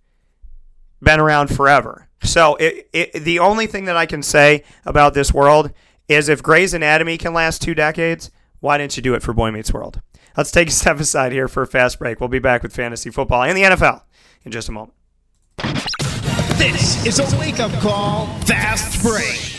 been 1.02 1.18
around 1.18 1.48
forever. 1.48 2.05
So 2.26 2.56
it, 2.56 2.88
it, 2.92 3.12
the 3.24 3.38
only 3.38 3.66
thing 3.66 3.86
that 3.86 3.96
I 3.96 4.06
can 4.06 4.22
say 4.22 4.64
about 4.84 5.14
this 5.14 5.32
world 5.32 5.72
is 6.08 6.28
if 6.28 6.42
Grey's 6.42 6.74
Anatomy 6.74 7.18
can 7.18 7.32
last 7.32 7.62
two 7.62 7.74
decades, 7.74 8.30
why 8.60 8.78
didn't 8.78 8.96
you 8.96 9.02
do 9.02 9.14
it 9.14 9.22
for 9.22 9.32
Boy 9.32 9.50
Meets 9.50 9.72
World? 9.72 10.00
Let's 10.36 10.50
take 10.50 10.68
a 10.68 10.72
step 10.72 11.00
aside 11.00 11.32
here 11.32 11.48
for 11.48 11.62
a 11.62 11.66
fast 11.66 11.98
break. 11.98 12.20
We'll 12.20 12.28
be 12.28 12.38
back 12.38 12.62
with 12.62 12.74
fantasy 12.74 13.10
football 13.10 13.42
and 13.42 13.56
the 13.56 13.62
NFL 13.62 14.02
in 14.44 14.52
just 14.52 14.68
a 14.68 14.72
moment. 14.72 14.94
This 16.58 17.04
is 17.06 17.18
a 17.18 17.38
wake 17.38 17.60
up 17.60 17.72
call, 17.80 18.26
fast 18.40 19.02
break. 19.02 19.56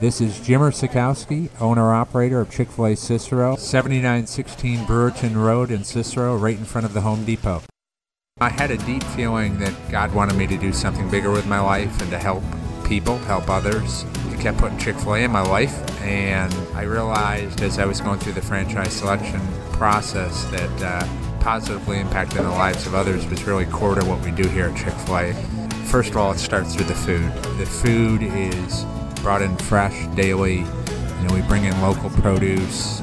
This 0.00 0.20
is 0.20 0.34
Jimmer 0.38 0.70
Sikowski, 0.70 1.50
owner 1.60 1.92
operator 1.92 2.40
of 2.40 2.50
Chick 2.50 2.68
fil 2.68 2.86
A 2.86 2.96
Cicero, 2.96 3.56
7916 3.56 4.86
Brewerton 4.86 5.34
Road 5.34 5.72
in 5.72 5.82
Cicero, 5.82 6.36
right 6.36 6.56
in 6.56 6.64
front 6.64 6.84
of 6.84 6.94
the 6.94 7.00
Home 7.00 7.24
Depot. 7.24 7.62
I 8.40 8.50
had 8.50 8.70
a 8.70 8.78
deep 8.78 9.02
feeling 9.02 9.58
that 9.58 9.74
God 9.90 10.14
wanted 10.14 10.36
me 10.36 10.46
to 10.46 10.56
do 10.56 10.72
something 10.72 11.10
bigger 11.10 11.32
with 11.32 11.46
my 11.46 11.58
life 11.58 12.00
and 12.00 12.08
to 12.12 12.18
help 12.18 12.44
people, 12.84 13.18
help 13.18 13.50
others. 13.50 14.04
He 14.30 14.36
kept 14.36 14.58
putting 14.58 14.78
Chick 14.78 14.94
fil 14.94 15.16
A 15.16 15.24
in 15.24 15.32
my 15.32 15.42
life, 15.42 15.76
and 16.02 16.54
I 16.72 16.82
realized 16.82 17.62
as 17.62 17.80
I 17.80 17.84
was 17.84 18.00
going 18.00 18.20
through 18.20 18.34
the 18.34 18.42
franchise 18.42 18.92
selection 18.92 19.40
process 19.72 20.44
that 20.52 20.82
uh, 20.82 21.40
positively 21.40 21.96
impacting 21.96 22.36
the 22.36 22.50
lives 22.50 22.86
of 22.86 22.94
others 22.94 23.26
was 23.26 23.42
really 23.42 23.66
core 23.66 23.96
to 23.96 24.04
what 24.04 24.24
we 24.24 24.30
do 24.30 24.48
here 24.48 24.66
at 24.66 24.76
Chick 24.76 24.94
fil 24.94 25.18
A. 25.18 25.34
First 25.86 26.10
of 26.10 26.18
all, 26.18 26.30
it 26.30 26.38
starts 26.38 26.76
with 26.76 26.86
the 26.86 26.94
food. 26.94 27.32
The 27.58 27.66
food 27.66 28.22
is 28.22 28.84
brought 29.20 29.42
in 29.42 29.56
fresh 29.56 30.06
daily. 30.14 30.58
You 30.58 31.26
know, 31.26 31.34
we 31.34 31.42
bring 31.42 31.64
in 31.64 31.80
local 31.80 32.08
produce. 32.10 33.02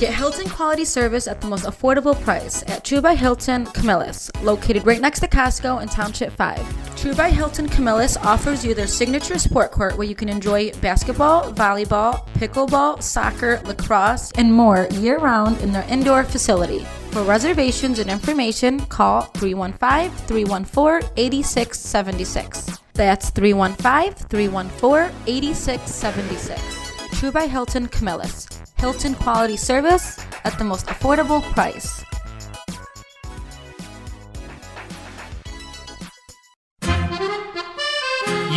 Get 0.00 0.14
Hilton 0.14 0.48
quality 0.48 0.86
service 0.86 1.28
at 1.28 1.42
the 1.42 1.46
most 1.46 1.66
affordable 1.66 2.18
price 2.22 2.64
at 2.68 2.84
True 2.84 3.02
by 3.02 3.14
Hilton 3.14 3.66
Camillus, 3.66 4.30
located 4.42 4.86
right 4.86 4.98
next 4.98 5.20
to 5.20 5.28
Costco 5.28 5.82
in 5.82 5.88
Township 5.90 6.32
5. 6.32 6.96
True 6.96 7.14
by 7.14 7.28
Hilton 7.28 7.68
Camillus 7.68 8.16
offers 8.16 8.64
you 8.64 8.72
their 8.72 8.86
signature 8.86 9.38
sport 9.38 9.72
court 9.72 9.98
where 9.98 10.06
you 10.06 10.14
can 10.14 10.30
enjoy 10.30 10.72
basketball, 10.80 11.52
volleyball, 11.52 12.26
pickleball, 12.28 13.02
soccer, 13.02 13.60
lacrosse, 13.66 14.32
and 14.38 14.50
more 14.50 14.88
year 14.92 15.18
round 15.18 15.60
in 15.60 15.70
their 15.70 15.86
indoor 15.90 16.24
facility. 16.24 16.78
For 17.10 17.22
reservations 17.22 17.98
and 17.98 18.08
information, 18.08 18.80
call 18.86 19.24
315 19.36 20.16
314 20.26 21.10
8676. 21.18 22.78
That's 22.94 23.28
315 23.28 24.14
314 24.14 25.14
8676. 25.26 26.79
True 27.20 27.30
by 27.30 27.48
Hilton 27.48 27.86
Camillus. 27.86 28.48
Hilton 28.78 29.14
quality 29.14 29.58
service 29.58 30.18
at 30.44 30.56
the 30.56 30.64
most 30.64 30.86
affordable 30.86 31.42
price. 31.52 32.02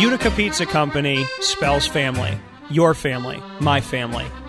Utica 0.00 0.30
Pizza 0.30 0.64
Company 0.64 1.26
spells 1.40 1.86
family. 1.86 2.38
Your 2.70 2.94
family, 2.94 3.38
my 3.60 3.82
family, 3.82 4.24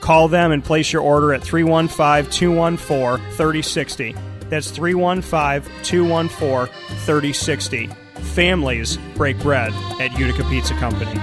Call 0.00 0.28
them 0.28 0.52
and 0.52 0.64
place 0.64 0.92
your 0.92 1.02
order 1.02 1.32
at 1.32 1.42
315 1.42 2.30
214 2.30 3.24
3060. 3.32 4.16
That's 4.48 4.70
315 4.70 5.70
214 5.82 6.74
3060. 7.04 7.86
Families 8.34 8.98
break 9.14 9.38
bread 9.38 9.72
at 10.00 10.18
Utica 10.18 10.44
Pizza 10.44 10.74
Company. 10.74 11.20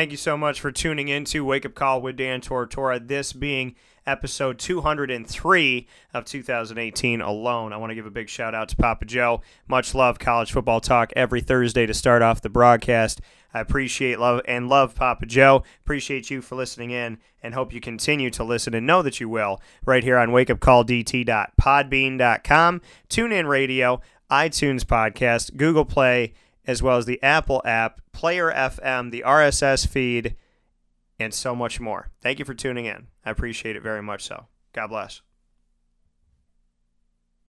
thank 0.00 0.12
you 0.12 0.16
so 0.16 0.34
much 0.34 0.58
for 0.60 0.72
tuning 0.72 1.08
in 1.08 1.26
to 1.26 1.44
Wake 1.44 1.66
Up 1.66 1.74
Call 1.74 2.00
with 2.00 2.16
Dan 2.16 2.40
Tortora. 2.40 3.06
This 3.06 3.34
being 3.34 3.74
episode 4.06 4.58
203 4.58 5.88
of 6.14 6.24
2018 6.24 7.20
alone. 7.20 7.72
I 7.74 7.76
want 7.76 7.90
to 7.90 7.94
give 7.94 8.06
a 8.06 8.10
big 8.10 8.30
shout 8.30 8.54
out 8.54 8.70
to 8.70 8.76
Papa 8.76 9.04
Joe. 9.04 9.42
Much 9.68 9.94
love, 9.94 10.18
college 10.18 10.52
football 10.52 10.80
talk 10.80 11.12
every 11.16 11.42
Thursday 11.42 11.84
to 11.84 11.92
start 11.92 12.22
off 12.22 12.40
the 12.40 12.48
broadcast. 12.48 13.20
I 13.52 13.58
appreciate 13.60 14.20
love 14.20 14.42
and 14.46 14.68
love 14.68 14.94
Papa 14.94 15.26
Joe. 15.26 15.64
Appreciate 15.82 16.30
you 16.30 16.40
for 16.42 16.56
listening 16.56 16.90
in 16.90 17.18
and 17.42 17.54
hope 17.54 17.72
you 17.72 17.80
continue 17.80 18.28
to 18.30 18.44
listen 18.44 18.74
and 18.74 18.86
know 18.86 19.00
that 19.02 19.18
you 19.20 19.28
will 19.28 19.60
right 19.84 20.04
here 20.04 20.16
on 20.18 20.30
wakeupcalldt.podbean.com, 20.30 22.80
TuneIn 23.08 23.48
Radio, 23.48 24.00
iTunes 24.30 24.84
Podcast, 24.84 25.56
Google 25.56 25.84
Play, 25.84 26.34
as 26.66 26.82
well 26.82 26.96
as 26.96 27.06
the 27.06 27.22
Apple 27.22 27.62
app, 27.64 28.00
Player 28.12 28.52
FM, 28.52 29.10
the 29.10 29.24
RSS 29.26 29.86
feed, 29.86 30.36
and 31.18 31.32
so 31.34 31.56
much 31.56 31.80
more. 31.80 32.10
Thank 32.22 32.38
you 32.38 32.44
for 32.44 32.54
tuning 32.54 32.84
in. 32.86 33.08
I 33.24 33.30
appreciate 33.30 33.76
it 33.76 33.82
very 33.82 34.02
much 34.02 34.22
so. 34.22 34.46
God 34.72 34.88
bless. 34.88 35.22